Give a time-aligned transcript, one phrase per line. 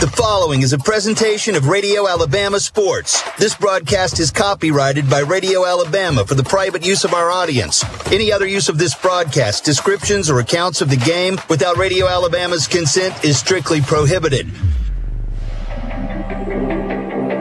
[0.00, 3.22] The following is a presentation of Radio Alabama Sports.
[3.38, 7.84] This broadcast is copyrighted by Radio Alabama for the private use of our audience.
[8.12, 12.66] Any other use of this broadcast, descriptions, or accounts of the game without Radio Alabama's
[12.66, 14.50] consent is strictly prohibited.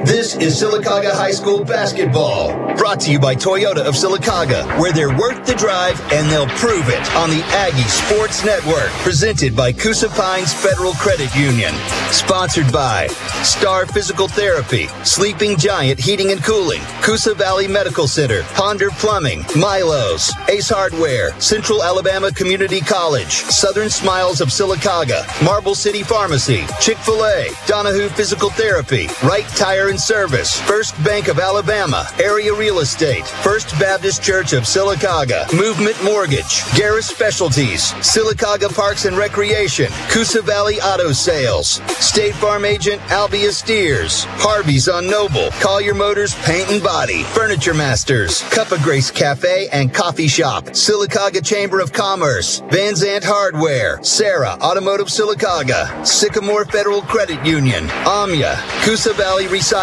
[0.06, 5.18] This is Sylacauga High School basketball, brought to you by Toyota of Sylacauga, where they're
[5.18, 10.10] worth the drive and they'll prove it on the Aggie Sports Network, presented by Coosa
[10.10, 11.74] Pines Federal Credit Union,
[12.12, 13.08] sponsored by
[13.44, 20.34] Star Physical Therapy, Sleeping Giant Heating and Cooling, Coosa Valley Medical Center, Ponder Plumbing, Milo's,
[20.50, 28.10] Ace Hardware, Central Alabama Community College, Southern Smiles of Sylacauga, Marble City Pharmacy, Chick-fil-A, Donahue
[28.10, 34.24] Physical Therapy, Wright Tire and Service, First Bank of Alabama, Area Real Estate, First Baptist
[34.24, 41.80] Church of Sylacauga, Movement Mortgage, Garris Specialties, Sylacauga Parks and Recreation, Coosa Valley Auto Sales,
[42.00, 48.42] State Farm Agent Albia Steers, Harvey's on Noble, Collier Motors Paint and Body, Furniture Masters,
[48.50, 54.58] Cup of Grace Cafe and Coffee Shop, Sylacauga Chamber of Commerce, Van Zant Hardware, Sarah
[54.60, 59.83] Automotive Sylacauga, Sycamore Federal Credit Union, Amya, Coosa Valley Recycling,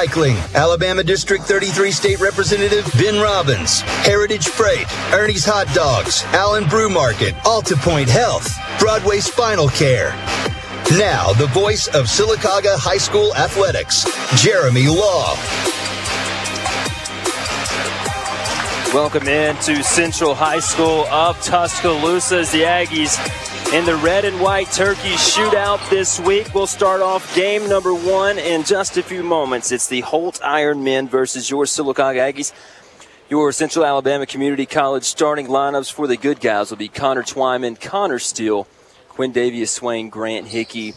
[0.55, 7.35] Alabama District 33 State Representative Ben Robbins, Heritage Freight, Ernie's Hot Dogs, Allen Brew Market,
[7.45, 10.13] AltaPointe Health, Broadway Spinal Care.
[10.97, 14.07] Now, the voice of Sylacauga High School Athletics,
[14.43, 15.35] Jeremy Law.
[18.95, 22.39] Welcome in to Central High School of Tuscaloosa.
[22.51, 26.53] The Aggies in the red and white turkey shootout this week.
[26.53, 29.71] We'll start off game number one in just a few moments.
[29.71, 32.53] It's the Holt Iron Men versus your Sylacauga Aggies.
[33.29, 37.81] Your Central Alabama Community College starting lineups for the good guys will be Connor Twyman,
[37.81, 38.67] Connor Steele,
[39.09, 40.95] Quindavius Swain, Grant Hickey,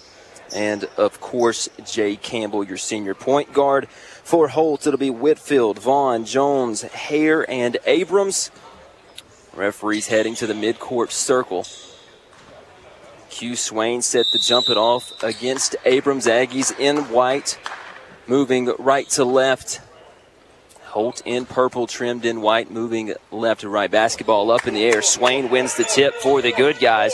[0.56, 3.88] and of course Jay Campbell, your senior point guard.
[3.88, 8.50] For Holt, it'll be Whitfield, Vaughn, Jones, Hare, and Abrams.
[9.54, 11.68] Referees heading to the midcourt circle.
[13.34, 16.28] Q Swain set to jump it off against Abrams.
[16.28, 17.58] Aggies in white,
[18.28, 19.82] moving right to left.
[20.94, 23.90] Holt in purple, trimmed in white, moving left to right.
[23.90, 25.02] Basketball up in the air.
[25.02, 27.12] Swain wins the tip for the good guys.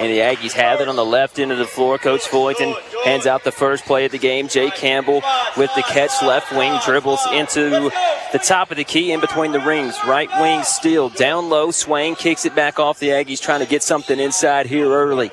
[0.00, 1.98] And the Aggies have it on the left end of the floor.
[1.98, 2.74] Coach Fullington
[3.04, 4.48] hands out the first play of the game.
[4.48, 5.20] Jay Campbell
[5.58, 7.90] with the catch, left wing, dribbles into
[8.32, 9.94] the top of the key in between the rings.
[10.06, 11.70] Right wing steal, down low.
[11.70, 15.30] Swain kicks it back off the Aggies, trying to get something inside here early.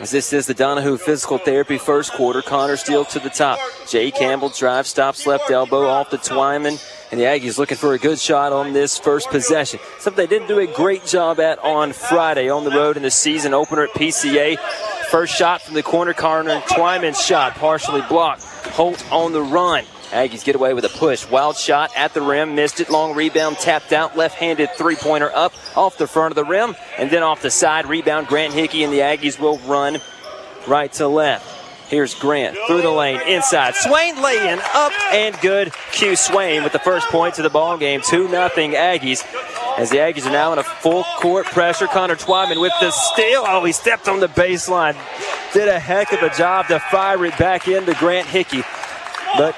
[0.00, 2.40] As this is the Donahue Physical Therapy first quarter.
[2.40, 3.58] Connor Steele to the top.
[3.88, 6.80] Jay Campbell drive, stops left elbow off the Twyman.
[7.10, 9.80] And the Aggies looking for a good shot on this first possession.
[9.98, 13.10] Something they didn't do a great job at on Friday on the road in the
[13.10, 14.56] season opener at PCA.
[15.10, 16.60] First shot from the corner corner.
[16.60, 18.44] Twyman's shot partially blocked.
[18.44, 19.84] Holt on the run.
[20.10, 21.28] Aggies get away with a push.
[21.28, 22.54] Wild shot at the rim.
[22.54, 22.90] Missed it.
[22.90, 24.16] Long rebound tapped out.
[24.16, 26.74] Left handed three pointer up off the front of the rim.
[26.96, 27.86] And then off the side.
[27.86, 28.84] Rebound Grant Hickey.
[28.84, 29.98] And the Aggies will run
[30.66, 31.56] right to left.
[31.88, 33.74] Here's Grant through the lane, inside.
[33.74, 35.72] Swain laying up and good.
[35.90, 38.02] Q Swain with the first point of the ball game.
[38.02, 39.24] 2 0 Aggies.
[39.78, 41.86] As the Aggies are now in a full court pressure.
[41.86, 43.44] Connor Twyman with the steal.
[43.46, 44.96] Oh, he stepped on the baseline.
[45.54, 48.62] Did a heck of a job to fire it back into Grant Hickey.
[49.38, 49.54] But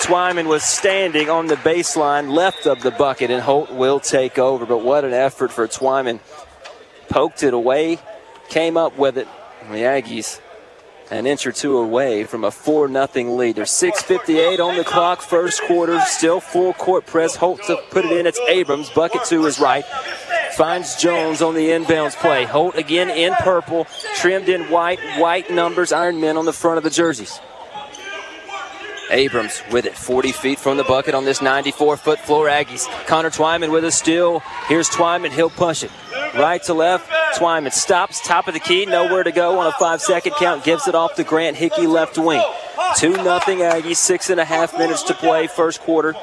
[0.00, 4.66] Twyman was standing on the baseline left of the bucket, and Holt will take over.
[4.66, 6.20] But what an effort for Twyman.
[7.08, 7.98] Poked it away,
[8.48, 9.28] came up with it.
[9.70, 10.40] The Aggies
[11.10, 13.56] an inch or two away from a 4 0 lead.
[13.56, 17.36] There's 6.58 on the clock, first quarter, still full court press.
[17.36, 18.26] Holt to put it in.
[18.26, 18.90] It's Abrams.
[18.90, 19.84] Bucket to his right.
[20.52, 22.44] Finds Jones on the inbounds play.
[22.44, 26.84] Holt again in purple, trimmed in white, white numbers, Iron Men on the front of
[26.84, 27.40] the jerseys.
[29.10, 32.46] Abrams with it, 40 feet from the bucket on this 94 foot floor.
[32.48, 32.86] Aggies.
[33.06, 34.40] Connor Twyman with a steal.
[34.68, 35.30] Here's Twyman.
[35.30, 35.90] He'll push it.
[36.34, 37.10] Right to left.
[37.36, 40.64] Twyman stops, top of the key, nowhere to go on a five second count.
[40.64, 42.42] Gives it off to Grant Hickey, left wing.
[42.96, 46.14] 2 nothing Aggies, six and a half minutes to play, first quarter.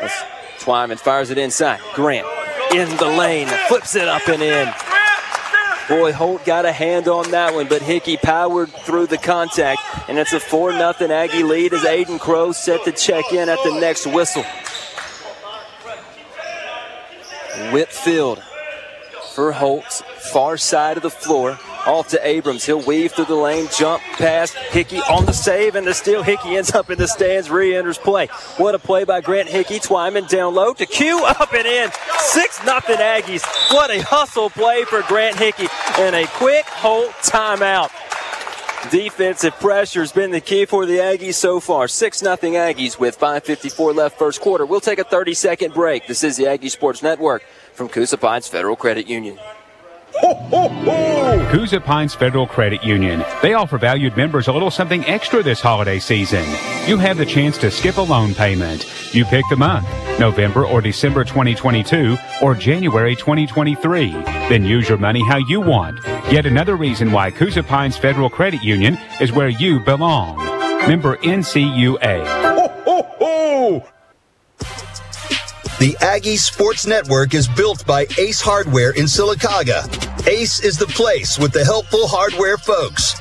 [0.00, 0.12] As
[0.58, 1.80] Twyman fires it inside.
[1.94, 2.26] Grant
[2.72, 4.68] in the lane, flips it up and in.
[5.88, 10.18] Boy, Holt got a hand on that one, but Hickey powered through the contact, and
[10.18, 13.80] it's a 4 0 Aggie lead as Aiden Crow set to check in at the
[13.80, 14.44] next whistle.
[17.72, 18.42] Whitfield
[19.34, 21.58] for Holt's far side of the floor
[21.88, 22.66] Off to Abrams.
[22.66, 26.22] He'll weave through the lane, jump past Hickey on the save, and the steal.
[26.22, 28.26] Hickey ends up in the stands, re enters play.
[28.58, 29.78] What a play by Grant Hickey.
[29.78, 31.90] Twyman down low to Q, up and in.
[32.18, 33.42] 6 nothing Aggies.
[33.72, 35.66] What a hustle play for Grant Hickey,
[35.98, 37.90] and a quick Holt timeout.
[38.90, 41.88] Defensive pressure has been the key for the Aggies so far.
[41.88, 44.66] 6 0 Aggies with 5.54 left first quarter.
[44.66, 46.06] We'll take a 30 second break.
[46.06, 47.42] This is the Aggie Sports Network
[47.72, 49.38] from Coosa Pines Federal Credit Union.
[50.14, 51.48] Ho!
[51.50, 53.24] Coosa Pines Federal Credit Union.
[53.42, 56.44] They offer valued members a little something extra this holiday season.
[56.86, 58.86] You have the chance to skip a loan payment.
[59.14, 59.86] You pick the month,
[60.18, 64.10] November or December 2022 or January 2023.
[64.48, 66.04] Then use your money how you want.
[66.30, 70.36] Yet another reason why Coosa Pines Federal Credit Union is where you belong.
[70.86, 72.26] Member NCUA.
[72.26, 73.88] Ho, ho, ho!
[75.78, 79.86] The Aggie Sports Network is built by Ace Hardware in Sylacauga.
[80.26, 83.14] Ace is the place with the helpful hardware folks.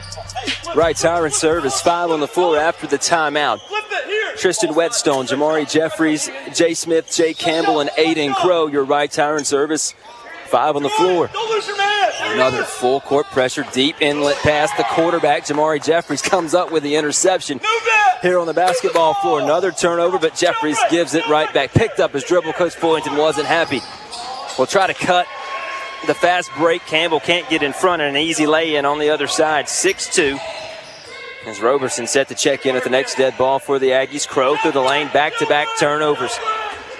[0.75, 3.59] Wright Tire and service, five on the floor after the timeout.
[4.37, 9.45] Tristan Whetstone, Jamari Jeffries, Jay Smith, Jay Campbell, and Aiden Crow, your Wright Tire and
[9.45, 9.93] service.
[10.47, 11.29] Five on the floor.
[12.33, 14.69] Another full court pressure, deep inlet pass.
[14.77, 17.59] The quarterback, Jamari Jeffries, comes up with the interception.
[18.21, 21.71] Here on the basketball floor, another turnover, but Jeffries gives it right back.
[21.73, 22.53] Picked up his dribble.
[22.53, 23.81] Coach Fullington wasn't happy.
[24.57, 25.27] We'll try to cut
[26.05, 26.81] the fast break.
[26.85, 29.69] Campbell can't get in front, and an easy lay in on the other side.
[29.69, 30.37] 6 2.
[31.45, 34.27] As Roberson set to check in at the next dead ball for the Aggies.
[34.27, 36.37] Crow through the lane, back to back turnovers.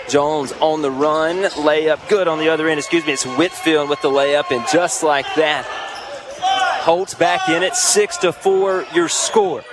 [0.09, 2.79] Jones on the run, layup good on the other end.
[2.79, 5.65] Excuse me, it's Whitfield with the layup, and just like that,
[6.83, 8.85] Holt's back in it, six to four.
[8.93, 9.63] Your score.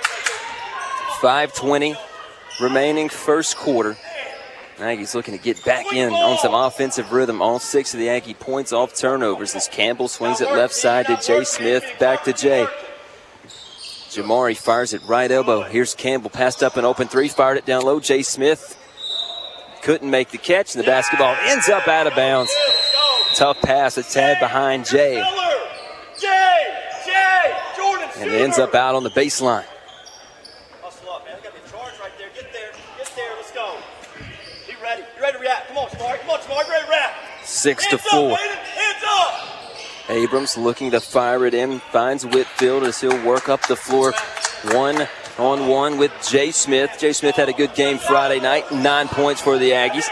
[1.20, 1.96] 5:20
[2.60, 3.96] remaining first quarter.
[4.78, 7.40] Aggies looking to get back in on some offensive rhythm.
[7.40, 11.16] All six of the Aggie points off turnovers as Campbell swings it left side to
[11.16, 11.84] Jay Smith.
[12.00, 12.66] Back to Jay.
[14.10, 15.62] Jamari fires it right elbow.
[15.62, 18.00] Here's Campbell passed up an open three, fired it down low.
[18.00, 18.76] Jay Smith
[19.84, 22.50] couldn't make the catch, and the basketball ends up out of bounds.
[23.34, 25.22] Tough pass, a tad behind Jay.
[26.18, 26.64] Jay,
[27.04, 28.08] Jay, Jordan.
[28.16, 29.66] And it ends up out on the baseline.
[37.44, 38.36] Six to four.
[40.08, 44.12] Abrams looking to fire it in, finds Whitfield as he'll work up the floor.
[44.72, 45.08] One
[45.38, 46.96] on one with Jay Smith.
[46.98, 50.06] Jay Smith had a good game Friday night, nine points for the Aggies.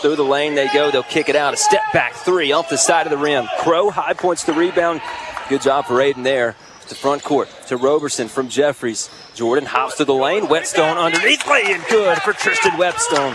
[0.00, 0.90] Through the lane they go.
[0.90, 1.54] They'll kick it out.
[1.54, 3.46] A step back three off the side of the rim.
[3.60, 5.00] Crow high points the rebound.
[5.48, 6.56] Good job for Aiden there.
[6.88, 9.08] To front court to Roberson from Jeffries.
[9.34, 10.48] Jordan hops to the lane.
[10.48, 13.34] Whetstone underneath, laying good for Tristan Whetstone.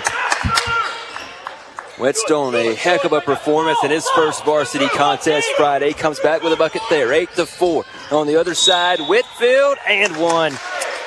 [1.99, 5.91] Whetstone, a heck of a performance in his first varsity contest Friday.
[5.91, 7.83] Comes back with a bucket there, 8 to 4.
[8.11, 10.53] On the other side, Whitfield and one.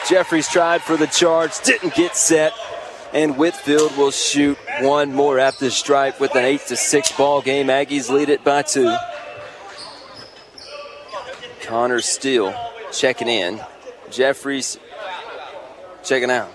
[0.06, 2.52] Jeffries tried for the charge, didn't get set.
[3.14, 7.40] And Whitfield will shoot one more after the stripe with an 8 to 6 ball
[7.40, 7.68] game.
[7.68, 8.94] Aggies lead it by two.
[11.62, 12.54] Connor Steele
[12.92, 13.62] checking in.
[14.10, 14.78] Jeffries
[16.04, 16.52] checking out.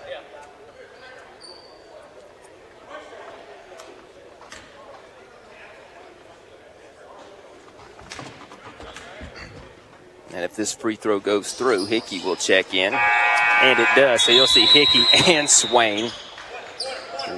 [10.38, 12.94] And if this free throw goes through, Hickey will check in.
[12.94, 14.22] And it does.
[14.22, 16.12] So you'll see Hickey and Swain.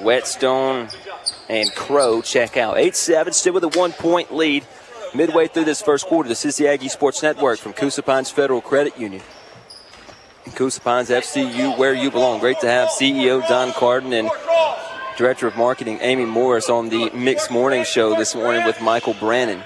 [0.02, 0.90] Whetstone
[1.48, 2.76] and Crow check out.
[2.76, 4.66] 8 7, still with a one point lead.
[5.14, 8.60] Midway through this first quarter, this is the Aggie Sports Network from Coosa Pines Federal
[8.60, 9.22] Credit Union.
[10.54, 12.38] Coosa Pines FCU, where you belong.
[12.38, 14.30] Great to have CEO Don Carden and
[15.16, 19.62] Director of Marketing Amy Morris on the Mixed Morning Show this morning with Michael Brannon.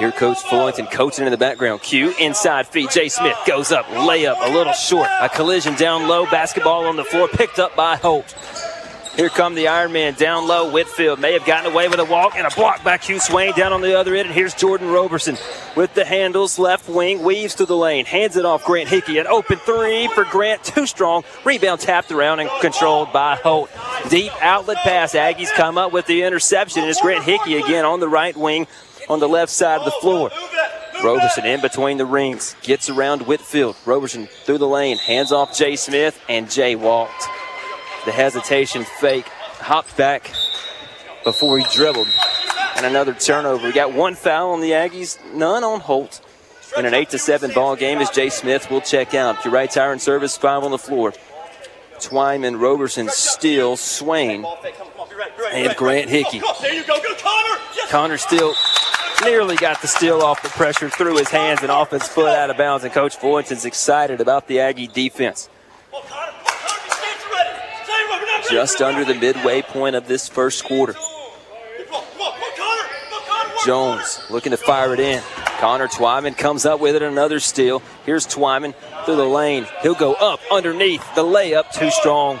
[0.00, 1.82] Here, Coach Fullington coaching in the background.
[1.82, 2.90] Q inside feed.
[2.90, 5.10] Jay Smith goes up, layup a little short.
[5.20, 6.24] A collision down low.
[6.24, 8.34] Basketball on the floor, picked up by Holt.
[9.14, 10.72] Here come the Iron Man down low.
[10.72, 13.74] Whitfield may have gotten away with a walk and a block by Q Swain down
[13.74, 14.28] on the other end.
[14.28, 15.36] And here's Jordan Roberson
[15.76, 16.58] with the handles.
[16.58, 19.18] Left wing weaves to the lane, hands it off Grant Hickey.
[19.18, 21.24] An open three for Grant, too strong.
[21.44, 23.68] Rebound tapped around and controlled by Holt.
[24.08, 25.12] Deep outlet pass.
[25.12, 26.84] Aggies come up with the interception.
[26.84, 28.66] It's Grant Hickey again on the right wing
[29.10, 30.30] on the left side of the floor.
[31.02, 33.76] Roberson in between the rings, gets around Whitfield.
[33.84, 37.24] Roberson through the lane, hands off Jay Smith, and Jay walked.
[38.04, 39.26] The hesitation fake,
[39.58, 40.30] hopped back
[41.24, 42.06] before he dribbled.
[42.76, 43.66] And another turnover.
[43.66, 46.20] We got one foul on the Aggies, none on Holt.
[46.76, 49.44] In an 8 to 7 ball game as Jay Smith will check out.
[49.44, 51.12] Your Wright Tire and service, five on the floor.
[51.98, 54.46] Twyman, Roberson, Steele, Swain,
[55.52, 56.40] and Grant Hickey.
[57.88, 58.54] Connor Steele
[59.24, 62.50] nearly got the steal off the pressure, threw his hands and off his foot out
[62.50, 62.84] of bounds.
[62.84, 65.48] And Coach Fullington's excited about the Aggie defense.
[68.50, 70.94] Just under the midway point of this first quarter.
[73.64, 75.22] Jones looking to fire it in.
[75.58, 77.82] Connor Twyman comes up with it, another steal.
[78.06, 78.74] Here's Twyman
[79.04, 79.66] through the lane.
[79.82, 82.40] He'll go up underneath the layup, too strong.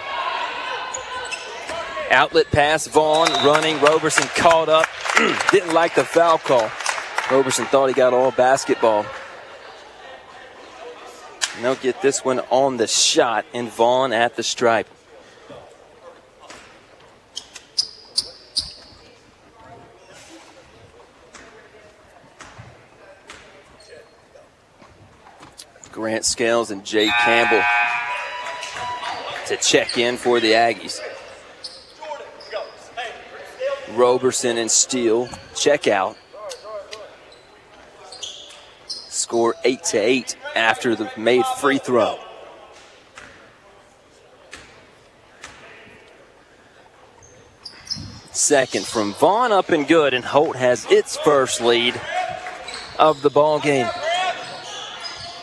[2.10, 3.80] Outlet pass, Vaughn running.
[3.80, 4.86] Roberson caught up.
[5.52, 6.68] Didn't like the foul call.
[7.30, 9.06] Roberson thought he got all basketball.
[11.54, 14.88] And they'll get this one on the shot, and Vaughn at the stripe.
[25.92, 27.62] Grant Scales and Jay Campbell
[29.46, 31.00] to check in for the Aggies.
[33.96, 36.16] Roberson and Steele check out.
[38.86, 42.18] Score 8 to 8 after the made free throw.
[48.32, 52.00] Second from Vaughn up and good, and Holt has its first lead
[52.98, 53.88] of the ball game.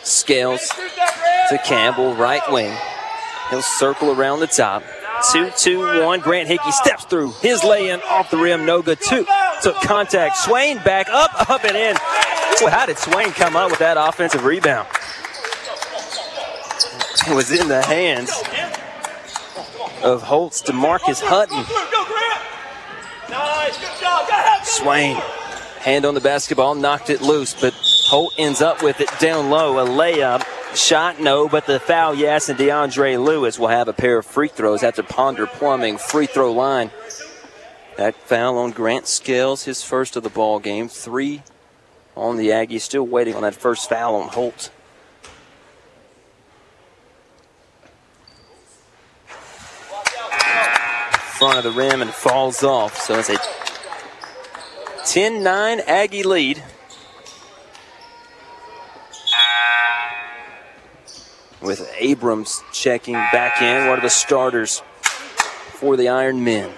[0.02, 0.68] Scales
[1.48, 2.76] to Campbell, right wing.
[3.50, 4.82] He'll circle around the top.
[5.32, 6.20] Two, two, one.
[6.20, 7.32] Grant Hickey steps through.
[7.40, 9.00] His lay in off the rim, no good.
[9.00, 9.26] Two.
[9.62, 10.36] Took contact.
[10.36, 11.96] Swain back up, up and in.
[12.60, 14.88] Well, how did Swain come up with that offensive rebound?
[17.28, 18.32] It was in the hands
[20.02, 21.64] of Holt's Demarcus Hutton.
[24.64, 25.16] Swain,
[25.80, 27.74] hand on the basketball, knocked it loose, but
[28.06, 29.78] Holt ends up with it down low.
[29.78, 30.46] A layup.
[30.74, 34.48] Shot, no, but the foul, yes, and DeAndre Lewis will have a pair of free
[34.48, 36.90] throws the Ponder Plumbing free throw line.
[37.96, 40.88] That foul on Grant Scales, his first of the ball game.
[40.88, 41.42] Three
[42.16, 44.70] on the Aggies, still waiting on that first foul on Holt.
[51.38, 52.96] Front of the rim and falls off.
[52.98, 53.38] So it's a
[55.06, 56.62] 10 9 Aggie lead.
[61.60, 66.70] With Abrams checking back in, one of the starters for the Iron Men.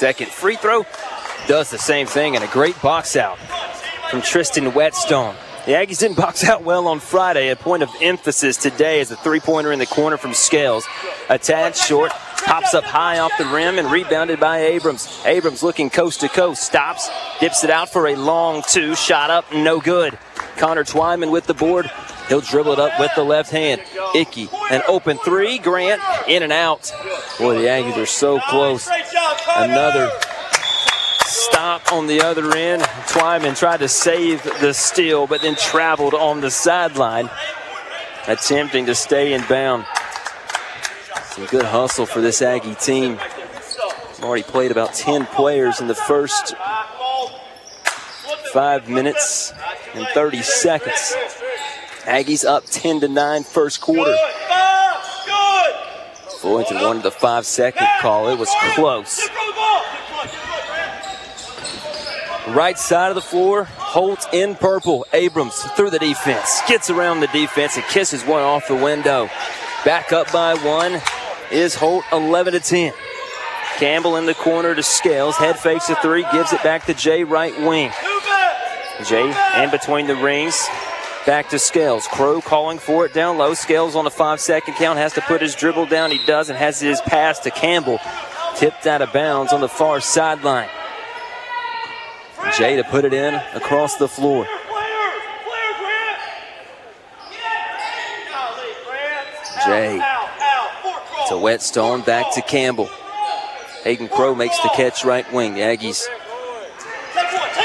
[0.00, 0.86] Second free throw
[1.46, 3.38] does the same thing and a great box out
[4.10, 5.34] from Tristan Whetstone.
[5.66, 7.50] The Aggies didn't box out well on Friday.
[7.50, 10.86] A point of emphasis today is a three pointer in the corner from Scales.
[11.28, 12.12] A tad short,
[12.44, 15.22] pops up high off the rim and rebounded by Abrams.
[15.26, 19.52] Abrams looking coast to coast, stops, dips it out for a long two, shot up,
[19.52, 20.18] no good.
[20.56, 21.90] Connor Twyman with the board.
[22.28, 23.82] He'll dribble it up with the left hand.
[24.12, 25.58] Hickey, an open three.
[25.58, 26.92] Grant in and out.
[27.38, 28.88] Boy, the Aggies are so close.
[29.56, 30.10] Another
[31.40, 32.82] stop on the other end.
[32.82, 37.30] Twyman tried to save the steal, but then traveled on the sideline,
[38.26, 39.86] attempting to stay in bound.
[41.30, 43.18] Some good hustle for this Aggie team.
[44.22, 46.54] Already played about 10 players in the first
[48.52, 49.52] five minutes
[49.94, 51.14] and 30 seconds.
[52.02, 54.14] Aggies up 10 to 9 first quarter.
[56.40, 58.28] Fullington wanted the five second call.
[58.28, 59.29] It was close.
[62.54, 65.06] Right side of the floor, Holt in purple.
[65.12, 69.30] Abrams through the defense, gets around the defense and kisses one off the window.
[69.84, 71.00] Back up by one
[71.52, 72.92] is Holt 11 to 10.
[73.76, 75.36] Campbell in the corner to Scales.
[75.36, 77.92] Head fakes a three, gives it back to Jay right wing.
[79.06, 80.66] Jay in between the rings.
[81.26, 82.08] Back to Scales.
[82.08, 83.54] Crow calling for it down low.
[83.54, 86.10] Scales on a five second count has to put his dribble down.
[86.10, 88.00] He does and has his pass to Campbell.
[88.56, 90.68] Tipped out of bounds on the far sideline.
[92.56, 94.46] Jay to put it in across the floor.
[99.66, 100.00] Jay
[101.28, 102.88] to Whetstone, back to Campbell.
[103.84, 105.54] Aiden Crow makes the catch right wing.
[105.54, 106.06] The Aggies.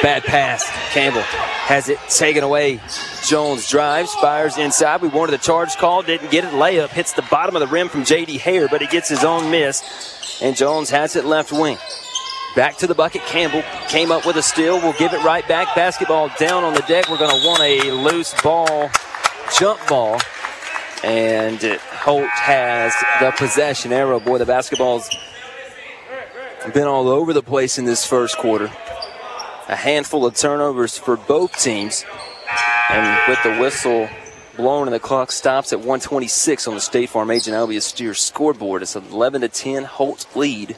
[0.01, 0.63] Bad pass.
[0.93, 2.79] Campbell has it taken away.
[3.25, 5.01] Jones drives, fires inside.
[5.01, 6.51] We wanted the charge call, didn't get it.
[6.51, 8.37] Layup hits the bottom of the rim from J.D.
[8.37, 10.39] Hare, but he gets his own miss.
[10.41, 11.77] And Jones has it left wing.
[12.55, 13.21] Back to the bucket.
[13.23, 14.79] Campbell came up with a steal.
[14.79, 15.75] We'll give it right back.
[15.75, 17.09] Basketball down on the deck.
[17.09, 18.89] We're going to want a loose ball,
[19.59, 20.19] jump ball.
[21.03, 24.19] And Holt has the possession arrow.
[24.19, 25.09] Boy, the basketball's
[26.73, 28.71] been all over the place in this first quarter.
[29.67, 32.05] a handful of turnovers for both teams.
[32.89, 34.07] And with the whistle
[34.55, 38.81] blown and the clock stops at 126 on the State Farm Agent Albia Steers scoreboard,
[38.81, 40.77] it's 11 to 10 Holt lead.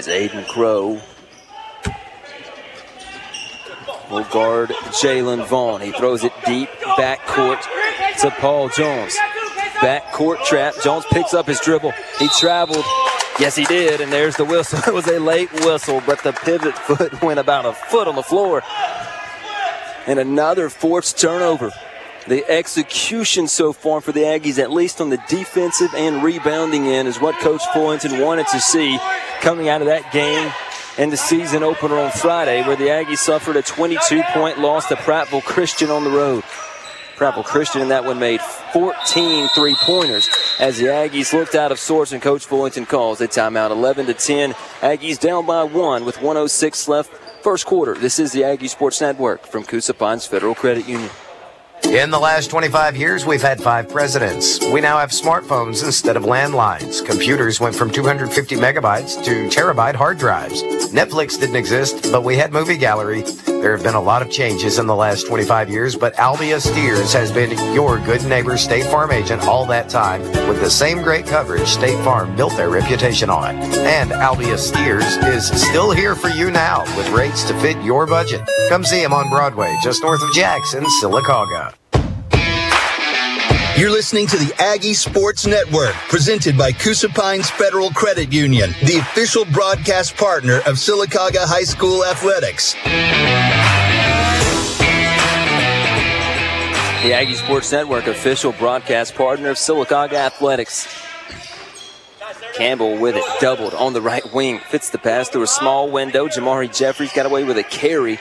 [0.00, 0.98] As Aiden Crow
[4.10, 5.82] will guard Jalen Vaughn.
[5.82, 7.60] He throws it deep back court
[8.22, 9.14] to Paul Jones.
[9.82, 10.72] Back court trap.
[10.82, 11.92] Jones picks up his dribble.
[12.18, 12.86] He traveled.
[13.38, 14.00] Yes, he did.
[14.00, 14.80] And there's the whistle.
[14.86, 18.22] It was a late whistle, but the pivot foot went about a foot on the
[18.22, 18.62] floor.
[20.06, 21.72] And another forced turnover.
[22.28, 27.08] The execution so far for the Aggies, at least on the defensive and rebounding end,
[27.08, 28.98] is what Coach Fullington wanted to see
[29.40, 30.52] coming out of that game
[30.98, 34.96] and the season opener on Friday, where the Aggies suffered a 22 point loss to
[34.96, 36.44] Prattville Christian on the road.
[37.16, 41.78] Prattville Christian in that one made 14 three pointers as the Aggies looked out of
[41.78, 44.52] sorts and Coach Fullington calls a timeout 11 to 10.
[44.80, 47.10] Aggies down by one with 106 left.
[47.42, 47.94] First quarter.
[47.94, 51.10] This is the Aggie Sports Network from Coosa Pines Federal Credit Union.
[51.84, 54.64] In the last 25 years, we've had five presidents.
[54.66, 57.04] We now have smartphones instead of landlines.
[57.04, 60.62] Computers went from 250 megabytes to terabyte hard drives.
[60.92, 63.22] Netflix didn't exist, but we had Movie Gallery.
[63.22, 67.12] There have been a lot of changes in the last 25 years, but Albia Steers
[67.12, 71.26] has been your good neighbor State Farm agent all that time with the same great
[71.26, 73.56] coverage State Farm built their reputation on.
[73.56, 78.42] And Albia Steers is still here for you now with rates to fit your budget.
[78.68, 81.69] Come see him on Broadway, just north of Jackson, Sylacauga.
[83.80, 88.98] You're listening to the Aggie Sports Network, presented by Coosa Pines Federal Credit Union, the
[88.98, 92.74] official broadcast partner of Sylacauga High School Athletics.
[97.04, 100.86] The Aggie Sports Network, official broadcast partner of Sylacauga Athletics.
[102.54, 106.28] Campbell with it, doubled on the right wing, fits the pass through a small window.
[106.28, 108.20] Jamari Jeffries got away with a carry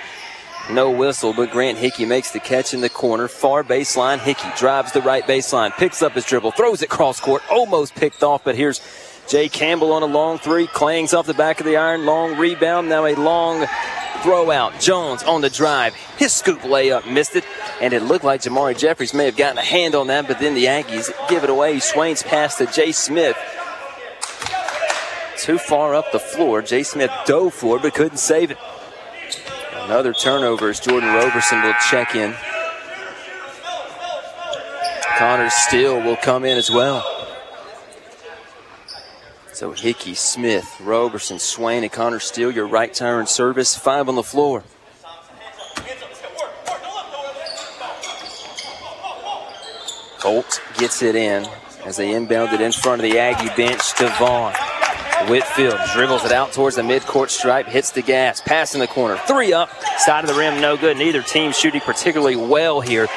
[0.70, 3.28] no whistle, but Grant Hickey makes the catch in the corner.
[3.28, 4.20] Far baseline.
[4.20, 8.24] Hickey drives the right baseline, picks up his dribble, throws it cross court, almost picked
[8.24, 8.82] off, but here's
[9.28, 12.90] Jay Campbell on a long three, clangs off the back of the iron, long rebound,
[12.90, 13.66] now a long
[14.24, 14.80] throw out.
[14.80, 17.44] Jones on the drive, his scoop layup missed it,
[17.80, 20.56] and it looked like Jamari Jeffries may have gotten a hand on that, but then
[20.56, 21.80] the Aggies give it away.
[21.80, 23.38] Swain's pass to Jay Smith.
[25.38, 26.62] Too far up the floor.
[26.62, 28.58] Jay Smith dove for it, but couldn't save it.
[29.90, 32.36] Another turnover as Jordan Roberson will check in.
[35.18, 37.04] Connor Steele will come in as well.
[39.52, 43.76] So Hickey, Smith, Roberson, Swain, and Connor Steele, your right turn service.
[43.76, 44.64] Five on the floor.
[50.20, 51.48] Holt gets it in
[51.84, 54.54] as they inbound it in front of the Aggie bench to Vaughn.
[55.28, 59.18] Whitfield dribbles it out towards the midcourt stripe, hits the gas, pass in the corner,
[59.28, 60.98] three up, side of the rim, no good.
[60.98, 63.08] Neither team shooting particularly well here.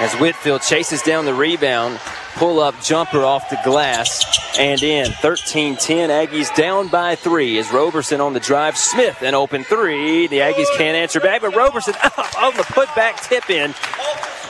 [0.00, 2.00] As Whitfield chases down the rebound,
[2.40, 4.24] pull up jumper off the glass
[4.58, 5.12] and in.
[5.12, 6.08] 13 10.
[6.08, 7.58] Aggies down by three.
[7.58, 8.78] As Roberson on the drive.
[8.78, 10.26] Smith an open three.
[10.26, 11.92] The Aggies can't answer back, but Roberson
[12.38, 13.74] on the putback tip in.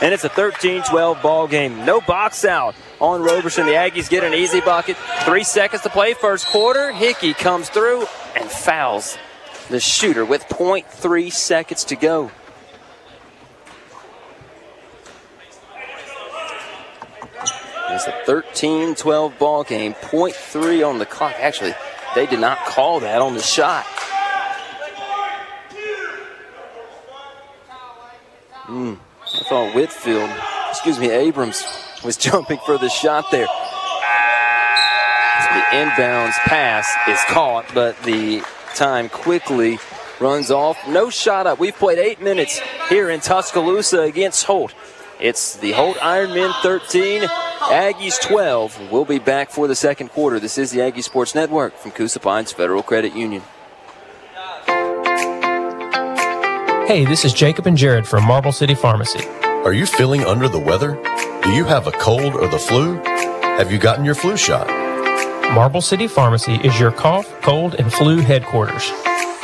[0.01, 1.83] And it's a 13 12 ball game.
[1.83, 3.65] No box out on Roberson.
[3.65, 4.95] The Aggies get an easy bucket.
[5.25, 6.93] Three seconds to play, first quarter.
[6.93, 8.05] Hickey comes through
[8.37, 9.17] and fouls
[9.69, 12.31] the shooter with 0.3 seconds to go.
[17.93, 19.93] It's a 13 12 ball game.
[19.93, 21.35] 0.3 on the clock.
[21.37, 21.73] Actually,
[22.15, 23.85] they did not call that on the shot.
[28.65, 28.93] Hmm.
[29.21, 30.29] I thought Whitfield,
[30.69, 31.63] excuse me, Abrams
[32.03, 33.47] was jumping for the shot there.
[35.51, 38.41] The inbounds pass is caught, but the
[38.73, 39.79] time quickly
[40.21, 40.77] runs off.
[40.87, 41.59] No shot up.
[41.59, 44.73] We've played eight minutes here in Tuscaloosa against Holt.
[45.21, 48.91] It's the Holt Ironmen 13, Aggies 12.
[48.91, 50.39] We'll be back for the second quarter.
[50.39, 53.43] This is the Aggie Sports Network from Coosa Pines Federal Credit Union.
[56.87, 59.23] Hey, this is Jacob and Jared from Marble City Pharmacy.
[59.43, 60.99] Are you feeling under the weather?
[61.43, 62.95] Do you have a cold or the flu?
[63.03, 64.67] Have you gotten your flu shot?
[65.53, 68.91] Marble City Pharmacy is your cough, cold, and flu headquarters.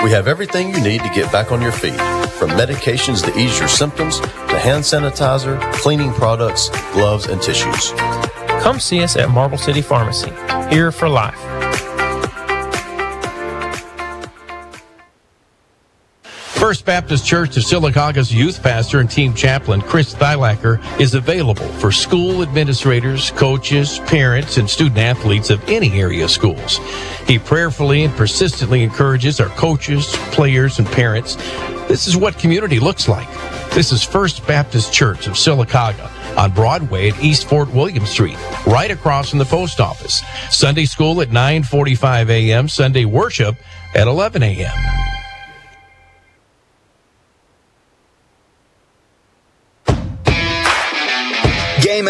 [0.04, 2.00] We have everything you need to get back on your feet,
[2.38, 7.92] from medications to ease your symptoms to hand sanitizer, cleaning products, gloves, and tissues.
[8.62, 10.32] Come see us at Marble City Pharmacy,
[10.70, 11.57] here for life.
[16.68, 21.94] First Baptist Church of Sylacauga's youth pastor and team chaplain, Chris Thylacker, is available for
[21.94, 26.80] school administrators, coaches, parents, and student athletes of any area schools.
[27.26, 31.36] He prayerfully and persistently encourages our coaches, players, and parents.
[31.88, 33.30] This is what community looks like.
[33.72, 38.92] This is First Baptist Church of Sylacauga on Broadway at East Fort William Street, right
[38.92, 40.22] across from the post office.
[40.52, 43.56] Sunday school at 9:45 a.m., Sunday worship
[43.96, 44.97] at 11 a.m.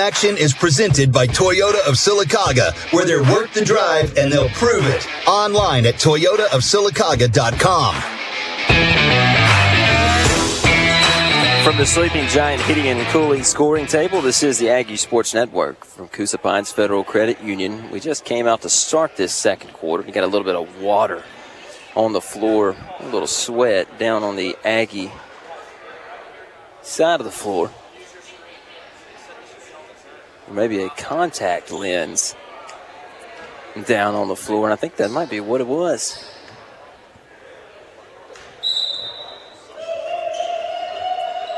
[0.07, 4.85] Action is presented by Toyota of Sylacauga, where they're worth the drive and they'll prove
[4.85, 5.05] it.
[5.27, 7.95] Online at toyotaofsylacauga.com.
[11.61, 15.83] From the Sleeping Giant Heating and Cooling scoring table, this is the Aggie Sports Network
[15.83, 17.91] from Coosa Pines Federal Credit Union.
[17.91, 20.07] We just came out to start this second quarter.
[20.07, 21.25] You got a little bit of water
[21.97, 25.11] on the floor, a little sweat down on the Aggie
[26.81, 27.69] side of the floor.
[30.49, 32.35] Maybe a contact lens
[33.85, 36.31] down on the floor, and I think that might be what it was.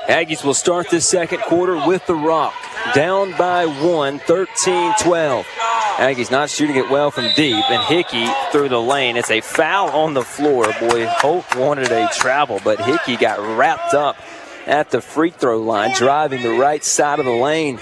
[0.08, 2.56] Aggies will start this second quarter with the rock.
[2.96, 5.46] Down by one, 13 12.
[5.46, 9.18] Aggies not shooting it well from deep, and Hickey through the lane.
[9.18, 10.66] It's a foul on the floor.
[10.80, 14.18] Boy, Holt wanted a travel, but Hickey got wrapped up
[14.66, 17.80] at the free throw line, driving the right side of the lane.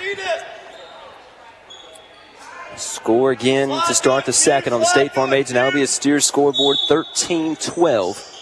[2.78, 7.56] Score again to start the second on the State Farm Agent Albia Steers scoreboard 13
[7.56, 8.34] 12.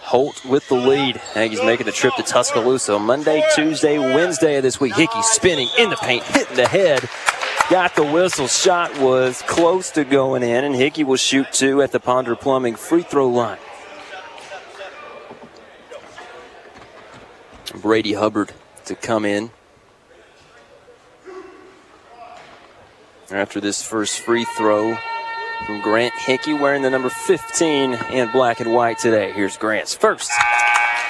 [0.00, 1.16] Holt with the lead.
[1.34, 4.94] Aggies making the trip to Tuscaloosa Monday, Tuesday, Wednesday of this week.
[4.94, 7.08] Hickey spinning in the paint, hitting the head.
[7.70, 8.48] Got the whistle.
[8.48, 12.74] Shot was close to going in, and Hickey will shoot two at the Ponder Plumbing
[12.74, 13.58] free throw line.
[17.74, 18.52] Brady Hubbard
[18.86, 19.50] to come in.
[23.30, 24.96] After this first free throw
[25.66, 29.32] from Grant Hickey, wearing the number 15 in black and white today.
[29.32, 30.30] Here's Grant's first.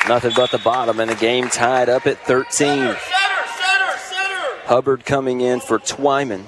[0.08, 2.96] Nothing but the bottom, and the game tied up at 13.
[4.64, 6.46] Hubbard coming in for Twyman.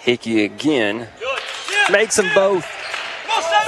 [0.00, 1.08] Hickey again
[1.90, 2.66] makes them both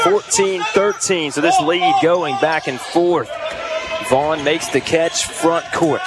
[0.04, 1.32] 14 13.
[1.32, 3.30] So this lead going back and forth.
[4.08, 6.00] Vaughn makes the catch front court.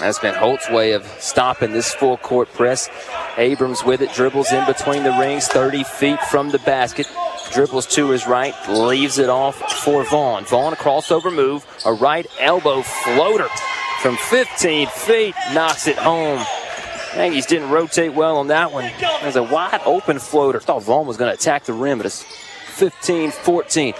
[0.00, 2.88] That's been Holt's way of stopping this full court press.
[3.36, 7.06] Abrams with it, dribbles in between the rings, 30 feet from the basket.
[7.52, 10.44] Dribbles to his right, leaves it off for Vaughn.
[10.44, 13.48] Vaughn, a crossover move, a right elbow floater
[14.00, 16.44] from 15 feet, knocks it home.
[17.14, 18.90] Aggies didn't rotate well on that one.
[19.22, 20.58] There's a wide open floater.
[20.58, 23.94] Thought Vaughn was going to attack the rim, but it's 15 14.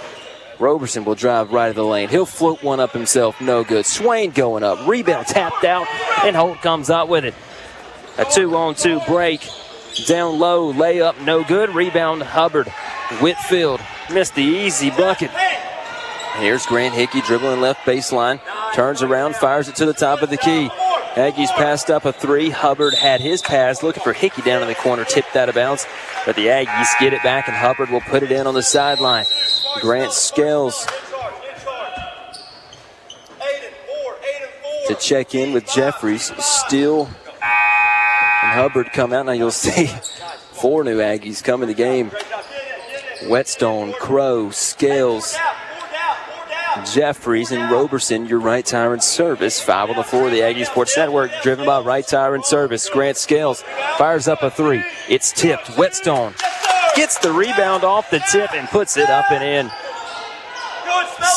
[0.59, 2.09] Roberson will drive right of the lane.
[2.09, 3.39] He'll float one up himself.
[3.39, 3.85] No good.
[3.85, 4.85] Swain going up.
[4.87, 5.87] Rebound tapped out,
[6.23, 7.33] and Holt comes out with it.
[8.17, 9.47] A two on two break.
[10.07, 11.73] Down low, layup, no good.
[11.73, 12.67] Rebound, Hubbard.
[13.21, 13.79] Whitfield
[14.11, 15.31] missed the easy bucket.
[16.37, 18.41] Here's Grant Hickey dribbling left baseline.
[18.73, 20.69] Turns around, fires it to the top of the key.
[21.15, 22.49] Aggies passed up a three.
[22.49, 25.87] Hubbard had his pass, looking for Hickey down in the corner, tipped out of bounds.
[26.25, 29.25] But the Aggies get it back, and Hubbard will put it in on the sideline.
[29.79, 30.85] Grant Scales
[34.87, 36.31] to check in with Jeffries.
[36.43, 39.25] Steele and Hubbard come out.
[39.25, 39.87] Now you'll see
[40.51, 42.11] four new Aggies come in the game.
[43.27, 45.35] Whetstone, Crow, Scales,
[46.83, 49.61] Jeffries, and Roberson, your Wright Tire and service.
[49.61, 52.89] Five on the floor of the Aggie Sports Network, driven by Wright Tire and service.
[52.89, 53.63] Grant Scales
[53.97, 54.83] fires up a three.
[55.07, 55.77] It's tipped.
[55.77, 56.33] Whetstone
[56.95, 59.71] gets the rebound off the tip and puts it up and in.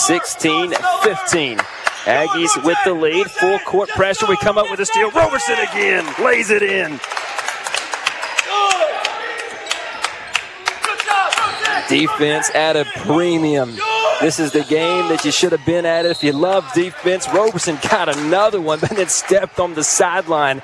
[0.07, 0.72] 16
[1.03, 1.59] 15.
[2.05, 3.27] Aggies with the lead.
[3.27, 4.27] Full court pressure.
[4.27, 5.11] We come up with a steal.
[5.11, 6.98] Roberson again lays it in.
[11.88, 13.77] Defense at a premium.
[14.20, 17.28] This is the game that you should have been at if you love defense.
[17.33, 20.61] Roberson got another one, but then stepped on the sideline,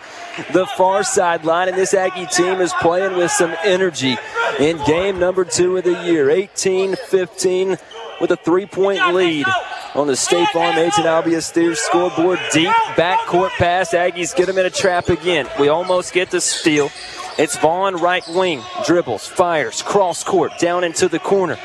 [0.53, 4.17] the far sideline, and this Aggie team is playing with some energy
[4.59, 6.31] in game number two of the year.
[6.31, 7.77] 18 15
[8.21, 9.47] with a three point lead
[9.95, 12.40] on the State Farm Agent Albia Steers scoreboard.
[12.53, 13.95] Deep backcourt pass.
[13.95, 15.49] Aggies get them in a trap again.
[15.61, 16.90] We almost get the steal.
[17.38, 21.59] It's Vaughn right wing, dribbles, fires, cross court, down into the corner.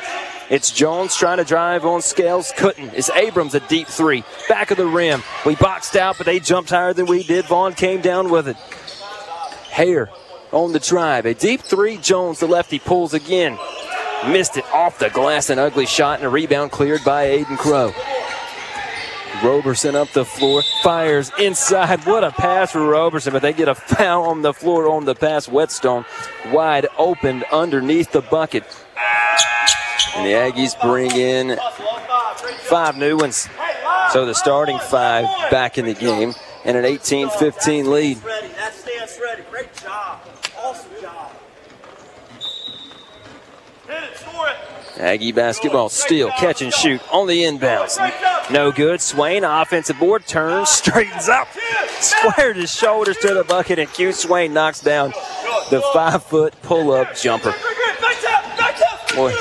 [0.49, 2.93] It's Jones trying to drive on scales, couldn't.
[2.95, 5.21] It's Abrams a deep three, back of the rim.
[5.45, 7.45] We boxed out, but they jumped higher than we did.
[7.45, 8.57] Vaughn came down with it.
[9.69, 10.09] Hare
[10.51, 11.27] on the drive.
[11.27, 11.97] A deep three.
[11.97, 13.59] Jones, the lefty, pulls again.
[14.27, 15.51] Missed it off the glass.
[15.51, 17.93] An ugly shot and a rebound cleared by Aiden Crow.
[19.43, 22.05] Roberson up the floor, fires inside.
[22.05, 25.15] What a pass for Roberson, but they get a foul on the floor on the
[25.15, 25.47] pass.
[25.47, 26.05] Whetstone
[26.47, 28.63] wide open underneath the bucket.
[30.15, 31.57] And the Aggies bring in
[32.61, 33.47] five new ones.
[34.11, 36.33] So the starting five back in the game
[36.65, 38.17] and an 18 15 lead.
[44.99, 47.97] Aggie basketball steal, catch and shoot on the inbounds.
[48.51, 48.99] No good.
[48.99, 51.47] Swain offensive board turns, straightens up,
[51.99, 55.11] squared his shoulders to the bucket, and Q Swain knocks down
[55.69, 57.53] the five foot pull up jumper.
[59.15, 59.33] Boy,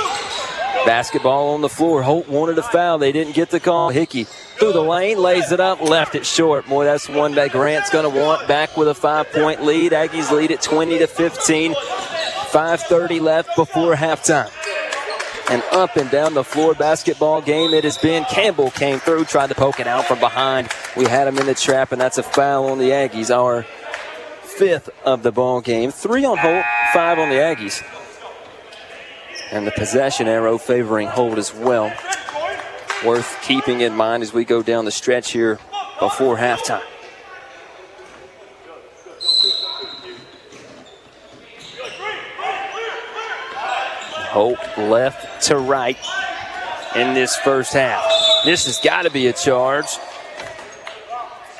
[0.89, 2.03] basketball on the floor.
[2.03, 2.97] Holt wanted a foul.
[2.97, 3.91] They didn't get the call.
[3.91, 6.67] Hickey through the lane, lays it up, left it short.
[6.67, 9.93] Boy, that's one that Grant's going to want back with a five point lead.
[9.93, 11.75] Aggies lead at 20 to 15.
[11.75, 14.51] 5.30 left before halftime
[15.51, 18.25] an up and down the floor basketball game it has been.
[18.25, 20.71] Campbell came through, tried to poke it out from behind.
[20.97, 23.31] We had him in the trap, and that's a foul on the Aggies.
[23.31, 23.65] Our
[24.43, 25.91] fifth of the ball game.
[25.91, 27.83] Three on Holt, five on the Aggies.
[29.51, 31.93] And the possession arrow favoring Holt as well.
[33.05, 35.59] Worth keeping in mind as we go down the stretch here
[35.99, 36.83] before halftime.
[44.31, 45.97] Holt left to right
[46.95, 48.05] in this first half.
[48.45, 49.87] This has got to be a charge.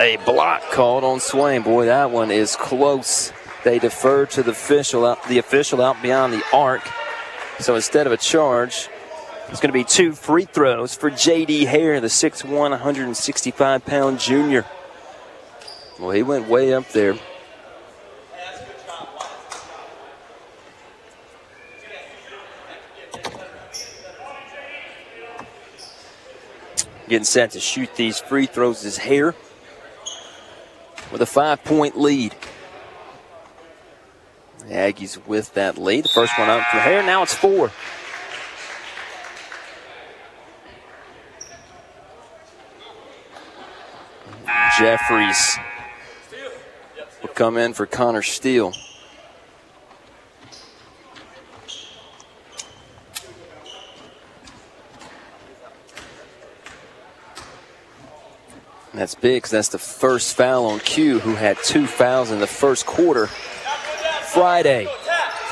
[0.01, 1.63] A block called on Swain.
[1.63, 3.33] Boy, that one is close.
[3.65, 6.83] They defer to the official out, the official out beyond the arc.
[7.61, 8.89] So instead of a charge,
[9.49, 11.65] it's going to be two free throws for J.D.
[11.65, 14.65] Hare, the 6'1", 165 pound junior.
[15.99, 17.17] Well, he went way up there.
[27.09, 29.35] Getting set to shoot these free throws is Hare
[31.11, 32.35] with a five point lead.
[34.69, 36.05] Aggies with that lead.
[36.05, 37.03] The first one up for Hare.
[37.03, 37.73] Now it's four.
[44.79, 45.59] Jeffries
[47.23, 48.73] will come in for Connor Steele.
[58.95, 62.47] That's big because that's the first foul on Q, who had two fouls in the
[62.47, 63.29] first quarter.
[64.33, 64.87] Friday,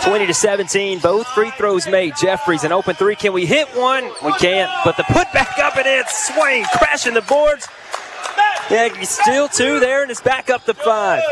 [0.03, 2.15] 20 to 17, both free throws made.
[2.21, 3.17] Jeffries, an open three.
[3.17, 4.05] Can we hit one?
[4.25, 6.05] We can't, but the put back up and in.
[6.09, 7.67] Swain crashing the boards.
[8.71, 11.23] Yeah, he's still two there, and it's back up to five.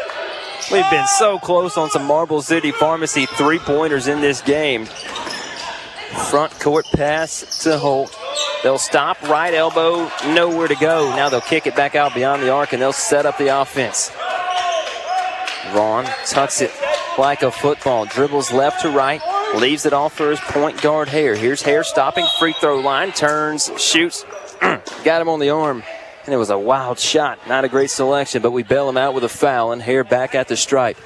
[0.73, 4.87] We've been so close on some Marble City Pharmacy three pointers in this game.
[6.31, 8.17] Front court pass to Holt.
[8.63, 11.15] They'll stop, right elbow, nowhere to go.
[11.15, 14.11] Now they'll kick it back out beyond the arc and they'll set up the offense.
[15.73, 16.71] Vaughn tucks it
[17.19, 19.21] like a football, dribbles left to right,
[19.57, 21.37] leaves it off for his point guard Hare.
[21.37, 24.25] Here's Hare stopping, free throw line, turns, shoots,
[24.61, 25.83] got him on the arm.
[26.25, 27.39] And it was a wild shot.
[27.47, 30.35] Not a great selection, but we bail him out with a foul, and Hare back
[30.35, 30.97] at the stripe.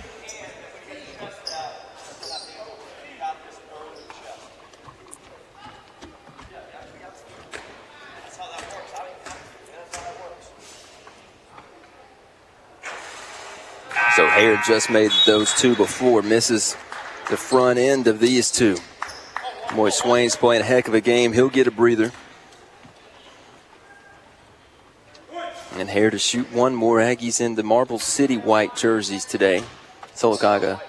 [14.66, 16.76] Just made those two before, misses
[17.30, 18.76] the front end of these two.
[19.74, 21.32] Boy, Swain's playing a heck of a game.
[21.32, 22.12] He'll get a breather.
[25.74, 26.98] And Hare to shoot one more.
[26.98, 29.62] Aggies in the Marble City white jerseys today.
[30.14, 30.80] Sylacauga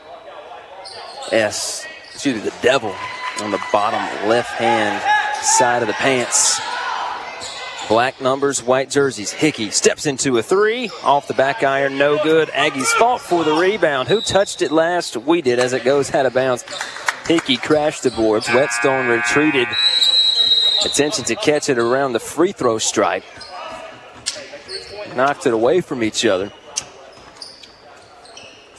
[1.32, 2.96] S, excuse me, the devil
[3.42, 5.02] on the bottom left hand
[5.44, 6.60] side of the pants.
[7.90, 9.32] Black numbers, white jerseys.
[9.32, 10.92] Hickey steps into a three.
[11.04, 12.48] Off the back iron, no good.
[12.50, 14.08] Aggies fought for the rebound.
[14.08, 15.18] Who touched it last?
[15.18, 16.64] We did as it goes out of bounds.
[17.28, 18.48] Hickey crashed the boards.
[18.48, 19.68] Whetstone retreated.
[20.86, 23.24] Attention to catch it around the free throw stripe.
[25.16, 26.52] Knocked it away from each other.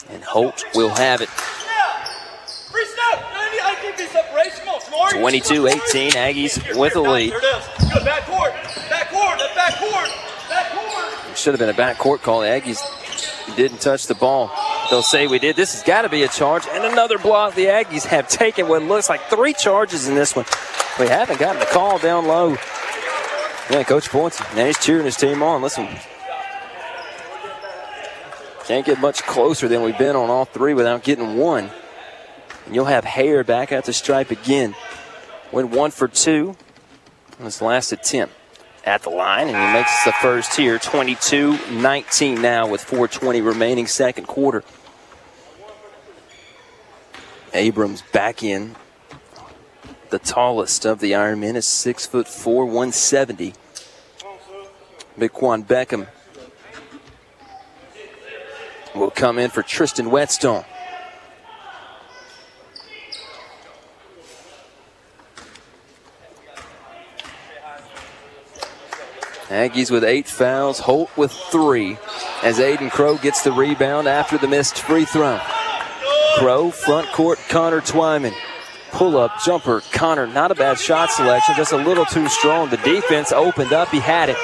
[0.08, 1.28] And Holt will have it.
[5.10, 7.32] 22 18, Aggies with a lead.
[11.36, 12.40] Should have been a backcourt call.
[12.40, 14.50] The Aggies didn't touch the ball.
[14.90, 15.56] They'll say we did.
[15.56, 16.66] This has got to be a charge.
[16.70, 17.54] And another block.
[17.54, 20.44] The Aggies have taken what looks like three charges in this one.
[20.98, 22.56] We haven't gotten the call down low.
[23.70, 24.40] Yeah, Coach points.
[24.54, 25.62] Now he's cheering his team on.
[25.62, 25.88] Listen.
[28.64, 31.70] Can't get much closer than we've been on all three without getting one.
[32.66, 34.74] And you'll have Hare back at the stripe again.
[35.52, 36.56] Went one for two
[37.38, 38.34] on his last attempt
[38.84, 43.86] at the line, and he makes the first here 22 19 now with 420 remaining
[43.86, 44.64] second quarter.
[47.52, 48.76] Abrams back in.
[50.10, 53.54] The tallest of the Ironmen is six foot four, 170.
[55.16, 56.08] Big Quan Beckham
[58.94, 60.64] will come in for Tristan Whetstone.
[69.50, 71.98] Aggies with eight fouls, Holt with three,
[72.44, 75.40] as Aiden Crow gets the rebound after the missed free throw.
[76.36, 78.32] Crow, front court, Connor Twyman.
[78.92, 82.70] Pull up, jumper, Connor, not a bad shot selection, just a little too strong.
[82.70, 84.36] The defense opened up, he had it.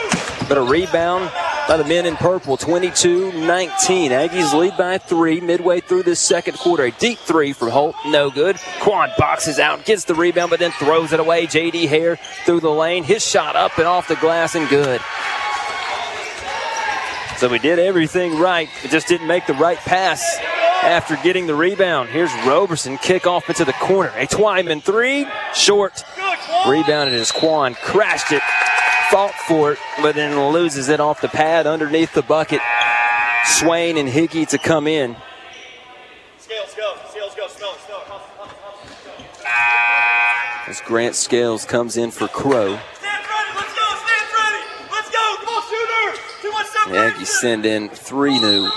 [0.49, 1.31] But a rebound
[1.69, 4.11] by the men in purple, 22 19.
[4.13, 6.85] Aggies lead by three midway through this second quarter.
[6.85, 8.57] A deep three from Holt, no good.
[8.81, 11.47] Quan boxes out, gets the rebound, but then throws it away.
[11.47, 13.05] JD Hare through the lane.
[13.05, 15.01] His shot up and off the glass and good.
[17.39, 18.69] So we did everything right.
[18.83, 20.39] It just didn't make the right pass
[20.83, 22.09] after getting the rebound.
[22.09, 24.11] Here's Roberson, kick off into the corner.
[24.17, 26.05] A Twyman three, short.
[26.67, 28.43] Rebounded as Quan crashed it
[29.11, 32.61] fought for it, but then loses it off the pad underneath the bucket.
[33.45, 35.17] Swain and Hickey to come in.
[36.39, 36.95] Scales go.
[37.11, 37.49] Scales go.
[37.49, 37.79] Smell it.
[37.87, 38.11] Smell it.
[40.69, 42.79] As Grant Scales comes in for Crow.
[46.87, 48.71] The Aggies send in three new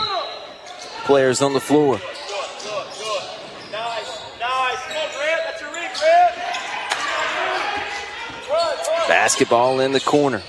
[1.05, 2.01] players on the floor.
[9.29, 10.41] Basketball in the corner.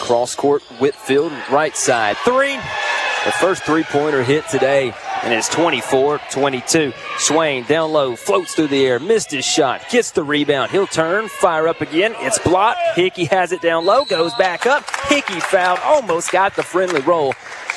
[0.00, 2.16] Cross court, Whitfield, right side.
[2.24, 2.56] Three.
[2.56, 6.92] The first three pointer hit today, and it's 24 22.
[7.18, 10.72] Swain down low, floats through the air, missed his shot, gets the rebound.
[10.72, 12.16] He'll turn, fire up again.
[12.18, 12.80] It's blocked.
[12.96, 14.82] Hickey has it down low, goes back up.
[15.06, 17.32] Hickey fouled, almost got the friendly roll.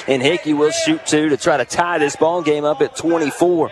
[0.08, 3.71] And Hickey will shoot two to try to tie this ball game up at 24.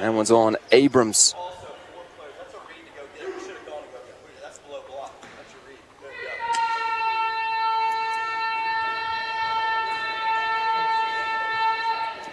[0.00, 1.36] That one's on Abrams.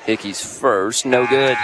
[0.06, 1.58] Hickey's first, no good.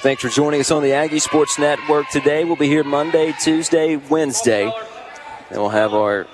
[0.00, 2.44] Thanks for joining us on the Aggie Sports Network today.
[2.44, 4.72] We'll be here Monday, Tuesday, Wednesday.
[5.50, 6.26] And we'll have our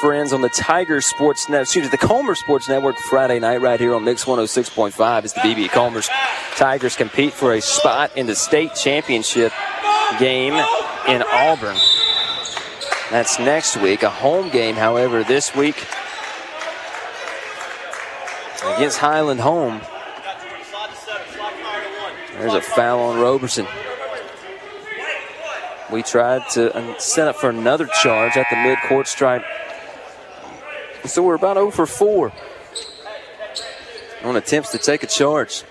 [0.00, 3.78] friends on the Tiger Sports Net, excuse me, the Comer Sports Network Friday night right
[3.78, 6.08] here on Mix 106.5 as the BB Comers
[6.56, 9.52] Tigers compete for a spot in the state championship
[10.18, 10.54] game
[11.08, 11.76] in Auburn.
[13.12, 14.02] That's next week.
[14.04, 15.76] A home game, however, this week
[18.74, 19.82] against Highland home.
[22.38, 23.66] There's a foul on Roberson.
[25.92, 29.44] We tried to uh, set up for another charge at the mid-court stripe.
[31.04, 32.32] So we're about 0 for 4
[34.24, 35.64] on attempts to take a charge.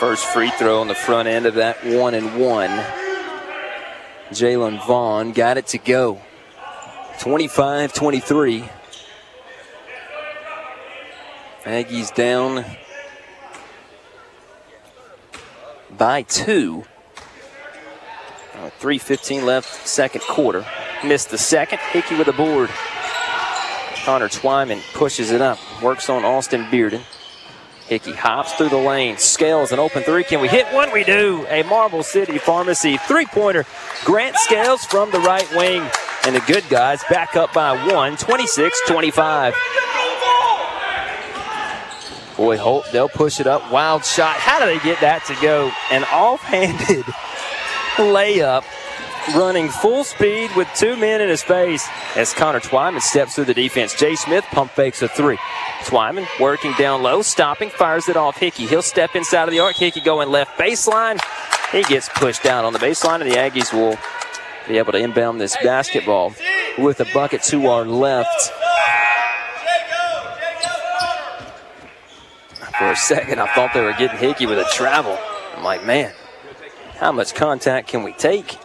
[0.00, 2.70] First free throw on the front end of that one and one.
[4.30, 6.22] Jalen Vaughn got it to go.
[7.18, 8.64] 25 23.
[11.64, 12.64] Aggies down
[15.98, 16.84] by two.
[18.54, 20.64] Uh, 3.15 left, second quarter.
[21.04, 21.78] Missed the second.
[21.90, 22.70] Hickey with a board.
[24.06, 25.58] Connor Twyman pushes it up.
[25.82, 27.02] Works on Austin Bearden.
[27.90, 30.22] Hickey hops through the lane, scales an open three.
[30.22, 30.92] Can we hit one?
[30.92, 31.44] We do.
[31.48, 33.66] A Marble City Pharmacy three pointer.
[34.04, 35.82] Grant Scales from the right wing.
[36.24, 39.54] And the good guys back up by one, 26 25.
[42.36, 43.72] Boy, Holt, they'll push it up.
[43.72, 44.36] Wild shot.
[44.36, 45.72] How do they get that to go?
[45.90, 47.04] An offhanded
[47.96, 48.62] layup
[49.34, 53.54] running full speed with two men in his face as Connor Twyman steps through the
[53.54, 53.94] defense.
[53.94, 55.38] Jay Smith pump fakes a three.
[55.82, 58.66] Twyman working down low, stopping, fires it off Hickey.
[58.66, 59.76] He'll step inside of the arc.
[59.76, 61.20] Hickey going left baseline.
[61.72, 63.96] He gets pushed down on the baseline, and the Aggies will
[64.66, 66.34] be able to inbound this basketball
[66.78, 68.52] with a bucket to our left.
[72.78, 75.18] For a second, I thought they were getting Hickey with a travel.
[75.54, 76.12] I'm like, man,
[76.96, 78.56] how much contact can we take?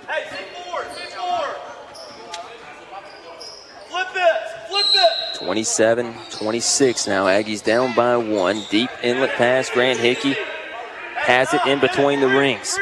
[5.46, 7.26] 27 26 now.
[7.26, 8.64] Aggies down by one.
[8.72, 9.70] Deep inlet pass.
[9.70, 10.36] Grant Hickey
[11.18, 12.76] has it in between the rings.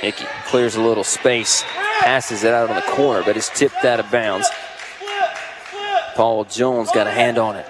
[0.00, 1.62] Hickey clears a little space,
[2.00, 4.48] passes it out on the corner, but it's tipped out of bounds.
[6.14, 7.66] Paul Jones got a hand on it.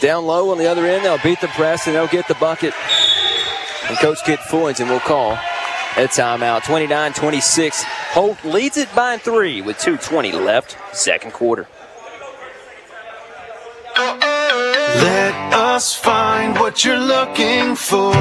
[0.00, 2.74] Down low on the other end, they'll beat the press and they'll get the bucket.
[3.88, 6.64] And Coach Kit Fullington will call a timeout.
[6.64, 7.82] 29 26.
[7.82, 11.66] Holt leads it by three with 2.20 left, second quarter.
[15.02, 18.14] Let us find what you're looking for.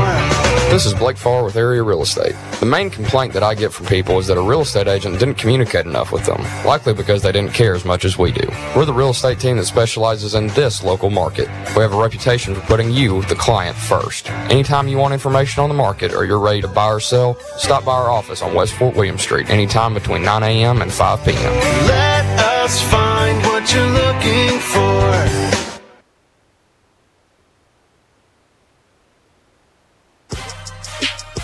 [0.70, 2.36] This is Blake Farr with Area Real Estate.
[2.60, 5.36] The main complaint that I get from people is that a real estate agent didn't
[5.36, 8.46] communicate enough with them, likely because they didn't care as much as we do.
[8.76, 11.48] We're the real estate team that specializes in this local market.
[11.76, 14.30] We have a reputation for putting you, the client, first.
[14.50, 17.86] Anytime you want information on the market or you're ready to buy or sell, stop
[17.86, 20.82] by our office on West Fort William Street anytime between 9 a.m.
[20.82, 21.54] and 5 p.m.
[21.88, 23.05] Let us find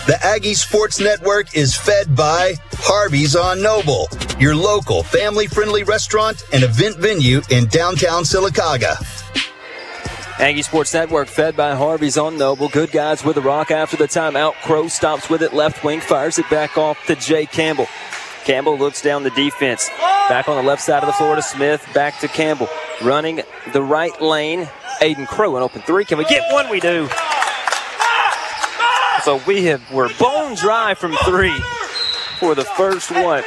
[0.04, 6.42] The Aggie Sports Network is fed by Harvey's on Noble, your local family friendly restaurant
[6.52, 8.96] and event venue in downtown Sylacauga.
[10.40, 12.68] Aggie Sports Network fed by Harvey's on Noble.
[12.68, 14.54] Good guys with the rock after the timeout.
[14.62, 15.52] Crow stops with it.
[15.52, 17.86] Left wing fires it back off to Jay Campbell.
[18.44, 19.88] Campbell looks down the defense.
[20.28, 21.86] Back on the left side of the floor to Smith.
[21.94, 22.68] Back to Campbell.
[23.04, 23.42] Running
[23.72, 24.68] the right lane.
[25.00, 26.04] Aiden Crow, an open three.
[26.04, 26.68] Can we get one?
[26.68, 27.08] We do.
[29.24, 31.56] So we have we're bone dry from three
[32.40, 33.44] for the first one.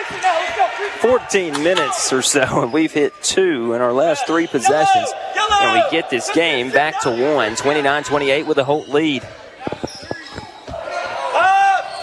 [1.02, 5.14] 14 minutes or so, and we've hit two in our last three possessions.
[5.62, 9.22] And we get this game back to one, 29 28 with a Holt lead.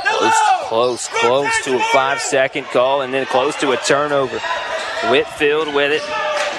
[0.05, 4.39] Close, close, close to a five second call, and then close to a turnover.
[5.11, 6.03] Whitfield with it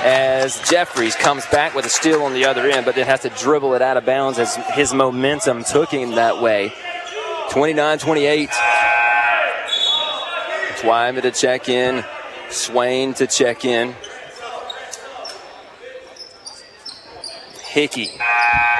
[0.04, 3.30] as Jeffries comes back with a steal on the other end, but then has to
[3.30, 6.74] dribble it out of bounds as his momentum took him that way.
[7.54, 8.50] 29 28.
[10.80, 12.04] Twyman to check in.
[12.50, 13.94] Swain to check in.
[17.64, 18.10] Hickey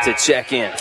[0.06, 0.74] to check in.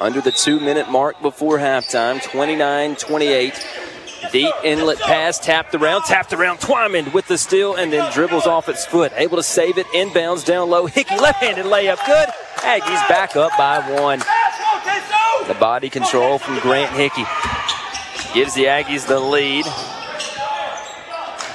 [0.00, 3.54] Under the two minute mark before halftime, 29 28.
[4.30, 6.58] Deep inlet pass, tapped around, tapped around.
[6.58, 9.12] Twyman with the steal and then dribbles off its foot.
[9.16, 10.86] Able to save it inbounds down low.
[10.86, 12.04] Hickey left handed layup.
[12.06, 12.28] Good.
[12.58, 14.20] Aggies back up by one.
[15.48, 17.24] The body control from Grant Hickey
[18.32, 19.66] gives the Aggies the lead.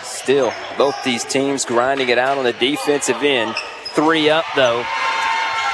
[0.04, 3.56] Still, both these teams grinding it out on the defensive end.
[3.96, 4.86] Three up, though.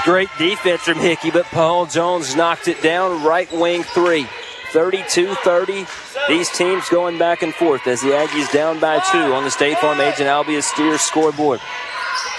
[0.04, 3.24] Great defense from Hickey, but Paul Jones knocked it down.
[3.24, 4.28] Right wing three.
[4.74, 5.86] 32 30.
[6.28, 9.78] These teams going back and forth as the Aggies down by two on the State
[9.78, 11.60] Farm Agent Albia Steers scoreboard.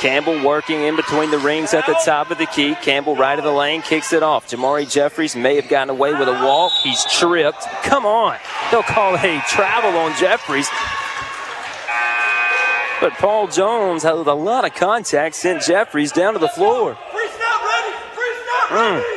[0.01, 2.75] Campbell working in between the rings at the top of the key.
[2.83, 4.49] Campbell right of the lane kicks it off.
[4.49, 6.73] Jamari Jeffries may have gotten away with a walk.
[6.83, 7.63] He's tripped.
[7.85, 8.37] Come on.
[8.73, 10.69] They'll call a travel on Jeffries.
[13.01, 16.99] But Paul Jones had a lot of contact, sent Jeffries down to the floor.
[18.71, 19.14] Mm.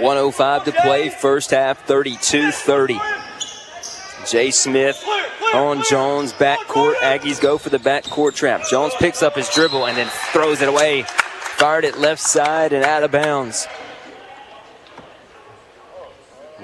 [0.00, 3.00] One oh five to play, first half, 32-30.
[4.30, 5.02] Jay Smith
[5.54, 6.96] on Jones, backcourt.
[6.96, 8.62] Aggies go for the backcourt trap.
[8.68, 11.04] Jones picks up his dribble and then throws it away.
[11.56, 13.66] Fired it left side and out of bounds.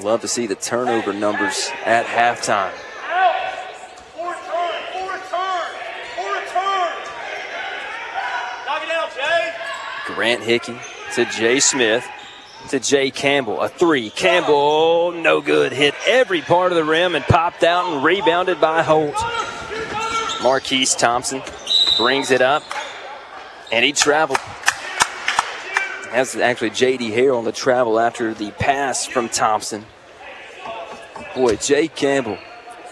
[0.01, 2.73] Love to see the turnover numbers at halftime.
[10.07, 10.77] Grant Hickey
[11.15, 12.07] to Jay Smith
[12.71, 13.61] to Jay Campbell.
[13.61, 14.11] A three.
[14.11, 15.73] Campbell, no good.
[15.73, 19.15] Hit every part of the rim and popped out and rebounded by Holt.
[20.43, 21.43] Marquise Thompson
[21.99, 22.63] brings it up
[23.71, 24.39] and he traveled.
[26.13, 27.11] That's actually J.D.
[27.11, 29.87] Hare on the travel after the pass from Thompson.
[31.35, 32.39] Boy, Jay Campbell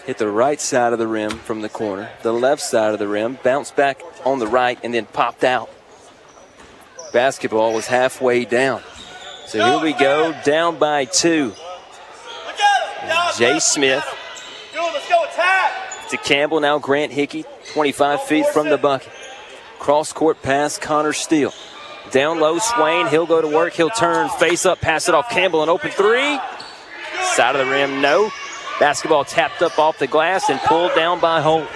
[0.05, 3.07] hit the right side of the rim from the corner, the left side of the
[3.07, 5.69] rim, bounced back on the right and then popped out.
[7.13, 8.81] Basketball was halfway down.
[9.51, 11.51] So here we go, down by two.
[13.37, 14.01] Jay Smith
[16.09, 16.61] to Campbell.
[16.61, 17.43] Now Grant Hickey,
[17.73, 19.11] 25 feet from the bucket.
[19.77, 21.53] Cross court pass, Connor Steele.
[22.11, 23.07] Down low, Swain.
[23.07, 23.73] He'll go to work.
[23.73, 25.29] He'll turn, face up, pass it off.
[25.29, 26.39] Campbell, an open three.
[27.35, 28.31] Side of the rim, no.
[28.79, 31.67] Basketball tapped up off the glass and pulled down by Holt.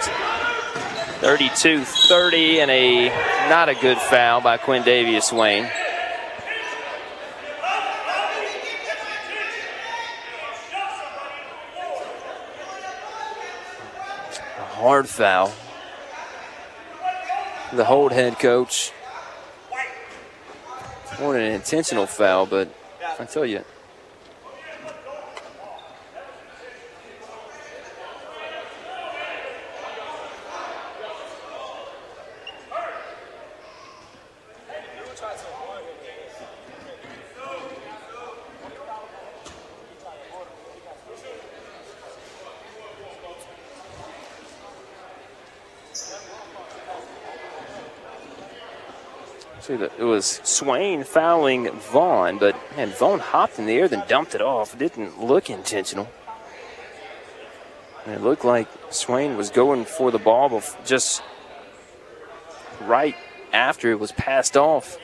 [1.19, 3.09] 32 30, and a
[3.49, 5.65] not a good foul by Quindavius Swain.
[5.65, 5.84] A
[14.85, 15.51] hard foul.
[17.73, 18.91] The Holt head coach.
[21.19, 22.69] More than an intentional foul, but
[23.19, 23.63] I tell you,
[49.65, 54.35] See, it was Swain fouling Vaughn, but man, Vaughn hopped in the air, then dumped
[54.35, 54.77] it off.
[54.77, 56.07] Didn't look intentional.
[58.05, 61.23] And it looked like Swain was going for the ball just
[62.81, 63.15] right
[63.53, 64.99] after it was passed off.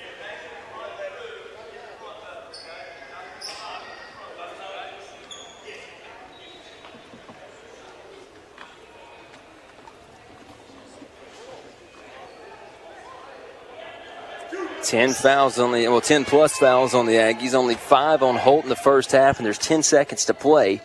[14.92, 17.54] Ten fouls on the well, ten plus fouls on the Aggies.
[17.54, 20.82] Only five on Holt in the first half, and there's ten seconds to play.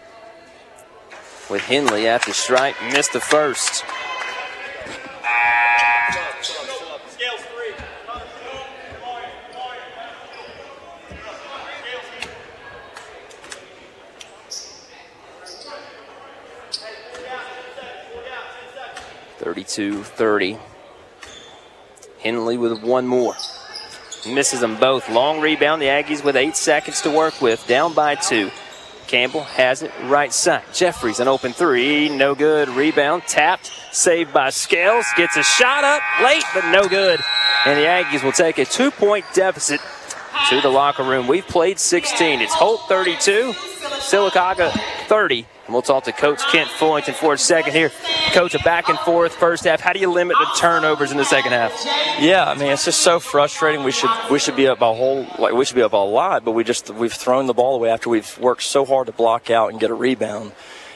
[1.51, 3.85] With Henley at the stripe, missed the first.
[19.39, 20.59] Thirty-two, thirty.
[22.21, 23.35] Henley with one more.
[24.27, 25.09] Misses them both.
[25.09, 25.81] Long rebound.
[25.81, 27.66] The Aggies with eight seconds to work with.
[27.66, 28.51] Down by two.
[29.07, 30.64] Campbell has it right side.
[30.74, 32.09] Jeffries an open three.
[32.09, 32.68] No good.
[32.68, 33.22] Rebound.
[33.27, 33.70] Tapped.
[33.93, 35.07] Saved by Scales.
[35.16, 37.20] Gets a shot up late, but no good.
[37.64, 39.81] And the Aggies will take a two point deficit
[40.51, 41.27] to the locker room.
[41.27, 42.41] We've played 16.
[42.41, 44.70] It's Holt 32, Sylacauga
[45.09, 45.47] 30.
[45.67, 47.91] And we'll talk to Coach Kent Fullington for a second here.
[48.33, 49.81] Coach, a back and forth first half.
[49.81, 51.73] How do you limit the turnovers in the second half?
[52.21, 53.83] Yeah, I mean it's just so frustrating.
[53.83, 56.45] We should we should be up a whole like we should be up a lot,
[56.45, 59.51] but we just we've thrown the ball away after we've worked so hard to block
[59.51, 60.53] out and get a rebound.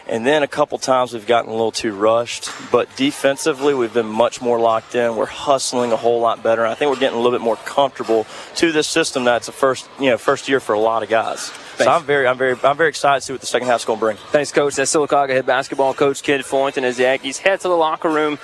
[0.09, 2.51] And then a couple times we've gotten a little too rushed.
[2.73, 5.15] But defensively, we've been much more locked in.
[5.15, 6.67] We're hustling a whole lot better.
[6.67, 9.89] I think we're getting a little bit more comfortable to this system that's a first,
[10.01, 11.53] you know, first year for a lot of guys.
[11.85, 13.99] So I'm very, I'm very, I'm very excited to see what the second half's going
[13.99, 14.17] to bring.
[14.31, 14.77] Thanks, Coach.
[14.77, 18.39] That's Sylacauga head basketball coach Kid Fullington as the Aggies head to the locker room.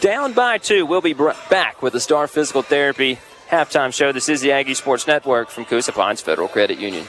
[0.00, 0.84] Down by two.
[0.86, 3.18] We'll be br- back with the Star Physical Therapy
[3.48, 4.12] halftime show.
[4.12, 7.06] This is the Aggie Sports Network from Coosa Pines Federal Credit Union.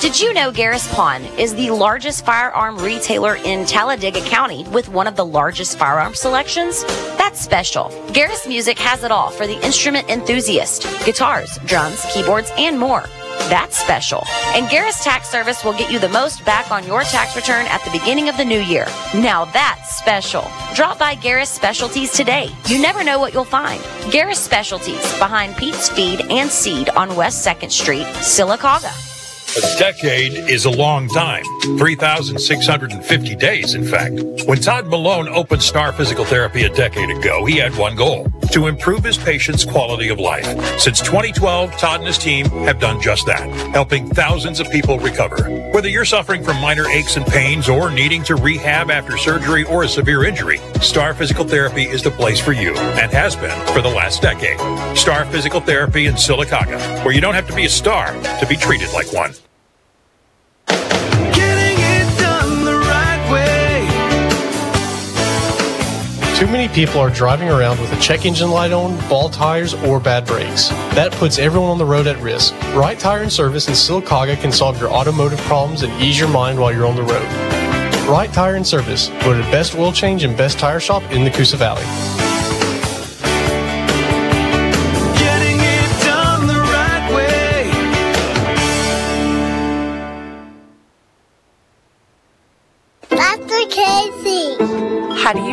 [0.00, 5.06] Did you know Garris Pawn is the largest firearm retailer in Talladega County with one
[5.06, 6.82] of the largest firearm selections?
[7.18, 7.84] That's special.
[8.08, 13.04] Garris Music has it all for the instrument enthusiast guitars, drums, keyboards, and more.
[13.48, 14.24] That's special.
[14.54, 17.84] And Garris Tax Service will get you the most back on your tax return at
[17.84, 18.86] the beginning of the new year.
[19.14, 20.44] Now that's special.
[20.74, 22.50] Drop by Garris Specialties today.
[22.66, 23.80] You never know what you'll find.
[24.12, 28.92] Garris Specialties behind Pete's Feed and Seed on West 2nd Street, Sylacauga.
[29.54, 31.44] A decade is a long time.
[31.76, 34.14] 3,650 days, in fact.
[34.46, 38.66] When Todd Malone opened Star Physical Therapy a decade ago, he had one goal to
[38.66, 40.46] improve his patients' quality of life.
[40.78, 45.44] Since 2012, Todd and his team have done just that, helping thousands of people recover.
[45.72, 49.84] Whether you're suffering from minor aches and pains or needing to rehab after surgery or
[49.84, 53.80] a severe injury, Star Physical Therapy is the place for you and has been for
[53.80, 54.58] the last decade.
[54.96, 58.56] Star Physical Therapy in Sylacauga, where you don't have to be a star to be
[58.56, 59.32] treated like one.
[66.42, 70.00] Too many people are driving around with a check engine light on, ball tires, or
[70.00, 70.70] bad brakes.
[70.96, 72.52] That puts everyone on the road at risk.
[72.74, 76.58] Wright Tire and Service in Sylacauga can solve your automotive problems and ease your mind
[76.58, 78.08] while you're on the road.
[78.08, 81.56] Wright Tire and Service, voted best oil change and best tire shop in the Coosa
[81.56, 81.84] Valley.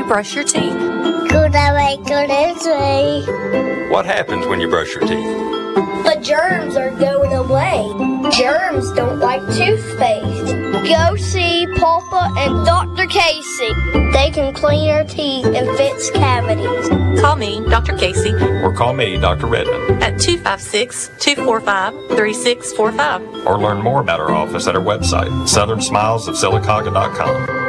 [0.10, 0.74] Brush your teeth?
[1.30, 1.98] Good away.
[2.04, 3.22] take her this way.
[3.92, 5.38] What happens when you brush your teeth?
[6.04, 7.86] The germs are going away.
[8.32, 10.56] Germs don't like toothpaste.
[10.90, 13.06] Go see Papa and Dr.
[13.06, 13.72] Casey.
[14.12, 16.90] They can clean your teeth and fix cavities.
[17.22, 17.96] Call me, Dr.
[17.96, 19.46] Casey, Or call me, Dr.
[19.46, 20.02] Redmond.
[20.02, 23.46] at 256 245 3645.
[23.46, 27.69] Or learn more about our office at our website, southernsmilesofsylacauga.com.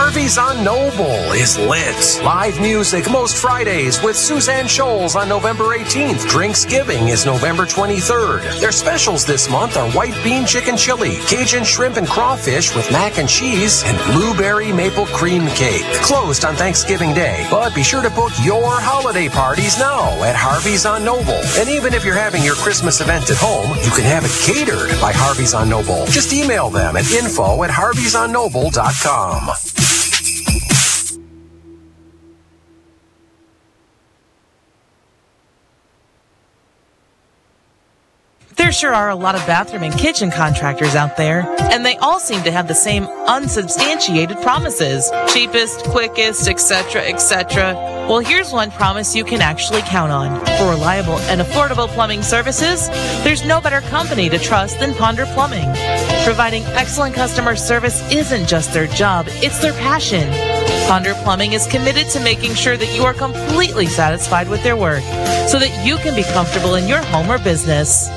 [0.00, 2.22] Harvey's on Noble is lit.
[2.24, 6.30] Live music most Fridays with Suzanne Scholes on November 18th.
[6.30, 8.60] Drinksgiving is November 23rd.
[8.60, 13.18] Their specials this month are white bean chicken chili, Cajun shrimp and crawfish with mac
[13.18, 15.82] and cheese, and blueberry maple cream cake.
[16.02, 20.86] Closed on Thanksgiving Day, but be sure to book your holiday parties now at Harvey's
[20.86, 21.40] on Noble.
[21.58, 24.90] And even if you're having your Christmas event at home, you can have it catered
[25.00, 26.06] by Harvey's on Noble.
[26.06, 29.87] Just email them at info at harveysonnoble.com.
[38.68, 41.40] There sure are a lot of bathroom and kitchen contractors out there,
[41.72, 47.72] and they all seem to have the same unsubstantiated promises cheapest, quickest, etc., etc.
[48.10, 50.44] Well, here's one promise you can actually count on.
[50.58, 52.88] For reliable and affordable plumbing services,
[53.24, 55.74] there's no better company to trust than Ponder Plumbing.
[56.24, 60.28] Providing excellent customer service isn't just their job, it's their passion.
[60.86, 65.02] Ponder Plumbing is committed to making sure that you are completely satisfied with their work
[65.48, 68.10] so that you can be comfortable in your home or business.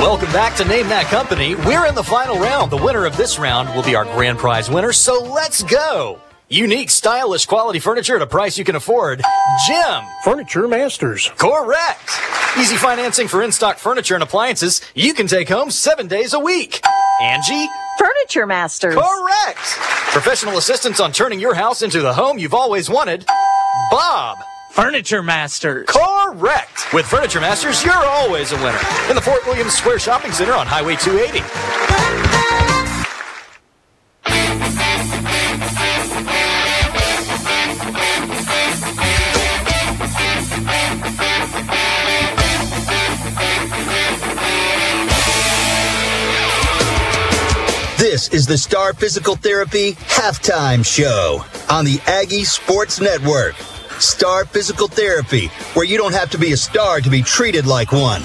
[0.00, 1.54] Welcome back to Name That Company.
[1.54, 2.72] We're in the final round.
[2.72, 6.18] The winner of this round will be our grand prize winner, so let's go.
[6.48, 9.22] Unique, stylish, quality furniture at a price you can afford.
[9.66, 10.02] Jim.
[10.24, 11.30] Furniture Masters.
[11.36, 12.18] Correct.
[12.58, 16.80] Easy financing for in-stock furniture and appliances you can take home seven days a week.
[17.20, 17.68] Angie.
[17.98, 18.94] Furniture Masters.
[18.94, 19.58] Correct.
[19.58, 23.26] Professional assistance on turning your house into the home you've always wanted.
[23.90, 24.38] Bob.
[24.70, 25.88] Furniture Masters.
[25.88, 26.92] Correct.
[26.94, 28.78] With Furniture Masters, you're always a winner.
[29.08, 31.40] In the Fort Williams Square Shopping Center on Highway 280.
[47.98, 53.56] This is the Star Physical Therapy Halftime Show on the Aggie Sports Network.
[54.00, 57.92] Star Physical Therapy, where you don't have to be a star to be treated like
[57.92, 58.22] one.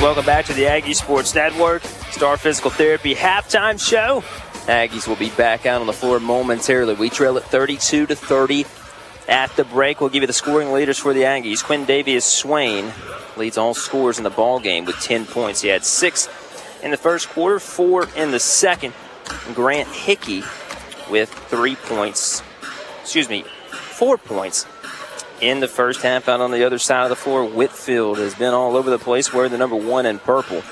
[0.00, 4.22] Welcome back to the Aggie Sports Network, Star Physical Therapy halftime show.
[4.66, 6.94] Aggies will be back out on the floor momentarily.
[6.94, 8.64] We trail at 32 to 30
[9.28, 10.00] at the break.
[10.00, 11.64] We'll give you the scoring leaders for the Aggies.
[11.64, 12.92] Quindavius Swain
[13.36, 15.62] leads all scores in the ball game with 10 points.
[15.62, 16.28] He had six
[16.82, 18.94] in the first quarter, four in the second.
[19.54, 20.42] Grant Hickey
[21.10, 22.42] with three points.
[23.08, 24.66] Excuse me, four points
[25.40, 26.28] in the first half.
[26.28, 29.32] Out on the other side of the floor, Whitfield has been all over the place
[29.32, 30.62] wearing the number one in purple.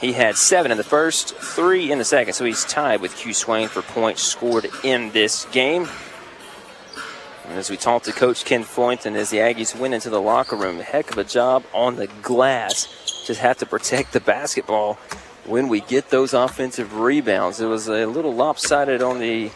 [0.00, 3.32] He had seven in the first, three in the second, so he's tied with Q
[3.32, 5.86] Swain for points scored in this game.
[7.46, 10.56] And as we talked to Coach Ken Fullington as the Aggies went into the locker
[10.56, 13.22] room, heck of a job on the glass.
[13.24, 14.94] Just have to protect the basketball
[15.46, 17.60] when we get those offensive rebounds.
[17.60, 19.52] It was a little lopsided on the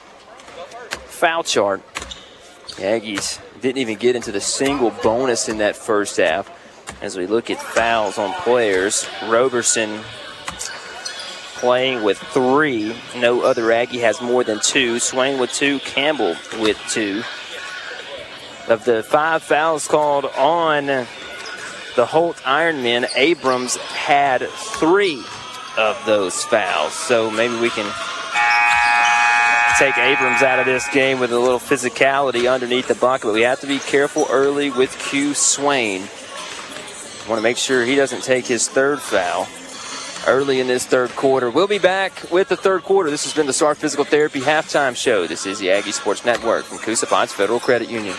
[1.17, 1.81] foul chart.
[2.77, 6.51] Aggies didn't even get into the single bonus in that first half.
[7.01, 10.01] As we look at fouls on players, Roberson
[11.55, 12.95] playing with three.
[13.17, 14.99] No other Aggie has more than two.
[14.99, 17.23] Swain with two, Campbell with two.
[18.69, 25.25] Of the five fouls called on the Holt Ironmen, Abrams had three
[25.79, 26.93] of those fouls.
[26.93, 27.91] So maybe we can
[29.79, 33.27] take Abrams out of this game with a little physicality underneath the bucket.
[33.27, 36.03] But we have to be careful early with Q Swain.
[37.29, 39.47] Want to make sure he doesn't take his third foul
[40.27, 41.51] early in this third quarter.
[41.51, 43.11] We'll be back with the third quarter.
[43.11, 45.27] This has been the Star Physical Therapy halftime show.
[45.27, 48.15] This is the Aggie Sports Network from Coosa Pines Federal Credit Union.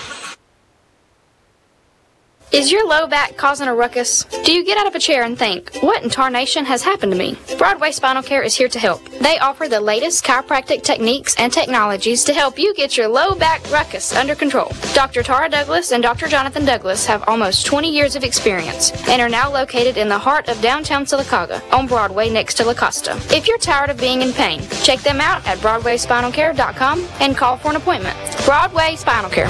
[2.54, 4.24] Is your low back causing a ruckus?
[4.24, 7.18] Do you get out of a chair and think, what in tarnation has happened to
[7.18, 7.38] me?
[7.58, 9.04] Broadway Spinal Care is here to help.
[9.20, 13.70] They offer the latest chiropractic techniques and technologies to help you get your low back
[13.70, 14.72] ruckus under control.
[14.94, 15.24] Dr.
[15.24, 16.28] Tara Douglas and Dr.
[16.28, 20.48] Jonathan Douglas have almost 20 years of experience and are now located in the heart
[20.48, 23.20] of downtown Sylacauga on Broadway next to La Costa.
[23.30, 27.72] If you're tired of being in pain, check them out at BroadwaySpinalCare.com and call for
[27.72, 28.18] an appointment.
[28.46, 29.50] Broadway Spinal Care.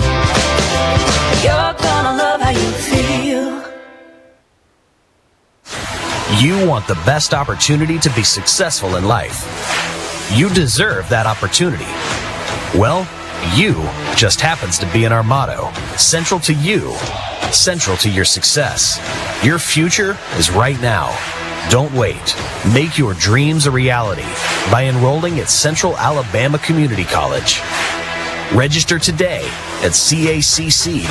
[1.43, 2.71] You're gonna love how you
[6.39, 10.31] You want the best opportunity to be successful in life.
[10.35, 11.85] You deserve that opportunity.
[12.77, 13.07] Well,
[13.55, 13.73] you
[14.15, 16.91] just happens to be in our motto central to you,
[17.51, 18.99] central to your success.
[19.43, 21.17] Your future is right now.
[21.69, 22.35] Don't wait.
[22.73, 24.27] Make your dreams a reality
[24.71, 27.61] by enrolling at Central Alabama Community College.
[28.53, 29.43] Register today
[29.81, 31.07] at cacc.edu.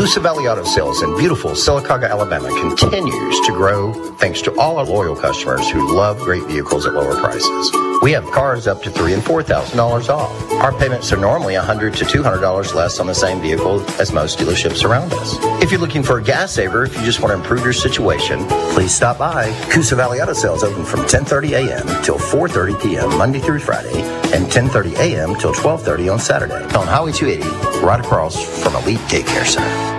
[0.00, 5.14] Valley Auto Sales in beautiful Sylacauga, Alabama continues to grow thanks to all our loyal
[5.14, 7.70] customers who love great vehicles at lower prices.
[8.02, 10.30] We have cars up to three and four thousand dollars off.
[10.52, 14.10] Our payments are normally hundred to two hundred dollars less on the same vehicle as
[14.10, 15.36] most dealerships around us.
[15.62, 18.46] If you're looking for a gas saver, if you just want to improve your situation,
[18.72, 19.52] please stop by.
[19.70, 22.02] Coosa Valley Auto Sales open from 10:30 a.m.
[22.02, 23.18] till 4:30 p.m.
[23.18, 24.00] Monday through Friday,
[24.32, 25.34] and 10:30 a.m.
[25.36, 29.89] till 12:30 on Saturday on Highway 280, right across from Elite Daycare Center.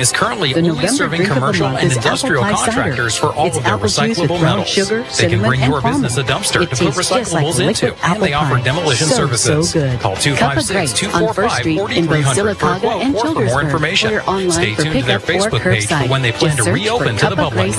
[0.00, 4.74] Is currently only serving commercial and industrial contractors for all of their recyclable metals.
[5.18, 9.06] they can bring your business a dumpster to put recyclables into, and they offer demolition
[9.06, 9.72] services.
[10.00, 14.20] Call 256-245-4300 for a quote or for more information.
[14.50, 17.70] Stay tuned to their Facebook page for when they plan to reopen to the public.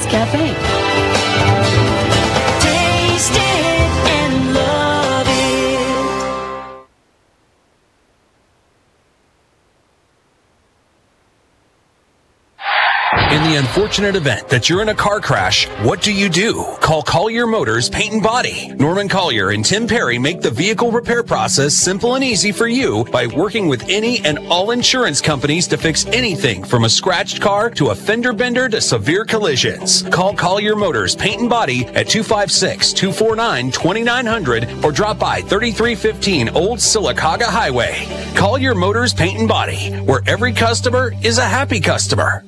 [13.73, 16.65] Unfortunate event that you're in a car crash, what do you do?
[16.81, 18.67] Call Collier Motors Paint and Body.
[18.73, 23.05] Norman Collier and Tim Perry make the vehicle repair process simple and easy for you
[23.05, 27.69] by working with any and all insurance companies to fix anything from a scratched car
[27.69, 30.01] to a fender bender to severe collisions.
[30.09, 38.05] Call Collier Motors Paint and Body at 256-249-2900 or drop by 3315 Old Sylacauga Highway.
[38.35, 42.43] Collier Motors Paint and Body, where every customer is a happy customer.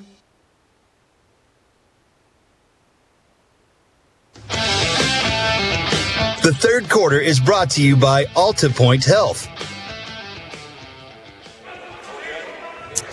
[6.44, 9.48] The third quarter is brought to you by AltaPointe Health.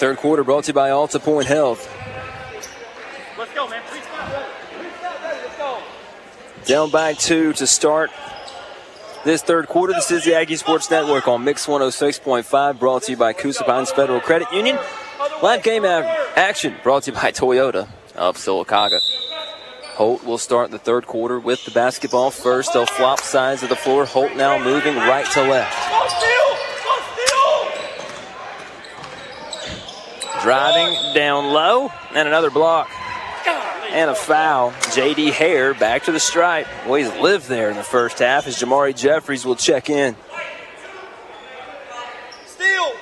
[0.01, 1.89] Third quarter brought to you by AltaPointe Health.
[3.39, 3.83] Let's go, man.
[3.87, 4.47] Please stop, brother.
[4.73, 5.39] Please stop, brother.
[5.45, 5.79] Let's go.
[6.65, 8.11] Down by two to start
[9.25, 9.93] this third quarter.
[9.93, 13.93] This is the Aggie Sports Network on Mix 106.5, brought to you by Coosa Pines
[13.93, 14.77] Federal Credit Union.
[15.41, 18.99] Live game action brought to you by Toyota of Sylacauga.
[20.01, 22.73] Holt will start the third quarter with the basketball first.
[22.73, 24.07] They'll flop sides of the floor.
[24.07, 25.77] Holt now moving right to left.
[30.43, 32.89] Driving down low and another block.
[33.91, 34.71] And a foul.
[34.71, 36.67] JD Hare back to the stripe.
[36.87, 40.17] Well, he's lived there in the first half as Jamari Jeffries will check in.
[42.47, 42.93] Steal.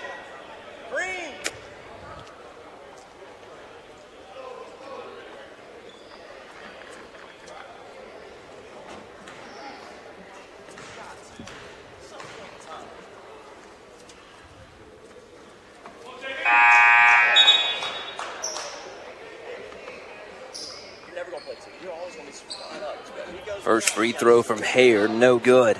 [23.69, 25.79] First free throw from Hare, no good.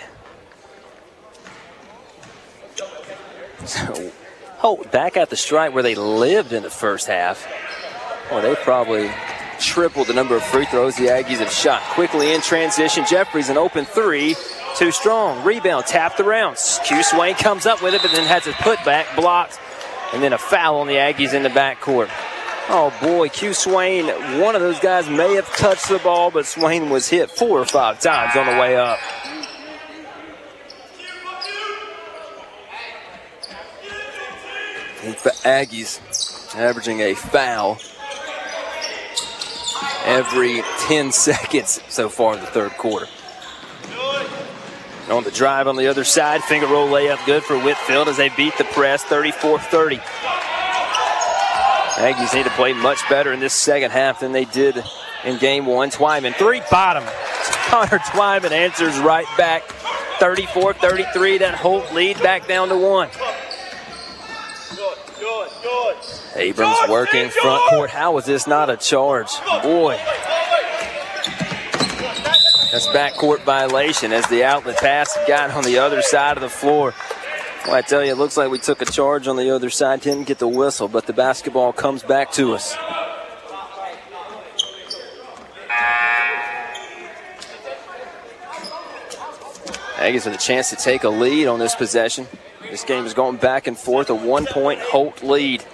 [3.65, 4.13] So,
[4.59, 7.51] Holt back at the stripe where they lived in the first half.
[8.31, 9.11] Well, they probably
[9.59, 11.81] tripled the number of free throws the Aggies have shot.
[11.95, 14.37] Quickly in transition, Jeffries an open three.
[14.77, 15.43] Too strong.
[15.43, 16.59] Rebound tapped around.
[16.85, 19.59] Q Swain comes up with it, but then has his putback blocked.
[20.13, 22.11] And then a foul on the Aggies in the backcourt.
[22.71, 24.09] Oh boy, Q Swain,
[24.41, 27.65] one of those guys may have touched the ball, but Swain was hit four or
[27.65, 28.99] five times on the way up.
[35.03, 37.79] The Aggies averaging a foul
[40.05, 43.07] every 10 seconds so far in the third quarter.
[45.11, 48.29] On the drive on the other side, finger roll layup good for Whitfield as they
[48.29, 50.01] beat the press 34 30.
[51.99, 54.85] Aggies need to play much better in this second half than they did
[55.25, 55.91] in game one.
[55.91, 57.03] Twyman, three bottom.
[57.69, 59.65] Connor Twyman answers right back.
[60.21, 61.39] 34 33.
[61.39, 63.09] That Holt lead back down to one.
[64.77, 65.97] Good, good, good.
[66.37, 67.91] Abrams working front court.
[67.91, 69.31] How was this not a charge?
[69.63, 69.99] Boy.
[72.71, 76.95] That's backcourt violation as the outlet pass got on the other side of the floor.
[77.67, 80.01] Well, I tell you, it looks like we took a charge on the other side.
[80.01, 82.75] Didn't get the whistle, but the basketball comes back to us.
[89.97, 92.27] Aggies with a chance to take a lead on this possession.
[92.71, 95.65] This game is going back and forth, a one point Holt lead.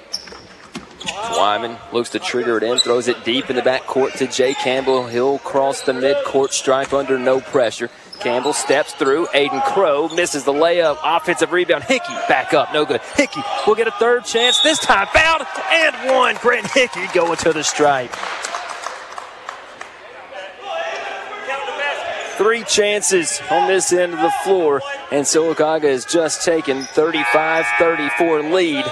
[1.31, 4.55] Wyman looks to trigger it in, throws it deep in the back court to Jay
[4.55, 5.07] Campbell.
[5.07, 7.91] He'll cross the mid-court stripe under no pressure.
[8.25, 9.27] Campbell steps through.
[9.27, 10.97] Aiden Crow misses the layup.
[11.05, 11.85] Offensive rebound.
[11.85, 12.73] Hickey back up.
[12.73, 13.03] No good.
[13.17, 14.59] Hickey will get a third chance.
[14.63, 16.37] This time fouled and one.
[16.37, 18.11] Grant Hickey going to the stripe.
[22.39, 24.81] Three chances on this end of the floor,
[25.13, 28.85] and Sylacauga has just taken 35 34 lead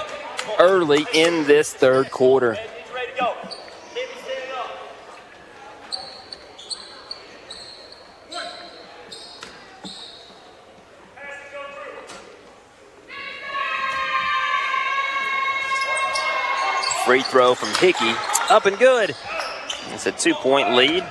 [0.59, 2.55] early in this third quarter.
[17.05, 18.13] Free throw from Hickey,
[18.49, 19.13] up and good.
[19.91, 21.03] It's a two point lead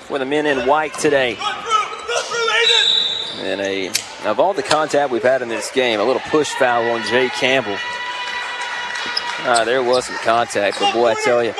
[0.00, 1.38] for the men in white today.
[3.38, 3.88] And a
[4.26, 7.28] of all the contact we've had in this game, a little push foul on Jay
[7.30, 7.76] Campbell.
[9.40, 11.54] Ah, there was some contact, but boy, I tell you,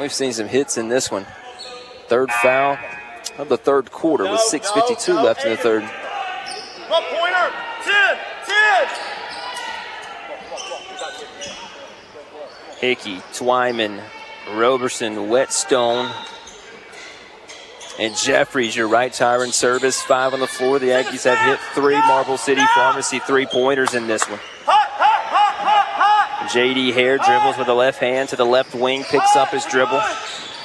[0.00, 1.24] we've seen some hits in this one.
[2.08, 2.78] Third foul
[3.38, 5.82] of the third quarter with 6.52 left in the third.
[5.82, 7.52] One pointer,
[7.84, 9.05] 10, 10.
[12.80, 14.02] Hickey, Twyman,
[14.54, 16.12] Roberson, Whetstone,
[17.98, 20.00] and Jeffries, your Wright Tire in service.
[20.02, 20.78] Five on the floor.
[20.78, 24.40] The Aggies have hit three Marble City Pharmacy three pointers in this one.
[26.48, 30.00] JD Hare dribbles with the left hand to the left wing, picks up his dribble.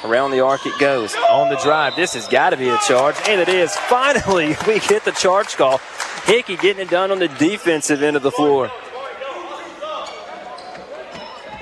[0.04, 1.14] Around the arc it goes.
[1.14, 3.74] On the drive, this has got to be a charge, and it is.
[3.74, 5.78] Finally, we get the charge call.
[6.24, 8.70] Hickey getting it done on the defensive end of the floor.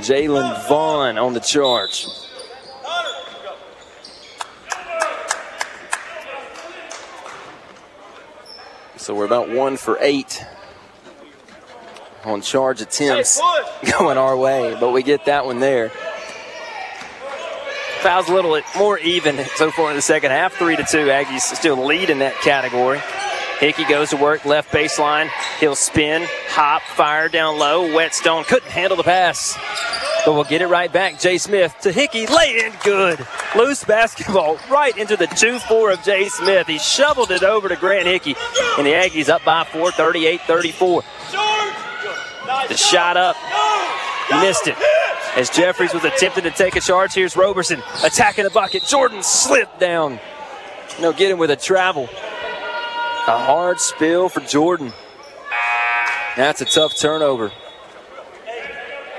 [0.01, 2.07] Jalen Vaughn on the charge.
[8.97, 10.45] So we're about one for eight
[12.25, 13.41] on charge attempts
[13.99, 15.91] going our way, but we get that one there.
[18.01, 20.55] Fouls a little more even so far in the second half.
[20.55, 21.07] Three to two.
[21.07, 23.01] Aggies still lead in that category.
[23.59, 25.29] Hickey goes to work left baseline.
[25.59, 27.95] He'll spin, hop, fire down low.
[27.95, 29.55] Whetstone couldn't handle the pass.
[30.25, 31.19] But we'll get it right back.
[31.19, 32.27] Jay Smith to Hickey.
[32.27, 33.27] Lay in good.
[33.57, 36.67] Loose basketball right into the 2 4 of Jay Smith.
[36.67, 38.35] He shoveled it over to Grant Hickey.
[38.77, 41.03] And the Aggies up by 4, 38 34.
[42.69, 43.37] The shot up.
[44.43, 44.77] Missed it.
[45.37, 48.85] As Jeffries was attempting to take a charge, here's Roberson attacking the bucket.
[48.85, 50.21] Jordan slipped down.
[51.01, 52.05] No, get him with a travel.
[52.05, 54.93] A hard spill for Jordan.
[56.37, 57.53] That's a tough turnover.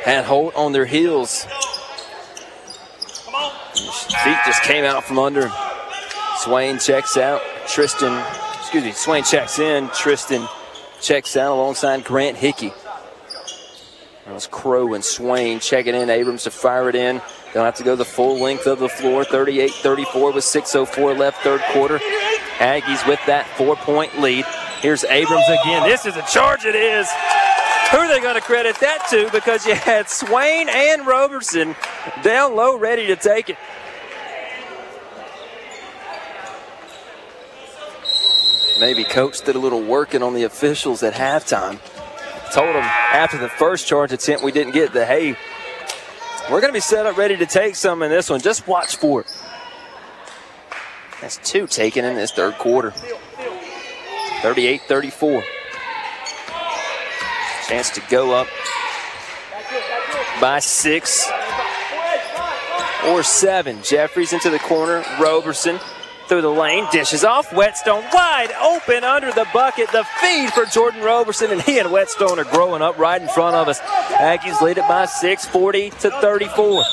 [0.03, 1.45] Had Holt on their heels.
[4.23, 5.51] Feet just came out from under.
[6.39, 7.41] Swain checks out.
[7.67, 8.23] Tristan,
[8.59, 9.89] excuse me, Swain checks in.
[9.89, 10.47] Tristan
[11.01, 12.73] checks out alongside Grant Hickey.
[14.25, 16.09] That was Crow and Swain checking in.
[16.09, 17.21] Abrams to fire it in.
[17.53, 19.23] They'll have to go the full length of the floor.
[19.23, 21.99] 38 34 with 6.04 left, third quarter.
[22.57, 24.45] Aggies with that four point lead.
[24.79, 25.87] Here's Abrams again.
[25.87, 27.07] This is a charge, it is.
[27.91, 29.29] Who are they going to credit that to?
[29.31, 31.75] Because you had Swain and Roberson
[32.23, 33.57] down low, ready to take it.
[38.79, 41.79] Maybe coach did a little working on the officials at halftime.
[42.53, 45.35] Told them after the first charge attempt we didn't get the hey,
[46.49, 48.39] we're going to be set up ready to take some in this one.
[48.39, 49.27] Just watch for it.
[51.19, 52.91] That's two taken in this third quarter.
[54.41, 55.43] 38 34.
[57.71, 58.47] Chance to go up
[60.41, 61.25] by six
[63.07, 63.81] or seven.
[63.81, 65.01] Jeffries into the corner.
[65.21, 65.79] Roberson
[66.27, 67.53] through the lane, dishes off.
[67.53, 69.89] Whetstone wide open under the bucket.
[69.93, 73.55] The feed for Jordan Roberson, and he and Whetstone are growing up right in front
[73.55, 73.79] of us.
[73.79, 76.83] Aggies lead it by six, 40 to 34.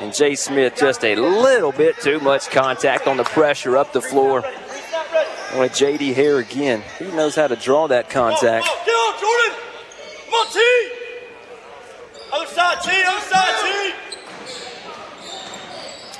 [0.00, 4.00] And Jay Smith just a little bit too much contact on the pressure up the
[4.00, 4.40] floor.
[5.58, 8.66] With JD Hare again, he knows how to draw that contact.
[10.32, 10.60] Monty!
[12.32, 13.94] Outside T, outside T!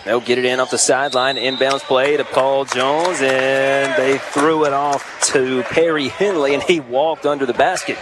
[0.05, 1.37] They'll get it in off the sideline.
[1.37, 6.81] Inbounds play to Paul Jones, and they threw it off to Perry Henley, and he
[6.81, 7.97] walked under the basket.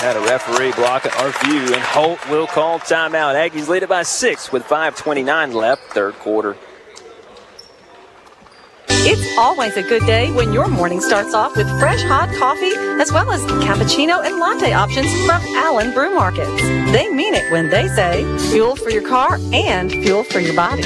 [0.00, 3.34] Had a referee block our view, and Holt will call timeout.
[3.34, 6.56] Aggies lead it by six with 5.29 left, third quarter.
[9.04, 12.70] It's always a good day when your morning starts off with fresh hot coffee
[13.02, 16.62] as well as cappuccino and latte options from Allen Brew Markets.
[16.92, 20.82] They mean it when they say fuel for your car and fuel for your body.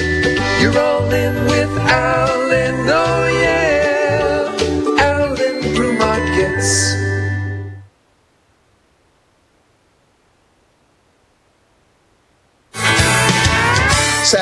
[0.62, 3.95] You're rolling with Allen, oh yeah.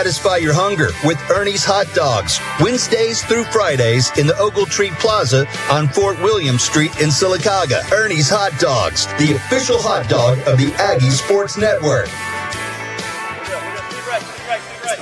[0.04, 5.88] Satisfy your hunger with Ernie's Hot Dogs, Wednesdays through Fridays in the Ogletree Plaza on
[5.88, 7.90] Fort William Street in Sylacauga.
[7.90, 12.08] Ernie's Hot Dogs, the official hot dog of the Aggie Sports Network.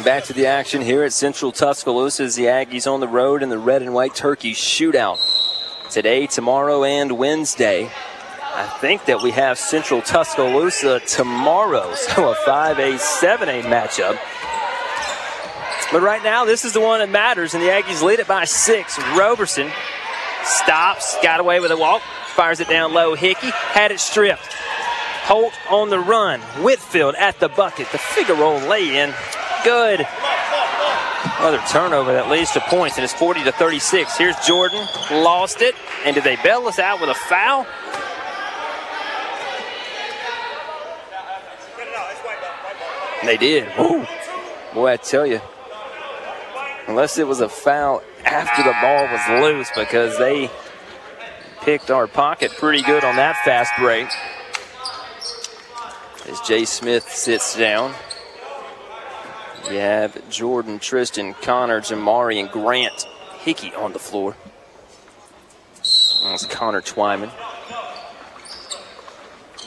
[0.04, 3.48] Back to the action here at Central Tuscaloosa as the Aggies on the road in
[3.48, 5.18] the red and white turkey shootout.
[5.90, 7.90] Today, tomorrow, and Wednesday.
[8.54, 14.16] I think that we have Central Tuscaloosa tomorrow, so a 5A, 7A matchup.
[15.92, 18.46] But right now, this is the one that matters, and the Aggies lead it by
[18.46, 18.98] six.
[19.16, 19.70] Roberson
[20.42, 23.14] stops, got away with a walk, fires it down low.
[23.14, 24.46] Hickey had it stripped.
[25.24, 26.40] Holt on the run.
[26.62, 27.88] Whitfield at the bucket.
[27.92, 29.14] The figure roll lay in.
[29.64, 30.06] Good.
[31.38, 34.16] Another turnover that leads to points, and it's 40 to 36.
[34.16, 34.84] Here's Jordan.
[35.10, 35.74] Lost it.
[36.04, 37.66] And did they bail us out with a foul?
[43.24, 43.68] They did.
[43.78, 44.04] Ooh.
[44.74, 45.40] Boy, I tell you,
[46.86, 50.50] unless it was a foul after the ball was loose because they
[51.62, 54.08] picked our pocket pretty good on that fast break.
[56.28, 57.94] As Jay Smith sits down,
[59.70, 63.06] you have Jordan, Tristan, Connor, Jamari, and Grant
[63.40, 64.36] Hickey on the floor.
[66.24, 67.30] That's Connor Twyman.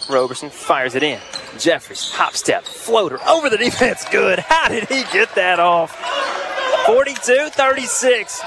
[0.09, 1.20] Roberson fires it in.
[1.57, 4.05] Jeffries, hop step, floater over the defense.
[4.11, 4.39] Good.
[4.39, 5.97] How did he get that off?
[6.86, 8.41] 42 36.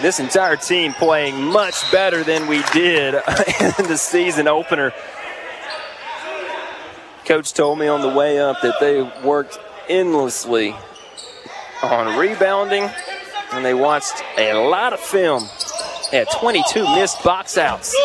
[0.00, 3.14] This entire team playing much better than we did
[3.78, 4.92] in the season opener.
[7.24, 9.58] Coach told me on the way up that they worked
[9.88, 10.76] endlessly
[11.82, 12.88] on rebounding
[13.52, 15.48] and they watched a lot of film.
[16.10, 17.96] They had 22 missed box outs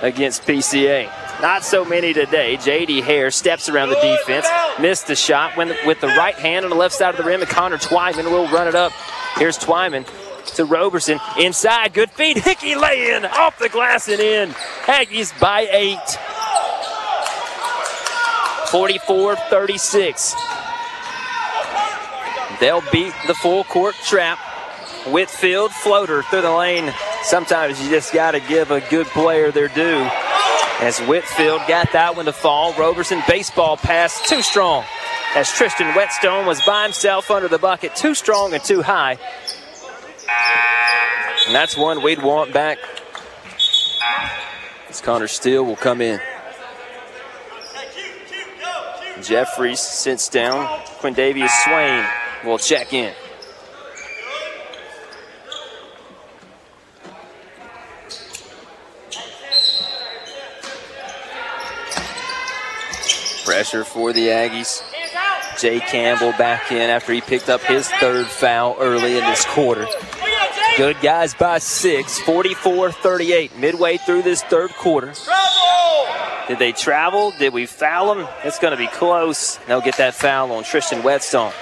[0.00, 1.10] against PCA.
[1.42, 2.56] Not so many today.
[2.56, 3.02] J.D.
[3.02, 4.46] Hare steps around the defense,
[4.80, 7.40] missed the shot when, with the right hand on the left side of the rim,
[7.40, 8.92] and Connor Twyman will run it up.
[9.36, 10.06] Here's Twyman
[10.54, 11.18] to Roberson.
[11.38, 12.38] Inside, good feed.
[12.38, 14.50] Hickey lay in, off the glass and in.
[14.84, 15.98] Aggies by eight.
[18.70, 20.34] 44 36.
[22.60, 24.38] They'll beat the full court trap.
[25.12, 26.92] Whitfield floater through the lane.
[27.22, 30.08] Sometimes you just got to give a good player their due.
[30.80, 34.84] As Whitfield got that one to fall, Roberson baseball pass too strong.
[35.34, 39.18] As Tristan Whetstone was by himself under the bucket, too strong and too high.
[41.46, 42.78] And that's one we'd want back.
[44.88, 46.20] As Connor Steele will come in.
[49.22, 50.66] Jeffries sits down.
[51.00, 52.04] Quindavius Swain
[52.44, 53.14] will check in.
[63.46, 64.82] Pressure for the Aggies.
[65.56, 69.86] Jay Campbell back in after he picked up his third foul early in this quarter.
[70.76, 75.14] Good guys by six, 44 38, midway through this third quarter.
[76.48, 77.32] Did they travel?
[77.38, 78.28] Did we foul them?
[78.42, 79.58] It's going to be close.
[79.68, 81.52] They'll get that foul on Tristan Whetstone.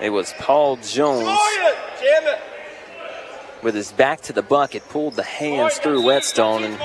[0.00, 1.38] It was Paul Jones
[3.66, 6.78] with his back to the bucket, pulled the hands through Whetstone, and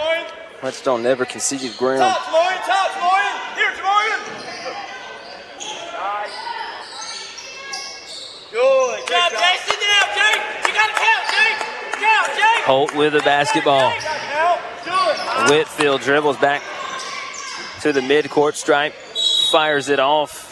[0.62, 2.16] Whetstone never conceded ground.
[8.52, 9.00] Good.
[9.08, 9.58] Good Jay.
[9.64, 10.34] Sit down, Jay.
[10.66, 11.52] You got to count, Jay.
[11.92, 12.64] Count, Jay.
[12.64, 13.92] Holt with the basketball.
[15.52, 16.64] Whitfield dribbles back
[17.82, 18.94] to the midcourt stripe,
[19.52, 20.48] fires it off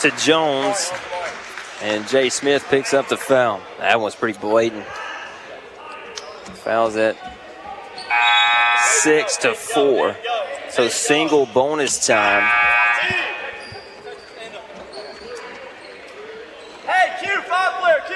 [0.00, 0.90] to Jones,
[1.82, 3.60] and Jay Smith picks up the foul.
[3.78, 4.86] That one's pretty blatant.
[6.64, 7.16] Fouls at
[9.00, 10.16] six to four.
[10.70, 12.48] So single bonus time.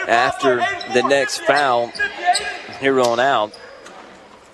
[0.09, 0.57] After
[0.95, 1.93] the next foul,
[2.79, 3.53] here on out,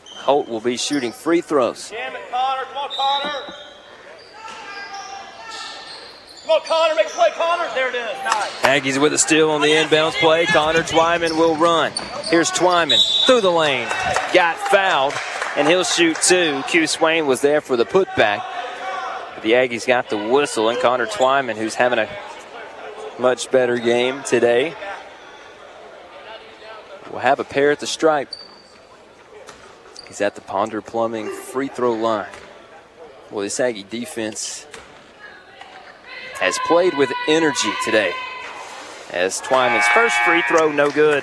[0.07, 1.91] Holt will be shooting free throws.
[1.91, 2.65] Damn it, Connor.
[2.65, 3.55] Come on, Connor.
[6.42, 6.95] Come on, Connor.
[6.95, 7.69] Make a play, Connor.
[7.75, 8.25] There it is.
[8.25, 8.51] Nice.
[8.63, 10.47] Aggies with a steal on the inbounds play.
[10.47, 11.93] Connor Twyman will run.
[12.27, 13.89] Here's Twyman through the lane.
[14.33, 15.15] Got fouled,
[15.57, 16.63] and he'll shoot two.
[16.69, 18.43] Q Swain was there for the putback.
[19.35, 22.09] But the Aggies got the whistle, and Connor Twyman, who's having a
[23.19, 24.75] much better game today,
[27.11, 28.29] will have a pair at the stripe.
[30.07, 32.29] He's at the Ponder Plumbing free throw line.
[33.31, 34.67] Well, this Aggie defense
[36.43, 38.12] has played with energy today.
[39.12, 41.22] As Twyman's first free throw, no good.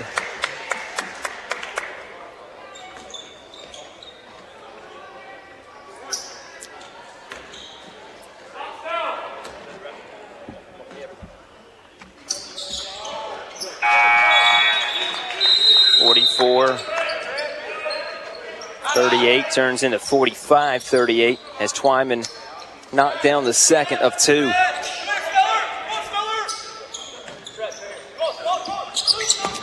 [16.00, 16.80] Forty-four.
[18.94, 22.26] 38 turns into 45 38 as Twyman
[22.94, 24.50] knocked down the second of two.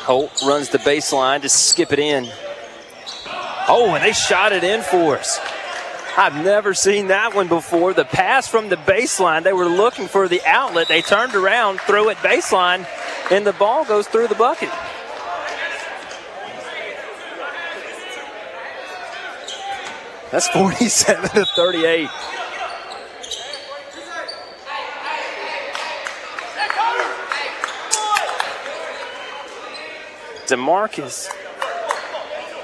[0.06, 2.28] Holt runs the baseline to skip it in.
[3.66, 5.40] Oh, and they shot it in for us.
[6.16, 7.92] I've never seen that one before.
[7.92, 10.86] The pass from the baseline, they were looking for the outlet.
[10.86, 12.86] They turned around, threw it baseline,
[13.32, 14.70] and the ball goes through the bucket.
[20.30, 22.08] That's 47 to 38.
[30.46, 31.28] Demarcus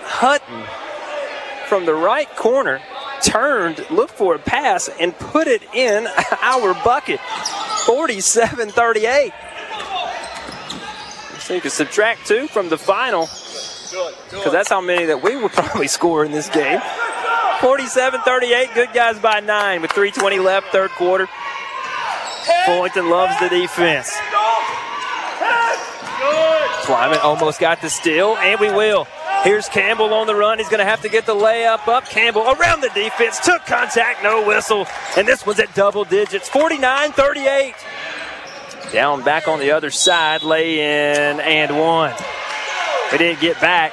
[0.05, 0.65] Hutton
[1.69, 2.81] from the right corner
[3.23, 6.07] turned, looked for a pass, and put it in
[6.43, 7.21] our bucket.
[7.87, 9.33] 47 38.
[11.41, 13.23] So you can subtract two from the final
[14.31, 16.81] because that's how many that we would probably score in this game.
[17.61, 21.29] 47 38, good guys by nine with 3.20 left, third quarter.
[22.67, 24.13] Fullington loves the defense.
[26.83, 29.07] Twyman almost got the steal, and we will.
[29.45, 30.59] Here's Campbell on the run.
[30.59, 32.05] He's going to have to get the layup up.
[32.05, 34.87] Campbell around the defense, took contact, no whistle.
[35.17, 37.75] And this one's at double digits 49 38.
[38.93, 42.15] Down back on the other side, lay in and one.
[43.11, 43.93] They didn't get back.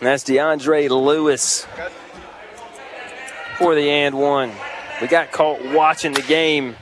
[0.00, 1.66] And that's DeAndre Lewis
[3.58, 4.52] for the and one.
[5.00, 6.76] We got caught watching the game.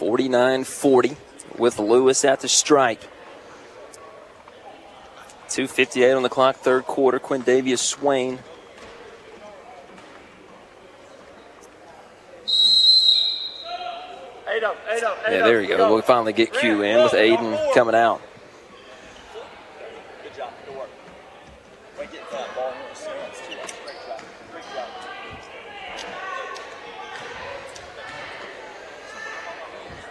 [0.00, 1.14] Forty-nine forty
[1.58, 3.02] with Lewis at the strike.
[5.48, 7.18] 2.58 on the clock, third quarter.
[7.18, 8.38] Quindavius Swain
[15.28, 15.92] Yeah, there you go.
[15.92, 18.22] We'll finally get Q in with Aiden coming out.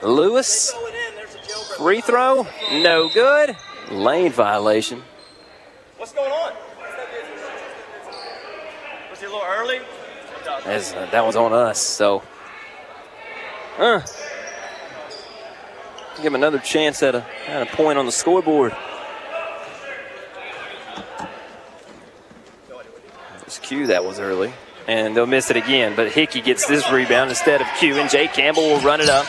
[0.02, 0.72] Lewis,
[1.78, 3.56] free throw, no good.
[3.92, 5.04] Lane violation.
[5.98, 6.54] What's going on?
[9.10, 9.80] Was he a little early?
[10.66, 12.24] As, uh, that was on us, so.
[13.76, 14.02] Huh.
[16.18, 18.76] Give him another chance at a, at a point on the scoreboard.
[23.46, 24.54] It's Q that was early.
[24.88, 28.28] And they'll miss it again, but Hickey gets this rebound instead of Q, and Jay
[28.28, 29.26] Campbell will run it up.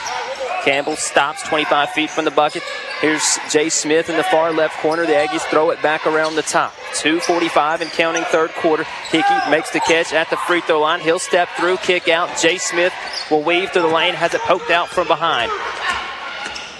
[0.64, 2.62] Campbell stops 25 feet from the bucket.
[3.00, 5.06] Here's Jay Smith in the far left corner.
[5.06, 6.74] The Aggies throw it back around the top.
[6.94, 8.84] 2.45 and counting third quarter.
[9.10, 11.00] Hickey makes the catch at the free throw line.
[11.00, 12.36] He'll step through, kick out.
[12.38, 12.92] Jay Smith
[13.30, 15.50] will weave to the lane, has it poked out from behind.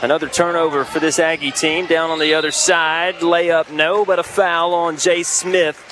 [0.03, 1.87] Another turnover for this Aggie team.
[1.87, 3.17] Down on the other side.
[3.17, 5.83] Layup, no, but a foul on Jay Smith.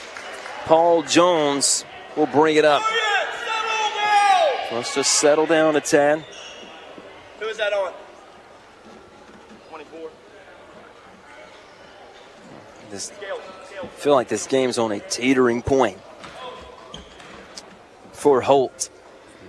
[0.64, 1.84] Paul Jones
[2.16, 2.82] will bring it up.
[4.70, 6.24] Let's just settle down a tad.
[7.40, 7.92] Who is that on?
[9.70, 10.10] 24.
[12.90, 13.12] This,
[13.82, 15.98] I feel like this game's on a teetering point
[18.12, 18.90] for Holt.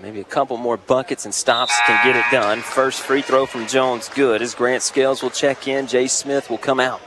[0.01, 2.61] Maybe a couple more buckets and stops can get it done.
[2.61, 4.41] First free throw from Jones, good.
[4.41, 7.01] As Grant Scales will check in, Jay Smith will come out.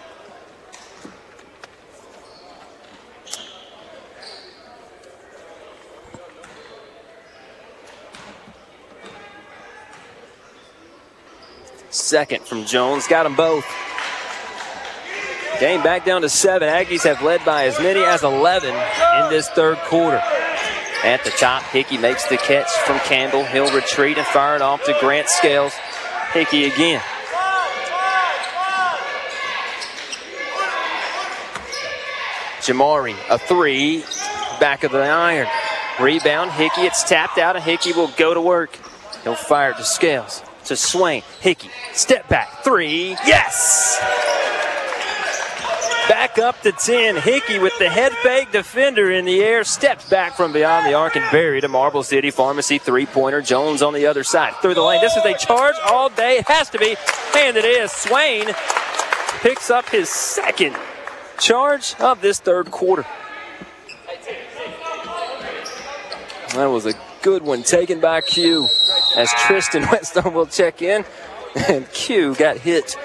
[12.02, 13.64] Second from Jones, got them both.
[15.60, 16.68] Game back down to seven.
[16.68, 20.20] Aggies have led by as many as 11 in this third quarter.
[21.04, 23.44] At the top, Hickey makes the catch from Campbell.
[23.44, 25.72] He'll retreat and fire it off to Grant Scales.
[26.32, 27.00] Hickey again.
[32.62, 34.04] Jamari, a three,
[34.58, 35.46] back of the iron.
[36.00, 38.76] Rebound, Hickey, it's tapped out, and Hickey will go to work.
[39.22, 40.42] He'll fire to Scales,
[40.72, 41.22] to Swain.
[41.40, 44.00] Hickey, step back, three, yes!
[46.08, 47.16] Back up to 10.
[47.16, 51.14] Hickey with the head fake defender in the air steps back from beyond the arc
[51.14, 53.40] and buried a Marble City Pharmacy three pointer.
[53.40, 55.00] Jones on the other side through the lane.
[55.00, 56.38] This is a charge all day.
[56.38, 56.96] It has to be.
[57.36, 57.92] And it is.
[57.92, 58.46] Swain
[59.42, 60.76] picks up his second
[61.38, 63.06] charge of this third quarter.
[66.54, 68.68] That was a good one taken by Q
[69.16, 71.04] as Tristan Whetstone will check in.
[71.68, 72.96] And Q got hit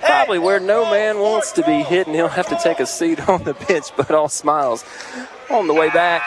[0.00, 3.28] probably where no man wants to be hit, and he'll have to take a seat
[3.28, 4.84] on the bench, but all smiles
[5.50, 6.22] on the way back.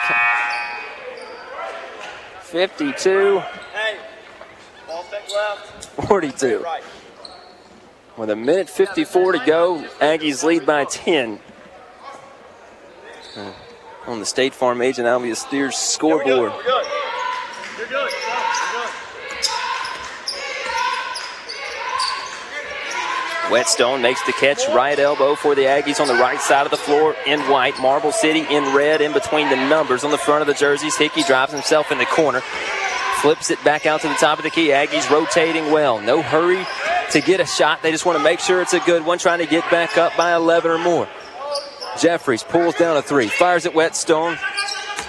[2.42, 3.42] 52
[6.08, 6.64] 42.
[8.16, 11.38] With a minute 54 to go, Aggies lead by 10.
[13.36, 13.52] Uh,
[14.06, 16.52] on the State Farm Agent Albia Steers scoreboard.
[23.50, 26.76] Whetstone makes the catch, right elbow for the Aggies on the right side of the
[26.76, 27.78] floor in white.
[27.80, 30.96] Marble City in red in between the numbers on the front of the jerseys.
[30.96, 32.40] Hickey drives himself in the corner,
[33.20, 34.68] flips it back out to the top of the key.
[34.68, 36.00] Aggies rotating well.
[36.00, 36.64] No hurry
[37.10, 37.82] to get a shot.
[37.82, 40.16] They just want to make sure it's a good one, trying to get back up
[40.16, 41.08] by 11 or more.
[41.98, 44.38] Jeffries pulls down a three, fires at Whetstone.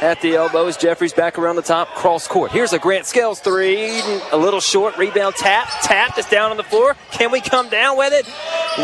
[0.02, 2.52] At the elbows, Jeffries back around the top, cross court.
[2.52, 4.02] Here's a Grant Scales three,
[4.32, 6.96] a little short, rebound tap, tap is down on the floor.
[7.12, 8.26] Can we come down with it?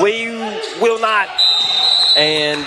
[0.04, 0.28] We
[0.80, 1.28] will not.
[2.16, 2.64] And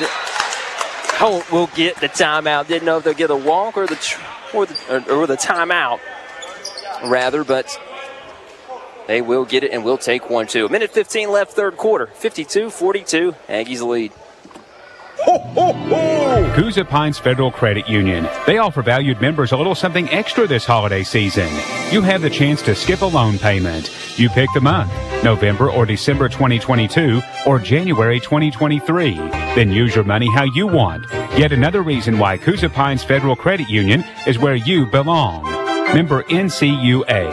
[1.21, 2.67] Holt will get the timeout.
[2.67, 4.17] Didn't know if they'll get a walk or the
[4.53, 6.01] or the, or, the timeout,
[7.05, 7.79] rather, but
[9.07, 10.69] they will get it and we'll take one too.
[10.69, 12.07] Minute 15 left, third quarter.
[12.07, 14.13] 52-42, Aggies lead.
[16.55, 18.29] Coosa Pines Federal Credit Union.
[18.47, 21.49] They offer valued members a little something extra this holiday season.
[21.91, 23.91] You have the chance to skip a loan payment.
[24.19, 24.93] You pick the month,
[25.25, 29.15] November or December 2022 or January 2023.
[29.55, 31.07] Then use your money how you want.
[31.37, 35.45] Yet another reason why Coosa Pines Federal Credit Union is where you belong.
[35.95, 37.31] Member NCUA.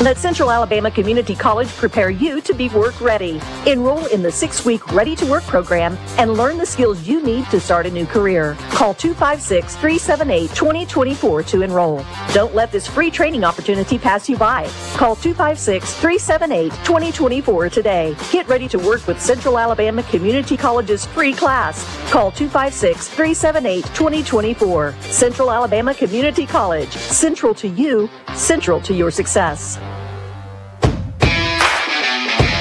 [0.00, 3.38] Let Central Alabama Community College prepare you to be work ready.
[3.66, 7.44] Enroll in the six week Ready to Work program and learn the skills you need
[7.50, 8.56] to start a new career.
[8.70, 12.02] Call 256 378 2024 to enroll.
[12.32, 14.70] Don't let this free training opportunity pass you by.
[14.94, 18.16] Call 256 378 2024 today.
[18.32, 21.84] Get ready to work with Central Alabama Community College's free class.
[22.10, 24.94] Call 256 378 2024.
[25.02, 26.90] Central Alabama Community College.
[26.90, 29.78] Central to you, central to your success.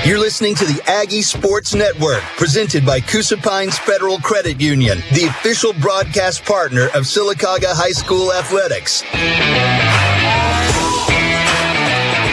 [0.10, 5.26] You're listening to the Aggie Sports Network, presented by Coosa Pines Federal Credit Union, the
[5.26, 9.04] official broadcast partner of Sylacauga High School Athletics.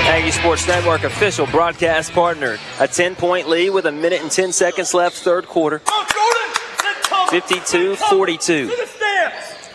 [0.08, 2.56] Aggie Sports Network official broadcast partner.
[2.80, 5.82] A 10 point lead with a minute and 10 seconds left, third quarter.
[7.28, 8.70] 52 42.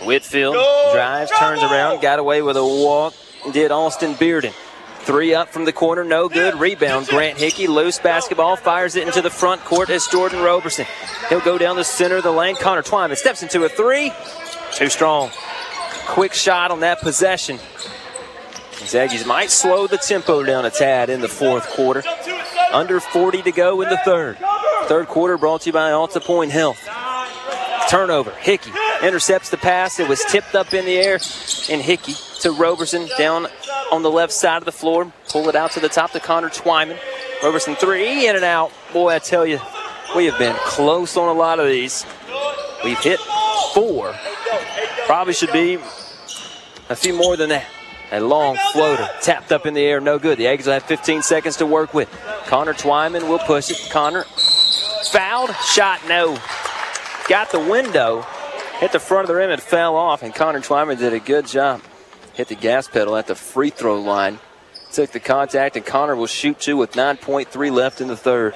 [0.07, 0.55] Whitfield
[0.91, 3.13] drives, turns around, got away with a walk,
[3.53, 4.55] did Austin Bearden.
[5.03, 6.59] Three up from the corner, no good.
[6.59, 10.85] Rebound, Grant Hickey, loose basketball, fires it into the front court as Jordan Roberson.
[11.27, 12.55] He'll go down the center of the lane.
[12.55, 14.11] Connor Twyman steps into a three.
[14.73, 15.31] Too strong.
[16.05, 17.59] Quick shot on that possession.
[18.79, 22.03] These might slow the tempo down a tad in the fourth quarter.
[22.71, 24.37] Under 40 to go in the third.
[24.85, 26.79] Third quarter brought to you by AltaPointe Health.
[27.89, 28.31] Turnover.
[28.31, 28.71] Hickey
[29.03, 29.99] intercepts the pass.
[29.99, 31.19] It was tipped up in the air.
[31.69, 33.47] And Hickey to Roberson down
[33.91, 35.11] on the left side of the floor.
[35.29, 36.97] Pull it out to the top to Connor Twyman.
[37.43, 38.71] Roberson three in and out.
[38.93, 39.59] Boy, I tell you,
[40.15, 42.05] we have been close on a lot of these.
[42.83, 43.19] We've hit
[43.73, 44.13] four.
[45.05, 45.75] Probably should be
[46.89, 47.65] a few more than that.
[48.11, 50.37] A long floater tapped up in the air, no good.
[50.37, 52.09] The Aggies will have 15 seconds to work with.
[52.45, 53.89] Connor Twyman will push it.
[53.91, 54.25] Connor
[55.11, 56.37] fouled, shot no.
[57.29, 58.25] Got the window,
[58.79, 61.47] hit the front of the rim and fell off, and Connor Twyman did a good
[61.47, 61.81] job.
[62.33, 64.39] Hit the gas pedal at the free throw line.
[64.93, 68.55] Took the contact, and Connor will shoot two with 9.3 left in the third.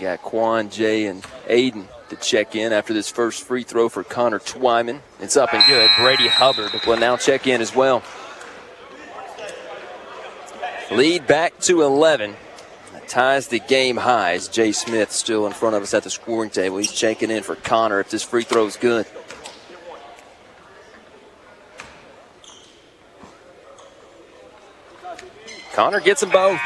[0.00, 4.38] Got Quan, Jay, and Aiden to check in after this first free throw for Connor
[4.38, 5.00] Twyman.
[5.20, 5.90] It's up and good.
[5.98, 8.02] Brady Hubbard will now check in as well.
[10.90, 12.34] Lead back to 11.
[13.08, 14.48] Ties the game highs.
[14.48, 16.76] Jay Smith still in front of us at the scoring table.
[16.76, 19.06] He's checking in for Connor if this free throw is good.
[25.72, 26.60] Connor gets them both.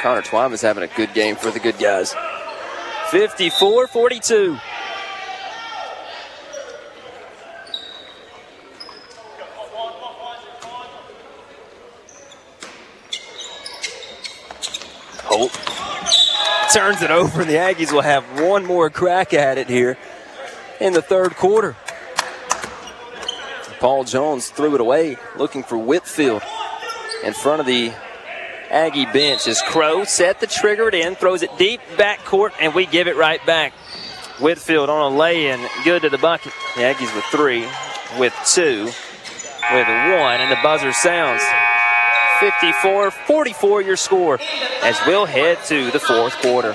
[0.00, 2.14] Connor Twyman's having a good game for the good guys.
[3.10, 4.56] 54 42.
[15.34, 15.52] Holt
[16.72, 17.40] turns it over.
[17.40, 19.98] and The Aggies will have one more crack at it here
[20.80, 21.76] in the third quarter.
[23.80, 26.42] Paul Jones threw it away, looking for Whitfield
[27.24, 27.92] in front of the
[28.70, 32.72] Aggie bench as Crow set the trigger it in, throws it deep back court, and
[32.72, 33.72] we give it right back.
[34.40, 36.52] Whitfield on a lay-in, good to the bucket.
[36.76, 37.66] The Aggies with three,
[38.18, 41.42] with two, with one, and the buzzer sounds.
[42.50, 44.38] 54-44 your score
[44.82, 46.74] as we'll head to the fourth quarter.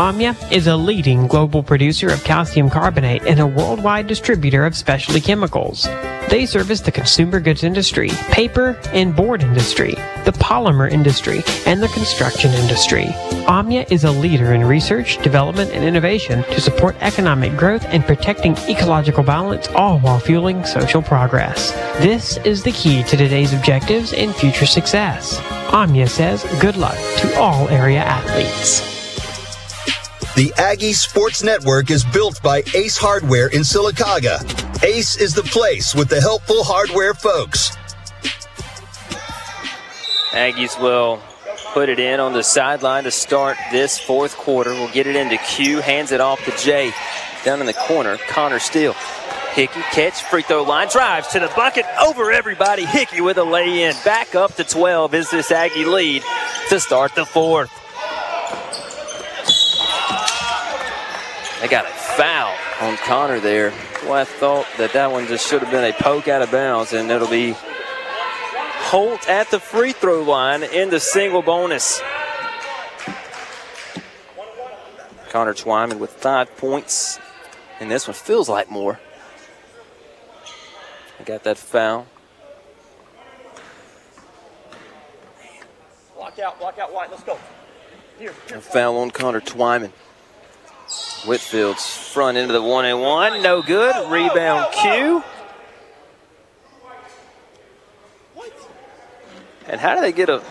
[0.00, 5.20] Omnia is a leading global producer of calcium carbonate and a worldwide distributor of specialty
[5.20, 5.86] chemicals.
[6.30, 9.90] They service the consumer goods industry, paper and board industry,
[10.24, 13.08] the polymer industry, and the construction industry.
[13.46, 18.56] Omnia is a leader in research, development, and innovation to support economic growth and protecting
[18.70, 21.72] ecological balance, all while fueling social progress.
[21.98, 25.38] This is the key to today's objectives and future success.
[25.74, 28.89] Omnia says good luck to all area athletes.
[30.40, 34.40] The Aggie Sports Network is built by Ace Hardware in Sylacauga.
[34.82, 37.76] Ace is the place with the helpful hardware folks.
[40.30, 41.20] Aggies will
[41.74, 44.70] put it in on the sideline to start this fourth quarter.
[44.70, 46.90] We'll get it into Q, hands it off to Jay.
[47.44, 48.94] Down in the corner, Connor Steele.
[49.52, 52.86] Hickey catch, free throw line, drives to the bucket, over everybody.
[52.86, 53.94] Hickey with a lay in.
[54.06, 56.22] Back up to 12 is this Aggie lead
[56.70, 57.79] to start the fourth.
[61.60, 63.72] They got a foul on Connor there.
[64.04, 66.94] Well, I thought that that one just should have been a poke out of bounds,
[66.94, 67.54] and it'll be
[68.90, 72.00] Holt at the free throw line in the single bonus.
[75.28, 77.20] Connor Twyman with five points,
[77.78, 78.98] and this one feels like more.
[81.20, 82.06] I got that foul.
[86.16, 87.10] Block out, block out, White.
[87.10, 87.38] Let's go.
[88.18, 88.56] Here, here.
[88.56, 89.92] A foul on Connor Twyman.
[91.24, 93.42] Whitfield's front into the one and one.
[93.42, 94.10] No good.
[94.10, 95.22] Rebound Q.
[99.66, 100.42] And how do they get a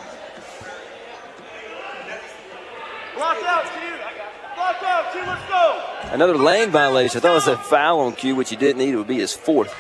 [6.11, 7.17] another lane violation?
[7.17, 8.93] I thought it was a foul on Q, which he didn't need.
[8.93, 9.75] It would be his fourth.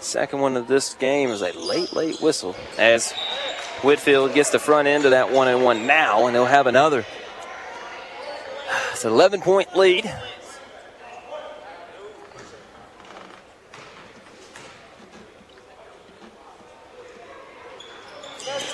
[0.00, 3.12] Second one of this game is a late, late whistle as
[3.82, 7.04] Whitfield gets the front end of that one and one now, and they'll have another.
[8.92, 10.10] It's an 11 point lead.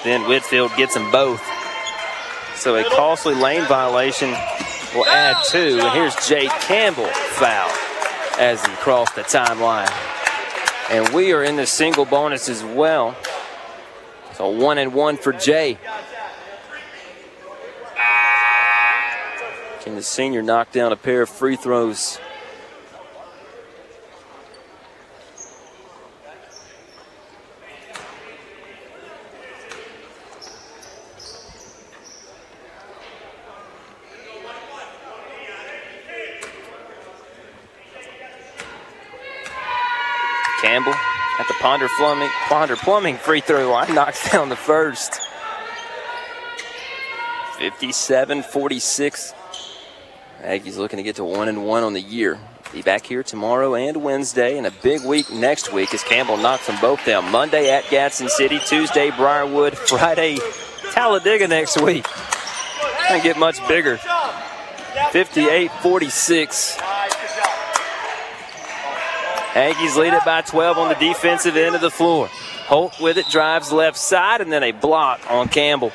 [0.05, 1.41] Then Whitfield gets them both.
[2.57, 4.31] So a costly lane violation
[4.95, 5.81] will add two.
[5.81, 7.71] And here's Jay Campbell foul
[8.39, 9.91] as he crossed the timeline.
[10.91, 13.17] And we are in the single bonus as well.
[14.35, 15.79] So one and one for Jay.
[19.83, 22.21] Can the senior knock down a pair of free throws?
[40.61, 45.21] Campbell at the Ponder Plumbing, Ponder Plumbing free throw line knocks down the first.
[47.59, 49.35] 57 46.
[50.43, 52.37] Aggies looking to get to one and one on the year.
[52.73, 56.67] Be back here tomorrow and Wednesday, and a big week next week as Campbell knocks
[56.67, 57.31] them both down.
[57.31, 60.39] Monday at Gadsden City, Tuesday Briarwood, Friday
[60.91, 62.05] Talladega next week.
[63.07, 63.99] Can't get much bigger.
[65.13, 66.77] 58 46.
[69.53, 72.27] Aggies lead it by 12 on the defensive end of the floor.
[72.67, 75.93] Holt with it, drives left side, and then a block on Campbell.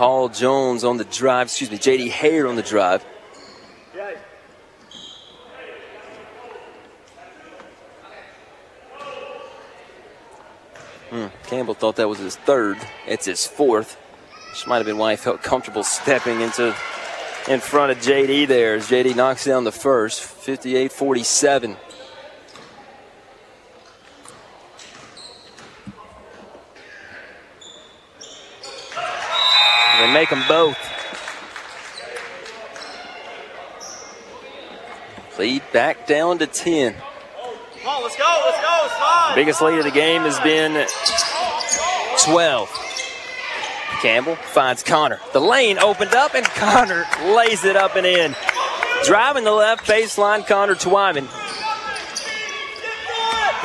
[0.00, 3.02] Paul Jones on the drive, excuse me, JD Hare on the drive.
[11.10, 12.78] Hmm, Campbell thought that was his third.
[13.06, 13.98] It's his fourth.
[14.48, 16.74] Which might have been why he felt comfortable stepping into
[17.46, 21.76] in front of JD there as JD knocks down the first, 58 47.
[30.00, 30.78] They make them both.
[35.38, 36.94] Lead back down to 10.
[36.94, 37.02] Come
[37.86, 39.32] on, let's go, let's go, slide.
[39.34, 40.86] Biggest lead of the game has been
[42.24, 42.68] 12.
[44.00, 45.20] Campbell finds Connor.
[45.34, 47.04] The lane opened up and Connor
[47.34, 48.34] lays it up and in.
[49.04, 51.28] Driving the left baseline, Connor Twyman.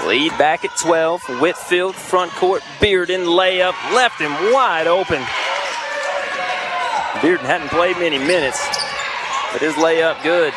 [0.05, 1.39] Lead back at 12.
[1.41, 5.21] Whitfield, front court, Bearden, layup, left him wide open.
[7.21, 8.59] Bearden hadn't played many minutes,
[9.51, 10.53] but his layup good.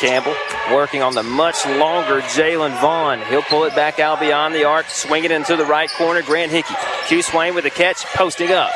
[0.00, 0.34] Campbell
[0.72, 3.20] working on the much longer Jalen Vaughn.
[3.30, 6.20] He'll pull it back out beyond the arc, swing it into the right corner.
[6.22, 6.74] Grant Hickey.
[7.06, 8.70] Q Swain with the catch, posting up.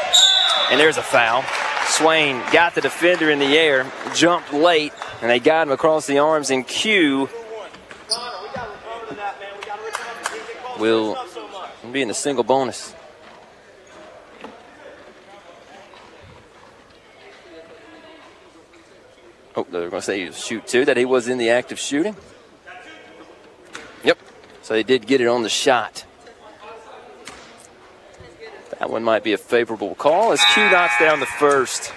[0.70, 1.44] And there's a foul.
[1.88, 6.18] Swain got the defender in the air, jumped late, and they got him across the
[6.18, 6.50] arms.
[6.50, 7.28] And Q
[10.78, 11.16] will
[11.90, 12.94] be in the single bonus.
[19.58, 22.14] Oh, they're going to say shoot two, that he was in the act of shooting.
[24.04, 24.16] Yep.
[24.62, 26.04] So they did get it on the shot.
[28.78, 31.92] That one might be a favorable call as Q knocks down the first.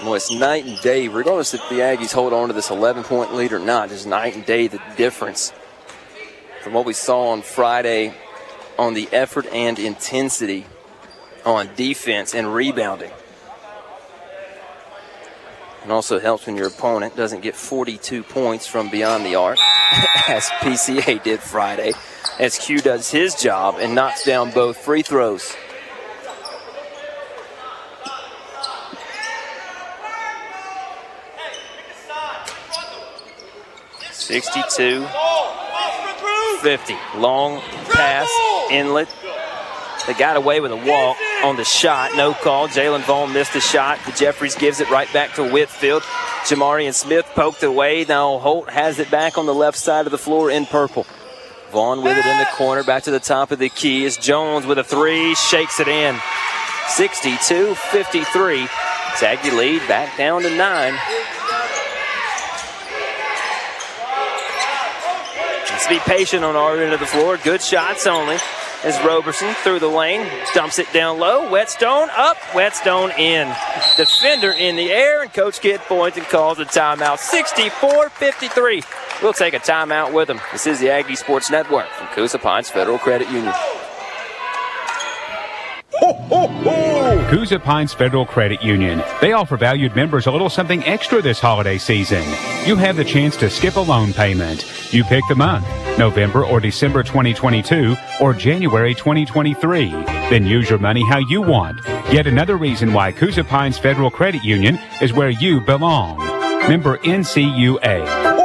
[0.00, 3.34] Well, it's night and day, regardless if the Aggies hold on to this 11 point
[3.34, 3.90] lead or not.
[3.90, 5.52] It's night and day the difference
[6.62, 8.14] from what we saw on Friday
[8.78, 10.66] on the effort and intensity
[11.44, 13.10] on defense and rebounding.
[15.88, 19.56] And also helps when your opponent doesn't get 42 points from beyond the arc,
[20.28, 21.94] as PCA did Friday,
[22.38, 25.56] as Q does his job and knocks down both free throws.
[34.12, 35.06] Sixty-two,
[36.60, 36.96] 50.
[37.16, 38.28] Long pass,
[38.70, 39.08] inlet.
[40.06, 42.14] They got away with a walk on the shot.
[42.16, 42.68] No call.
[42.68, 43.98] Jalen Vaughn missed the shot.
[44.06, 46.02] The Jeffries gives it right back to Whitfield.
[46.44, 48.04] Jamarian Smith poked away.
[48.08, 51.06] Now Holt has it back on the left side of the floor in purple.
[51.70, 52.54] Vaughn with it in the ah!
[52.56, 54.04] corner, back to the top of the key.
[54.04, 56.18] Is Jones with a three, shakes it in.
[56.88, 58.68] 62 53.
[59.20, 60.94] Aggie lead back down to nine.
[65.86, 67.36] Be patient on our end of the floor.
[67.38, 68.36] Good shots only
[68.84, 71.50] as Roberson through the lane, dumps it down low.
[71.50, 73.52] Whetstone up, Whetstone in.
[73.96, 77.18] Defender in the air, and Coach Kidd points and calls a timeout.
[77.18, 78.82] 64 53.
[79.22, 80.40] We'll take a timeout with them.
[80.52, 83.54] This is the Aggie Sports Network from Coosa Pines Federal Credit Union.
[87.30, 89.02] Coosa Pines Federal Credit Union.
[89.20, 92.22] They offer valued members a little something extra this holiday season.
[92.66, 94.92] You have the chance to skip a loan payment.
[94.92, 95.66] You pick the month,
[95.98, 99.90] November or December 2022 or January 2023.
[100.30, 101.80] Then use your money how you want.
[102.12, 106.18] Yet another reason why Coosa Pines Federal Credit Union is where you belong.
[106.68, 108.37] Member NCUA.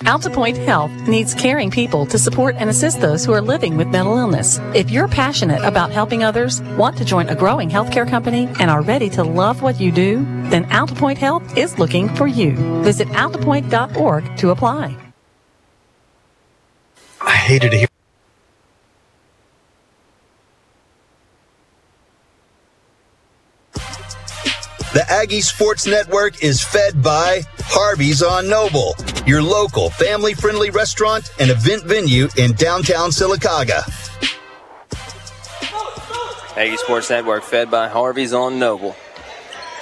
[0.00, 4.16] AltaPointe Health needs caring people to support and assist those who are living with mental
[4.16, 4.58] illness.
[4.74, 8.82] If you're passionate about helping others, want to join a growing healthcare company, and are
[8.82, 10.16] ready to love what you do,
[10.50, 12.52] then AltaPointe Health is looking for you.
[12.82, 14.96] Visit altapointe.org to apply.
[17.20, 17.86] I hated to hear.
[24.92, 31.30] The Aggie Sports Network is fed by Harvey's on Noble, your local family friendly restaurant
[31.38, 33.82] and event venue in downtown Sylacauga.
[36.56, 38.96] Aggie Sports Network fed by Harvey's on Noble.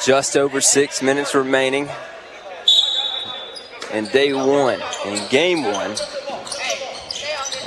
[0.05, 1.89] Just over six minutes remaining
[3.95, 5.95] in day one, in game one.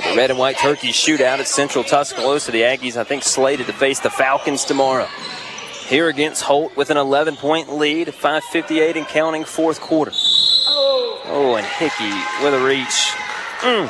[0.04, 2.52] The red and white turkey shootout at Central Tuscaloosa.
[2.52, 5.08] The Aggies, I think, slated to face the Falcons tomorrow
[5.92, 10.10] here against Holt with an 11 point lead, 5.58 and counting fourth quarter.
[10.14, 12.10] Oh, and Hickey
[12.42, 13.12] with a reach.
[13.60, 13.88] Mm.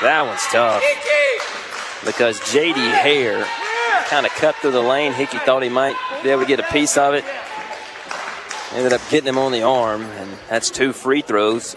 [0.00, 0.82] That one's tough.
[2.06, 3.44] Because JD Hare
[4.08, 5.12] kind of cut through the lane.
[5.12, 7.26] Hickey thought he might be able to get a piece of it.
[8.72, 11.76] Ended up getting him on the arm, and that's two free throws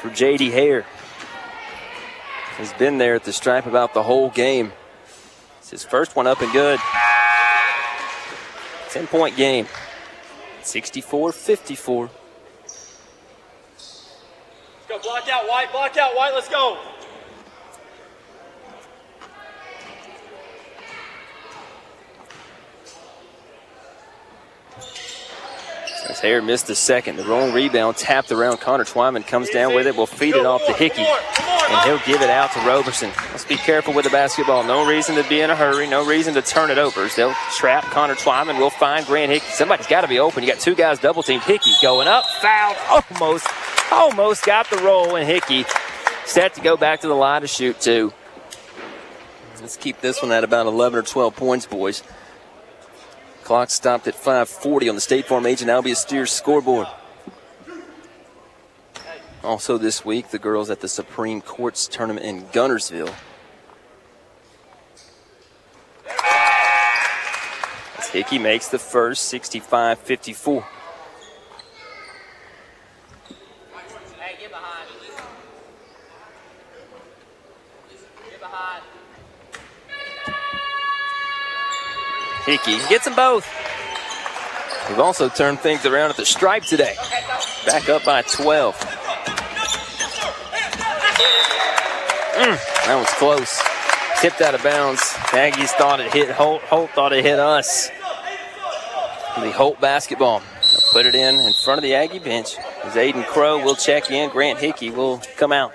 [0.00, 0.86] for JD Hare.
[2.58, 4.72] He's been there at the stripe about the whole game.
[5.60, 6.80] It's his first one up and good.
[8.90, 9.68] 10 point game.
[10.62, 12.10] 64 54.
[12.60, 13.00] Let's
[14.88, 14.98] go.
[14.98, 15.70] Block out, White.
[15.70, 16.34] Block out, White.
[16.34, 16.78] Let's go.
[26.08, 28.58] As Hare missed the second, the wrong rebound tapped around.
[28.60, 29.94] Connor Twyman comes down with it.
[29.94, 33.10] We'll feed it off to Hickey, and he'll give it out to Roberson.
[33.30, 34.64] Let's be careful with the basketball.
[34.64, 35.86] No reason to be in a hurry.
[35.86, 37.06] No reason to turn it over.
[37.14, 38.56] They'll trap Connor Twyman.
[38.56, 39.50] We'll find Grant Hickey.
[39.50, 40.42] Somebody's got to be open.
[40.42, 41.42] You got two guys double teamed.
[41.42, 43.46] Hickey going up, fouled, almost,
[43.92, 45.66] almost got the roll, and Hickey
[46.24, 48.14] set to go back to the line to shoot two.
[49.60, 52.02] Let's keep this one at about 11 or 12 points, boys.
[53.48, 56.86] Clock stopped at 5:40 on the State Farm Agent Albia Steers scoreboard.
[59.42, 63.14] Also this week, the girls at the Supreme Courts tournament in Guntersville.
[67.96, 70.66] As Hickey makes the first, 65-54.
[82.48, 83.46] Hickey gets them both.
[84.88, 86.94] We've also turned things around at the stripe today.
[87.66, 88.74] Back up by 12.
[92.38, 93.60] Mm, that was close.
[94.20, 95.00] Tipped out of bounds.
[95.30, 96.62] Aggies thought it hit Holt.
[96.62, 97.90] Holt thought it hit us.
[99.36, 100.40] The Holt basketball.
[100.92, 102.56] Put it in in front of the Aggie bench.
[102.82, 104.30] As Aiden Crow will check in.
[104.30, 105.74] Grant Hickey will come out.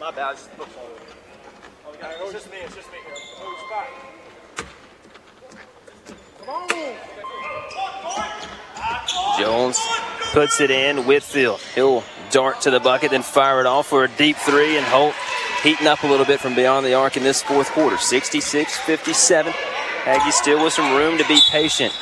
[0.00, 0.32] My bad.
[0.32, 0.84] It's just football.
[2.24, 2.58] It's just me.
[2.64, 2.98] It's just me.
[3.42, 3.86] Move spot.
[6.40, 6.68] Come on.
[9.38, 9.78] Jones
[10.32, 11.06] puts it in.
[11.06, 11.60] Whitfield.
[11.74, 14.76] He'll dart to the bucket, then fire it off for a deep three.
[14.76, 15.14] And Holt
[15.62, 17.96] heating up a little bit from beyond the arc in this fourth quarter.
[17.96, 19.52] 66 57.
[20.06, 21.92] Aggie still with some room to be patient.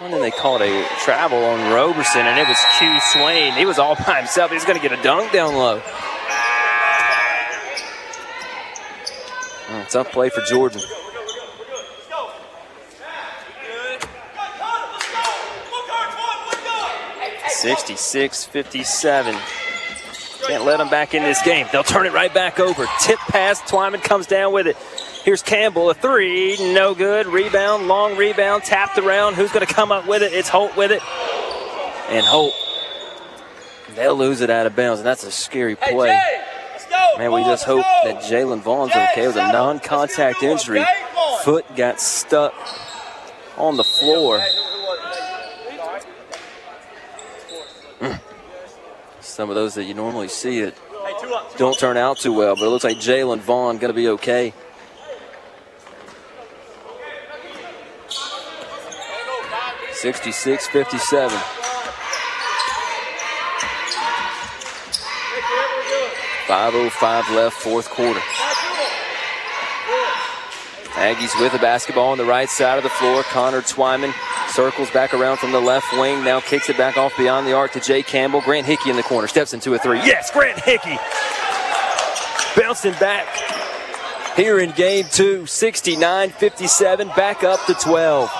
[0.00, 3.54] And then they called a travel on Roberson, and it was Q Swain.
[3.54, 4.50] He was all by himself.
[4.50, 5.82] He was going to get a dunk down low.
[9.88, 10.80] Tough play for Jordan.
[17.56, 19.34] Sixty-six, fifty-seven.
[20.46, 21.66] Can't let them back in this game.
[21.72, 22.86] They'll turn it right back over.
[23.00, 23.60] Tip pass.
[23.62, 24.76] Twyman comes down with it.
[25.24, 27.26] Here's Campbell, a three, no good.
[27.26, 29.34] Rebound, long rebound, tapped around.
[29.34, 30.32] Who's going to come up with it?
[30.32, 31.02] It's Holt with it.
[32.10, 32.54] And Holt,
[33.96, 36.16] they'll lose it out of bounds, and that's a scary play.
[37.18, 40.84] Man, we just hope that Jalen Vaughn's okay with a non contact injury.
[41.42, 42.54] Foot got stuck
[43.56, 44.40] on the floor.
[49.26, 50.74] Some of those that you normally see it
[51.58, 54.54] don't turn out too well, but it looks like Jalen Vaughn going to be okay.
[59.92, 61.38] Sixty-six, fifty-seven.
[66.46, 68.20] Five oh five left, fourth quarter.
[70.94, 73.22] Aggies with the basketball on the right side of the floor.
[73.24, 74.14] Connor Twyman
[74.56, 76.24] circles back around from the left wing.
[76.24, 78.40] Now kicks it back off beyond the arc to Jay Campbell.
[78.40, 79.28] Grant Hickey in the corner.
[79.28, 79.98] Steps into a three.
[79.98, 80.96] Yes, Grant Hickey.
[82.58, 83.26] Bouncing back
[84.34, 85.44] here in game two.
[85.44, 87.08] 69 57.
[87.08, 88.30] Back up to 12.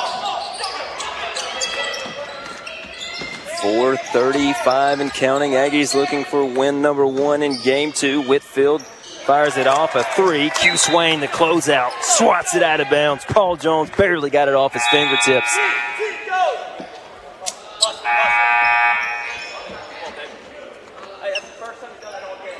[3.61, 5.51] 435 and counting.
[5.53, 8.23] Aggies looking for win number one in game two.
[8.23, 8.83] Whitfield
[9.27, 10.51] fires it off a three.
[10.51, 13.25] Q Swain, the closeout, swats it out of bounds.
[13.25, 15.59] Paul Jones barely got it off his fingertips.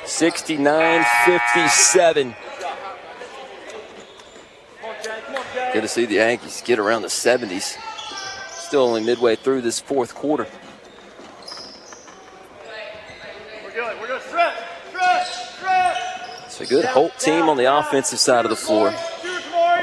[0.05, 2.35] Sixty-nine fifty-seven.
[5.73, 7.77] Good to see the Aggies get around the 70s.
[8.49, 10.47] Still only midway through this fourth quarter.
[16.59, 18.91] A good Holt team on the offensive side of the floor.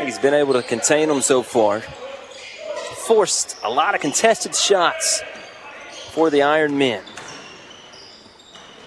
[0.01, 1.81] He's been able to contain them so far.
[3.07, 5.23] Forced a lot of contested shots
[6.11, 7.03] for the Iron Men.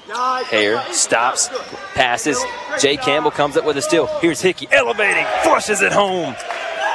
[0.09, 1.49] Hare stops,
[1.93, 2.37] passes.
[2.79, 4.07] Jay Campbell comes up with a steal.
[4.19, 6.35] Here's Hickey elevating, flushes it home.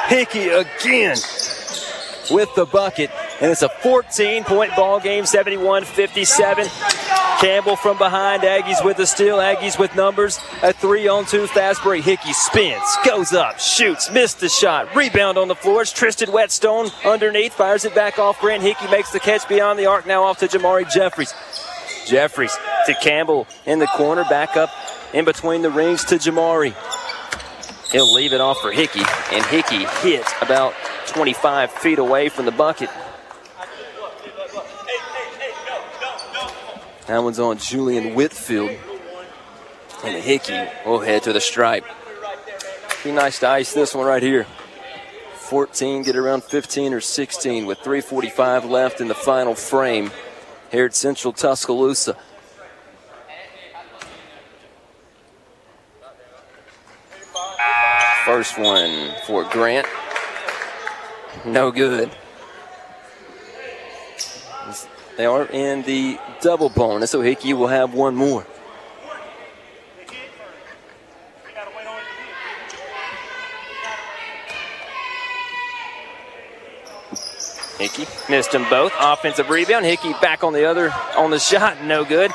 [0.07, 1.17] Hickey again
[2.31, 3.09] with the bucket,
[3.41, 6.67] And it's a 14 point ball game, 71 57.
[7.39, 8.43] Campbell from behind.
[8.43, 9.37] Aggies with the steal.
[9.37, 10.39] Aggies with numbers.
[10.61, 12.03] A three on two fast break.
[12.05, 14.95] Hickey spins, goes up, shoots, missed the shot.
[14.95, 15.81] Rebound on the floor.
[15.81, 17.53] It's Tristan Whetstone underneath.
[17.53, 18.39] Fires it back off.
[18.39, 20.05] Grant Hickey makes the catch beyond the arc.
[20.05, 21.33] Now off to Jamari Jeffries.
[22.07, 22.55] Jeffries
[22.85, 24.23] to Campbell in the corner.
[24.23, 24.69] Back up
[25.13, 26.73] in between the rings to Jamari.
[27.93, 29.03] He'll leave it off for Hickey.
[29.31, 30.73] And Hickey hits about
[31.07, 32.89] 25 feet away from the bucket.
[37.05, 38.71] That one's on Julian Whitfield.
[40.03, 41.85] And Hickey will head to the stripe.
[43.03, 44.47] Be nice to ice this one right here.
[45.35, 50.09] 14, get around 15 or 16 with 3.45 left in the final frame
[50.71, 52.17] here at Central Tuscaloosa.
[58.25, 59.85] First one for Grant.
[61.45, 62.09] No good.
[65.17, 68.45] They are in the double bonus, so Hickey will have one more.
[77.77, 78.93] Hickey missed them both.
[78.97, 79.83] Offensive rebound.
[79.83, 81.83] Hickey back on the other on the shot.
[81.83, 82.31] No good.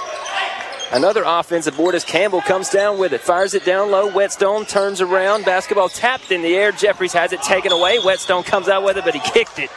[0.91, 3.21] Another offensive board as Campbell comes down with it.
[3.21, 4.11] Fires it down low.
[4.11, 5.45] Whetstone turns around.
[5.45, 6.73] Basketball tapped in the air.
[6.73, 7.99] Jeffries has it taken away.
[7.99, 9.71] Whetstone comes out with it, but he kicked it.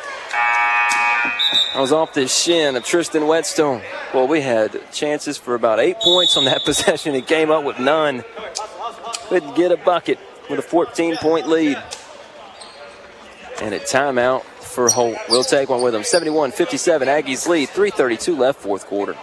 [1.74, 3.82] I was off the shin of Tristan Whetstone.
[4.14, 7.78] Well, we had chances for about eight points on that possession and came up with
[7.78, 8.24] none.
[9.28, 10.18] Couldn't get a bucket
[10.50, 11.82] with a 14 point lead.
[13.62, 15.18] And a timeout for Holt.
[15.30, 16.04] We'll take one with them.
[16.04, 17.08] 71 57.
[17.08, 17.70] Aggies lead.
[17.70, 19.16] 3.32 left, fourth quarter.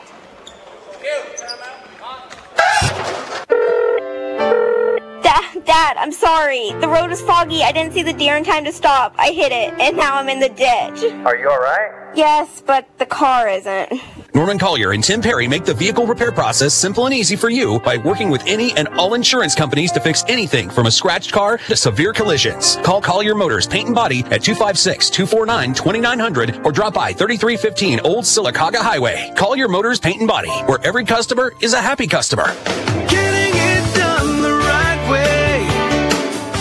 [5.89, 6.73] Dad, Dad, I'm sorry.
[6.81, 7.63] The road was foggy.
[7.63, 9.15] I didn't see the deer in time to stop.
[9.19, 11.03] I hit it, and now I'm in the ditch.
[11.25, 12.15] Are you alright?
[12.15, 13.95] Yes, but the car isn't.
[14.35, 17.81] Norman Collier and Tim Perry make the vehicle repair process simple and easy for you
[17.81, 21.57] by working with any and all insurance companies to fix anything from a scratched car
[21.57, 22.77] to severe collisions.
[22.85, 29.33] Call Collier Motors Paint and Body at 256-249-2900 or drop by 3315 Old Sylacauga Highway.
[29.37, 32.55] Collier Motors Paint and Body, where every customer is a happy customer.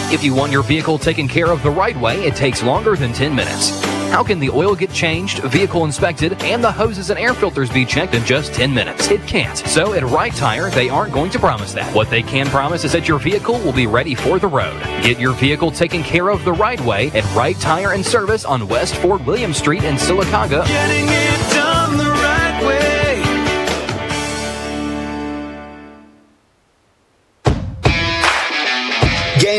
[0.09, 3.11] If you want your vehicle taken care of the right way, it takes longer than
[3.11, 3.81] 10 minutes.
[4.09, 7.83] How can the oil get changed, vehicle inspected, and the hoses and air filters be
[7.83, 9.11] checked in just 10 minutes?
[9.11, 9.57] It can't.
[9.57, 11.93] So at Wright Tire, they aren't going to promise that.
[11.93, 14.81] What they can promise is that your vehicle will be ready for the road.
[15.03, 18.65] Get your vehicle taken care of the right way at Wright Tire and Service on
[18.69, 20.63] West Fort William Street in Sylacauga.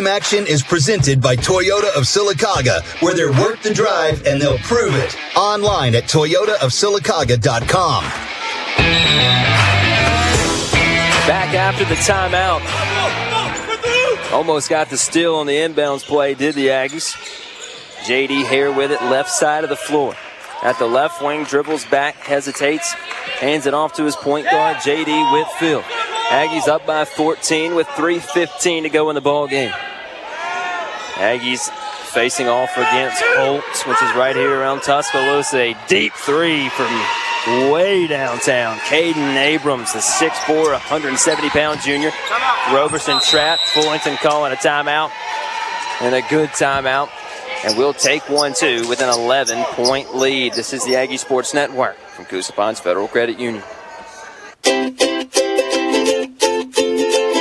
[0.08, 4.94] Action is presented by Toyota of Sylacauga, where they're worth the drive and they'll prove
[4.94, 5.14] it.
[5.36, 8.04] Online at toyotaofsylacauga.com.
[11.28, 12.62] Back after the timeout.
[14.32, 17.12] Almost got the steal on the inbounds play, did the Aggies.
[18.06, 20.14] JD Hare with it, left side of the floor.
[20.62, 22.92] At the left wing, dribbles back, hesitates,
[23.40, 25.84] hands it off to his point guard, JD Whitfield.
[26.30, 29.72] Aggies up by 14 with 3.15 to go in the ball game.
[31.18, 31.68] Aggies
[32.12, 35.58] facing off against Holtz, which is right here around Tuscaloosa.
[35.58, 36.86] A deep three from
[37.70, 38.78] way downtown.
[38.78, 42.12] Caden Abrams, the 6'4, 170 pound junior.
[42.72, 43.62] Roberson trapped.
[43.62, 45.10] Fullington calling a timeout.
[46.00, 47.08] And a good timeout.
[47.64, 50.54] And we'll take one, too, with an 11 point lead.
[50.54, 53.64] This is the Aggie Sports Network from Coosa Pines Federal Credit Union.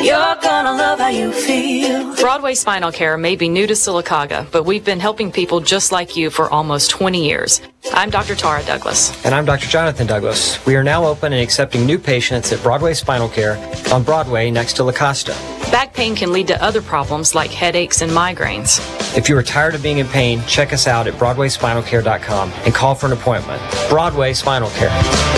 [0.08, 2.16] You're gonna love how you feel.
[2.16, 6.16] Broadway Spinal Care may be new to Sylacauga, but we've been helping people just like
[6.16, 7.60] you for almost 20 years.
[7.92, 8.34] I'm Dr.
[8.34, 9.12] Tara Douglas.
[9.26, 9.68] And I'm Dr.
[9.68, 10.66] Jonathan Douglas.
[10.66, 13.58] We are now open and accepting new patients at Broadway Spinal Care
[13.92, 15.36] on Broadway next to La Costa.
[15.72, 18.80] Back pain can lead to other problems like headaches and migraines.
[19.18, 22.96] If you are tired of being in pain, check us out at BroadwaySpinalCare.com and call
[22.96, 23.62] for an appointment.
[23.90, 24.88] Broadway Spinal Care.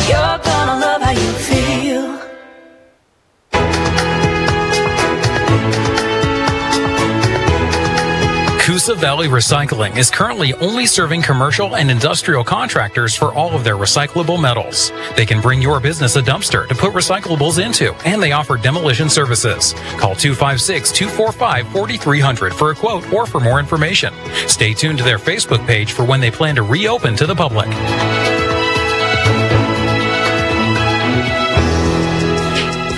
[0.07, 1.68] You're gonna love how you feel.
[8.79, 13.75] Coosa Valley Recycling is currently only serving commercial and industrial contractors for all of their
[13.75, 14.93] recyclable metals.
[15.17, 19.09] They can bring your business a dumpster to put recyclables into, and they offer demolition
[19.09, 19.73] services.
[19.97, 24.13] Call 256 245 4300 for a quote or for more information.
[24.47, 27.67] Stay tuned to their Facebook page for when they plan to reopen to the public.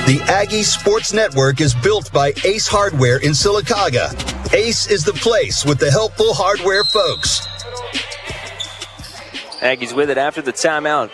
[0.07, 4.11] The Aggie Sports Network is built by Ace Hardware in Sylacauga.
[4.53, 7.47] Ace is the place with the helpful hardware folks.
[9.61, 11.11] Aggies with it after the timeout.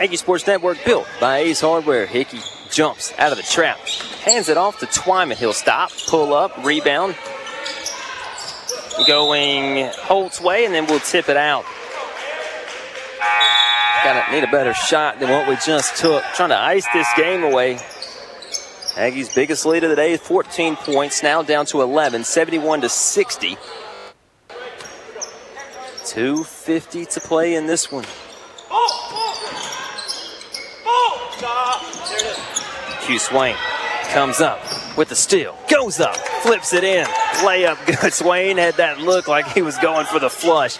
[0.00, 2.06] Aggie Sports Network built by Ace Hardware.
[2.06, 2.38] Hickey
[2.70, 3.78] jumps out of the trap,
[4.22, 5.34] hands it off to Twyman.
[5.34, 7.16] He'll stop, pull up, rebound.
[9.06, 11.64] Going Holt's way, and then we'll tip it out.
[14.04, 16.22] Gotta need a better shot than what we just took.
[16.34, 17.78] Trying to ice this game away.
[18.98, 23.56] Aggies' biggest lead of the day, 14 points, now down to 11, 71 to 60.
[26.04, 28.04] 250 to play in this one.
[33.02, 33.54] Q Swain
[34.10, 34.58] comes up
[34.96, 37.06] with the steal, goes up, flips it in,
[37.36, 38.12] layup good.
[38.12, 40.76] Swain had that look like he was going for the flush.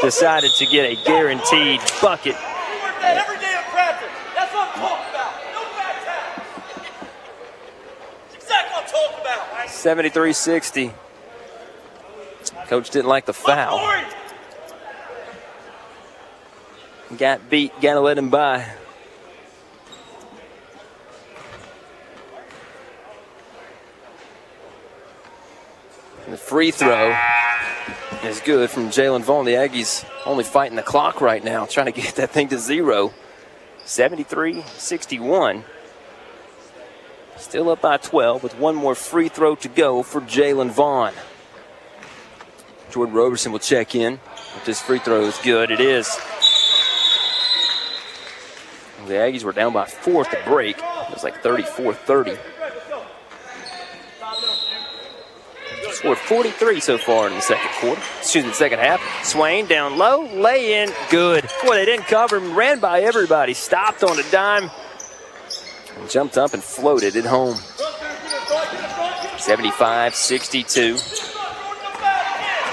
[0.00, 2.36] Decided to get a guaranteed bucket.
[3.02, 4.08] Every day of practice.
[4.34, 5.32] That's what I'm talking about.
[5.52, 6.46] No back tap.
[8.22, 8.87] That's exactly what I'm talking about.
[9.66, 10.92] 73 60.
[12.66, 13.78] Coach didn't like the foul.
[17.16, 18.66] Got beat, gotta let him by.
[26.24, 27.16] And the free throw
[28.24, 29.46] is good from Jalen Vaughn.
[29.46, 33.14] The Aggies only fighting the clock right now, trying to get that thing to zero.
[33.86, 35.64] 73 61.
[37.38, 41.12] Still up by 12 with one more free throw to go for Jalen Vaughn.
[42.90, 44.14] Jordan Roberson will check in.
[44.56, 46.08] If this free throw is good, it is.
[49.06, 50.76] The Aggies were down by four at the break.
[50.78, 52.36] It was like 34 30.
[55.92, 58.00] Scored 43 so far in the second quarter.
[58.18, 59.00] Excuse me, second half.
[59.24, 61.48] Swain down low, lay in, good.
[61.64, 64.70] Boy, they didn't cover him, ran by everybody, stopped on a dime,
[66.08, 67.56] jumped up and floated it home.
[69.38, 70.94] 75 62.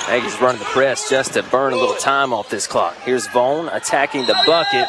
[0.06, 2.95] Aggies running the press just to burn a little time off this clock.
[3.03, 4.88] Here's Vaughn attacking the bucket,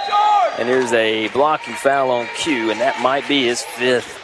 [0.58, 4.22] and there's a blocking foul on Q, and that might be his fifth.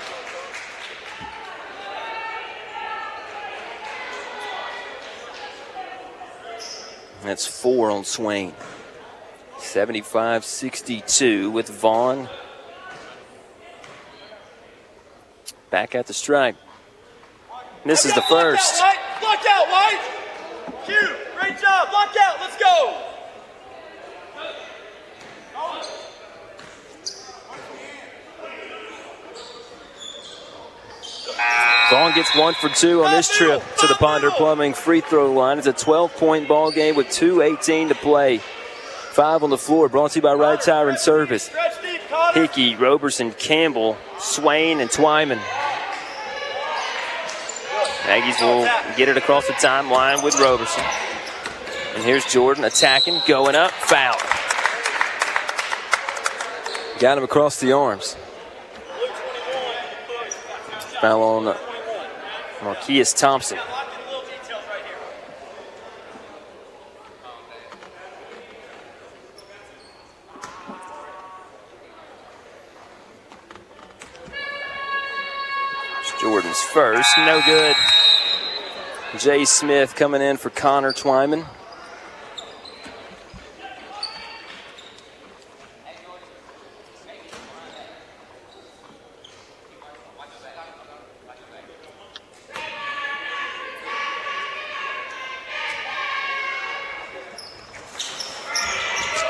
[7.22, 8.52] That's four on Swain.
[9.58, 12.28] 75 62 with Vaughn
[15.72, 16.54] back at the stripe.
[17.84, 18.78] Misses the first.
[19.20, 20.00] Block out, White.
[20.84, 20.94] Q,
[21.40, 21.90] great job.
[21.90, 22.40] Block out.
[22.40, 22.98] Let's go.
[31.90, 35.58] Vaughn gets one for two on this trip to the Ponder Plumbing free throw line.
[35.58, 38.38] It's a 12 point ball game with 2.18 to play.
[38.38, 41.50] Five on the floor, brought to you by Wright Tire and Service.
[42.32, 45.38] Hickey, Roberson, Campbell, Swain, and Twyman.
[48.12, 48.64] Aggies will
[48.98, 50.84] get it across the timeline with Roberson.
[51.94, 54.18] And here's Jordan attacking, going up, foul.
[57.00, 58.14] Got him across the arms.
[61.00, 61.58] Foul on uh,
[62.62, 63.58] Marquise Thompson.
[76.20, 77.74] Jordan's first, no good.
[79.18, 81.46] Jay Smith coming in for Connor Twyman.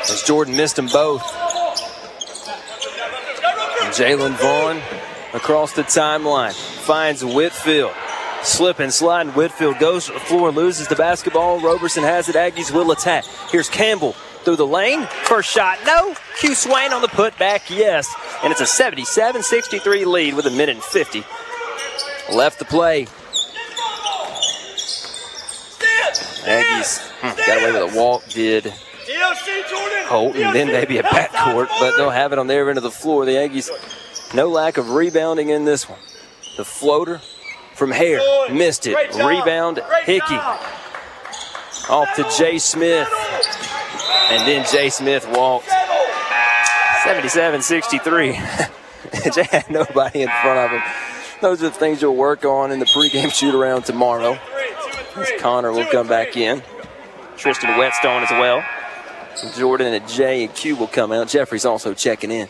[0.09, 1.23] As Jordan missed them both.
[3.93, 4.81] Jalen Vaughn
[5.35, 7.93] across the timeline finds Whitfield.
[8.45, 11.61] Slip and slide, and Whitfield goes to the floor, and loses the basketball.
[11.61, 12.35] Roberson has it.
[12.35, 13.25] Aggies will attack.
[13.51, 14.13] Here's Campbell
[14.43, 15.07] through the lane.
[15.25, 16.15] First shot, no.
[16.39, 18.13] Q Swain on the putback, yes.
[18.43, 21.25] And it's a 77 63 lead with a minute and 50
[22.35, 23.07] left to play.
[26.45, 28.73] Aggies hmm, got away with a walk, did
[30.07, 32.91] Holt, and then maybe a backcourt, but they'll have it on their end of the
[32.91, 33.25] floor.
[33.25, 33.71] The Aggies,
[34.35, 35.99] no lack of rebounding in this one.
[36.57, 37.21] The floater
[37.75, 38.21] from Hare,
[38.53, 38.97] missed it.
[39.15, 40.37] Rebound, Hickey.
[41.89, 43.09] Off to Jay Smith.
[44.31, 45.69] And then Jay Smith walked.
[47.05, 48.33] 77 63.
[49.35, 50.83] Jay had nobody in front of him.
[51.41, 54.39] Those are the things you'll work on in the pregame shoot around tomorrow.
[55.17, 56.63] As Connor will come back in.
[57.37, 58.65] Tristan Whetstone as well.
[59.57, 61.29] Jordan and Jay and Q will come out.
[61.29, 62.49] Jeffries also checking in.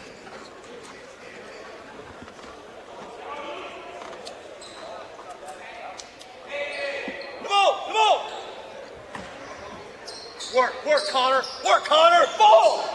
[7.43, 8.27] Come on, come on.
[10.55, 11.43] Work, work, Connor.
[11.65, 12.27] Work, Connor.
[12.37, 12.93] Ball.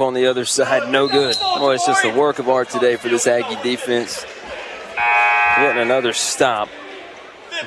[0.00, 1.36] On the other side, no good.
[1.40, 4.24] Well, it's just a work of art today for this Aggie defense.
[5.56, 6.68] Getting another stop.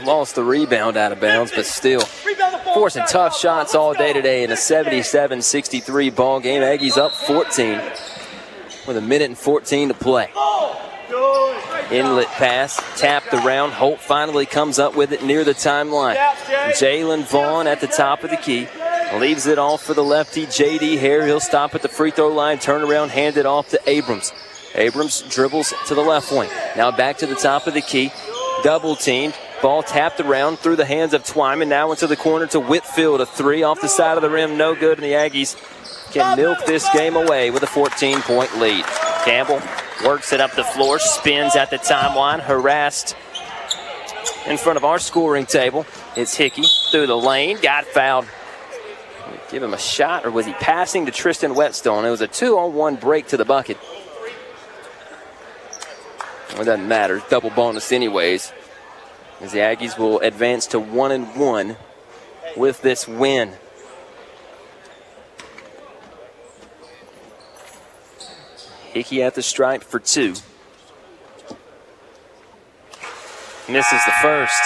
[0.04, 2.02] Lost the rebound out of bounds, but still
[2.74, 6.62] forcing tough shots all day today in a 77-63 ball game.
[6.62, 7.80] Aggies up 14
[8.88, 10.30] with a minute and 14 to play.
[11.92, 13.72] Inlet pass, tapped around.
[13.72, 16.18] Holt finally comes up with it near the timeline.
[16.72, 18.68] Jalen Vaughn at the top of the key.
[19.20, 20.98] Leaves it off for the lefty, J.D.
[20.98, 21.26] Hare.
[21.26, 24.34] He'll stop at the free throw line, turn around, hand it off to Abrams.
[24.76, 26.50] Abrams dribbles to the left wing.
[26.76, 28.12] Now back to the top of the key.
[28.64, 29.34] Double teamed.
[29.62, 31.70] Ball tapped around through the hands of Twyman.
[31.70, 33.22] Now into the corner to Whitfield.
[33.22, 34.58] A three off the side of the rim.
[34.58, 34.98] No good.
[34.98, 35.56] And the Aggies
[36.12, 38.84] can milk this game away with a 14 point lead.
[39.24, 39.62] Campbell
[40.04, 43.16] works it up the floor, spins at the timeline, harassed
[44.46, 45.86] in front of our scoring table.
[46.18, 48.28] It's Hickey through the lane, got fouled.
[49.52, 52.06] Give him a shot, or was he passing to Tristan Whetstone?
[52.06, 53.78] It was a two on one break to the bucket.
[56.50, 57.22] It doesn't matter.
[57.30, 58.52] Double bonus, anyways.
[59.42, 61.76] As the Aggies will advance to one and one
[62.56, 63.54] with this win.
[68.94, 70.36] Hickey at the stripe for two.
[73.68, 74.64] Misses the first.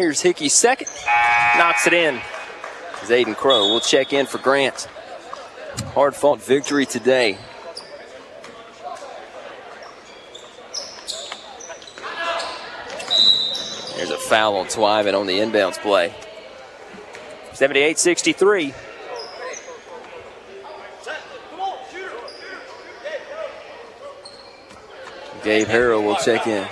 [0.00, 0.88] Here's Hickey second.
[1.58, 2.18] Knocks it in.
[3.02, 4.88] Aiden Crow will check in for Grant.
[5.92, 7.36] Hard fought victory today.
[13.94, 16.14] There's a foul on Twyman on the inbounds play.
[17.52, 18.72] 78 63.
[25.44, 26.66] Gabe Harrell will check in.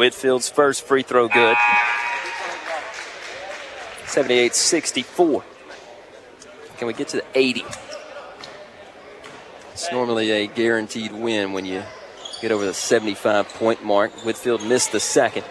[0.00, 1.58] Whitfield's first free throw good.
[4.06, 5.44] 78 64.
[6.78, 7.66] Can we get to the 80?
[9.72, 11.82] It's normally a guaranteed win when you
[12.40, 14.10] get over the 75 point mark.
[14.24, 15.44] Whitfield missed the second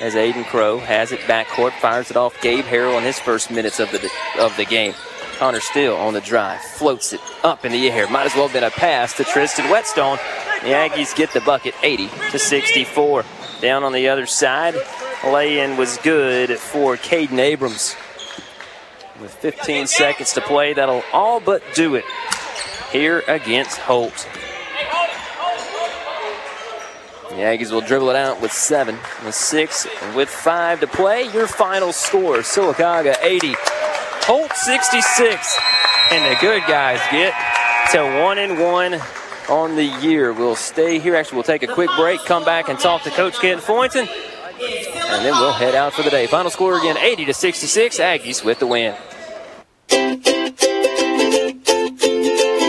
[0.00, 3.78] as Aiden Crow has it backcourt, fires it off Gabe Harrell in his first minutes
[3.78, 4.10] of the
[4.40, 4.94] of the game.
[5.38, 8.08] Connor Steele on the drive, floats it up in the air.
[8.08, 10.18] Might as well have been a pass to Tristan Whetstone.
[10.62, 13.24] The Aggies get the bucket 80 to 64.
[13.62, 14.74] Down on the other side,
[15.24, 17.94] lay-in was good for Caden Abrams.
[19.20, 22.04] With 15 seconds to play, that'll all but do it
[22.90, 24.28] here against Holt.
[27.28, 31.32] The Aggies will dribble it out with seven, with six, and with five to play.
[31.32, 33.54] Your final score, Sylacauga 80,
[34.26, 35.58] Holt 66.
[36.10, 37.32] And the good guys get
[37.92, 39.00] to one and one
[39.48, 40.32] on the year.
[40.32, 41.16] We'll stay here.
[41.16, 45.24] Actually, we'll take a quick break, come back and talk to Coach Kent Fullington, and
[45.24, 46.26] then we'll head out for the day.
[46.26, 47.98] Final score again 80 to 66.
[47.98, 48.94] Aggies with the win.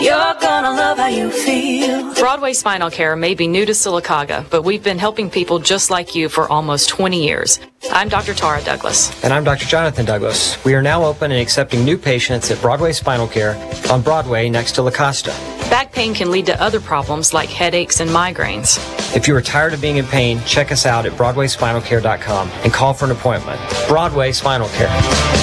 [0.04, 2.12] You're gonna love how you feel.
[2.12, 6.14] Broadway Spinal Care may be new to Sylacauga, but we've been helping people just like
[6.14, 7.58] you for almost 20 years.
[7.90, 8.34] I'm Dr.
[8.34, 9.24] Tara Douglas.
[9.24, 9.64] And I'm Dr.
[9.64, 10.62] Jonathan Douglas.
[10.62, 13.56] We are now open and accepting new patients at Broadway Spinal Care
[13.90, 15.30] on Broadway next to La Costa.
[15.70, 18.76] Back pain can lead to other problems like headaches and migraines.
[19.16, 22.92] If you are tired of being in pain, check us out at BroadwaySpinalCare.com and call
[22.92, 23.58] for an appointment.
[23.88, 24.92] Broadway Spinal Care.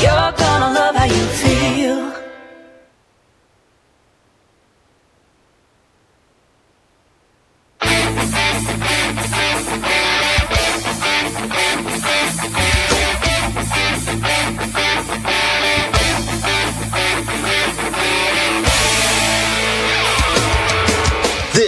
[0.04, 1.61] You're gonna love how you feel.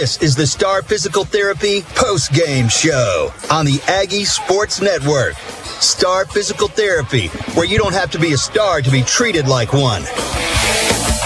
[0.04, 5.32] This is the Star Physical Therapy post game show on the Aggie Sports Network.
[5.80, 9.72] Star Physical Therapy, where you don't have to be a star to be treated like
[9.72, 10.02] one.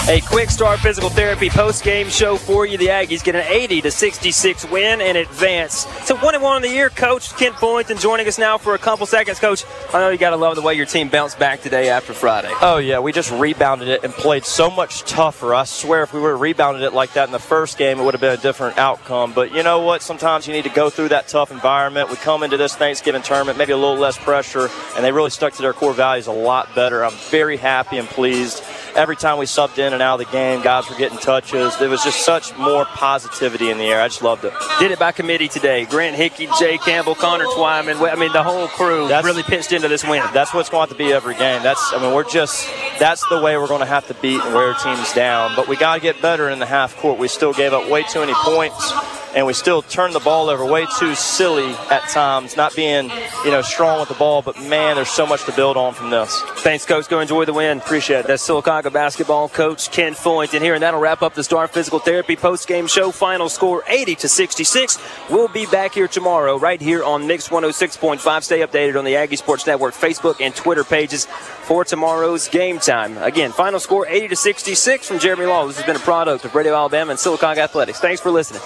[0.09, 2.79] A quick Star Physical Therapy post-game show for you.
[2.79, 6.67] The Aggies get an 80 to 66 win and advance to one and one in
[6.67, 6.89] the year.
[6.89, 9.37] Coach Kent Fullington joining us now for a couple seconds.
[9.37, 12.15] Coach, I know you got to love the way your team bounced back today after
[12.15, 12.49] Friday.
[12.59, 15.53] Oh yeah, we just rebounded it and played so much tougher.
[15.53, 18.03] I swear, if we would have rebounded it like that in the first game, it
[18.03, 19.33] would have been a different outcome.
[19.33, 20.01] But you know what?
[20.01, 22.09] Sometimes you need to go through that tough environment.
[22.09, 25.53] We come into this Thanksgiving tournament maybe a little less pressure, and they really stuck
[25.53, 27.05] to their core values a lot better.
[27.05, 28.63] I'm very happy and pleased.
[28.95, 31.75] Every time we subbed in and out of the game, guys were getting touches.
[31.77, 34.01] There was just such more positivity in the air.
[34.01, 34.53] I just loved it.
[34.79, 35.85] Did it by committee today.
[35.85, 38.11] Grant Hickey, Jay Campbell, Connor Twyman.
[38.11, 40.23] I mean, the whole crew that's, really pitched into this win.
[40.33, 41.63] That's what's going to be every game.
[41.63, 42.67] That's, I mean, we're just,
[42.99, 45.55] that's the way we're going to have to beat and wear teams down.
[45.55, 47.19] But we got to get better in the half court.
[47.19, 48.93] We still gave up way too many points
[49.35, 53.09] and we still turned the ball over way too silly at times, not being,
[53.45, 54.41] you know, strong with the ball.
[54.41, 56.41] But man, there's so much to build on from this.
[56.57, 57.07] Thanks, Coach.
[57.07, 57.77] Go enjoy the win.
[57.77, 58.27] Appreciate it.
[58.27, 58.43] That's
[58.79, 62.87] Sylacauga basketball coach Kent Fullington here, and that'll wrap up the Star Physical Therapy post-game
[62.87, 63.11] show.
[63.11, 64.97] Final score 80 to 66.
[65.29, 68.43] We'll be back here tomorrow, right here on Mix 106.5.
[68.43, 73.17] Stay updated on the Aggie Sports Network Facebook and Twitter pages for tomorrow's game time.
[73.17, 75.67] Again, final score 80 to 66 from Jeremy Law.
[75.67, 77.99] This has been a product of Radio Alabama and Sylacauga Athletics.
[77.99, 78.61] Thanks for listening.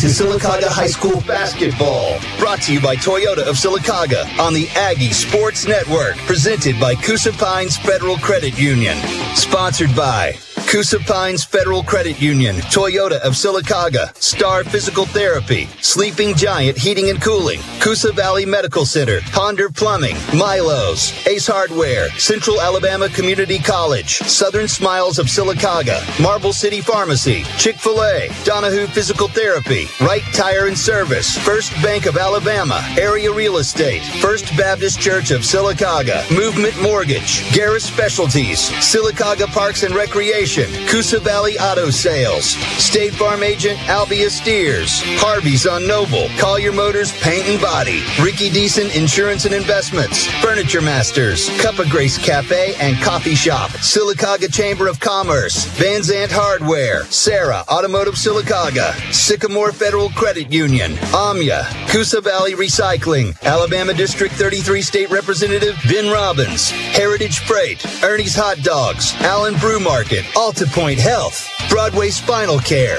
[0.00, 2.18] To Sylacauga High School basketball.
[2.38, 6.16] Brought to you by Toyota of Sylacauga on the Aggie Sports Network.
[6.26, 8.96] Presented by Coosa Pines Federal Credit Union.
[9.34, 10.38] Sponsored by
[10.70, 17.20] Coosa Pines Federal Credit Union, Toyota of Sylacauga, Star Physical Therapy, Sleeping Giant Heating and
[17.20, 24.68] Cooling, Coosa Valley Medical Center, Ponder Plumbing, Milo's, Ace Hardware, Central Alabama Community College, Southern
[24.68, 31.72] Smiles of Sylacauga, Marble City Pharmacy, Chick-fil-A, Donahue Physical Therapy, Wright Tire and Service, First
[31.82, 38.70] Bank of Alabama, Area Real Estate, First Baptist Church of Sylacauga, Movement Mortgage, Garris Specialties,
[38.80, 42.50] Sylacauga Parks and Recreation, Coosa Valley Auto Sales,
[42.82, 48.94] State Farm Agent Albia Steers, Harvey's on Noble, Collier Motors Paint and Body, Ricky Deason
[48.96, 55.00] Insurance and Investments, Furniture Masters, Cup of Grace Cafe and Coffee Shop, Sylacauga Chamber of
[55.00, 63.34] Commerce, Van Zant Hardware, Sarah Automotive Sylacauga, Sycamore Federal Credit Union, Amya, Coosa Valley Recycling,
[63.40, 70.26] Alabama District 33 State Representative Ben Robbins, Heritage Freight, Ernie's Hot Dogs, Allen Brew Market,
[70.36, 72.98] AltaPointe Health, Broadway Spinal Care.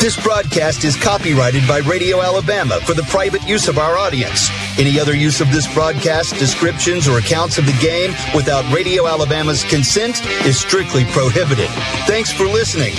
[0.00, 4.48] This broadcast is copyrighted by Radio Alabama for the private use of our audience.
[4.78, 9.64] Any other use of this broadcast, descriptions, or accounts of the game without Radio Alabama's
[9.64, 11.68] consent is strictly prohibited.
[12.06, 12.94] Thanks for listening.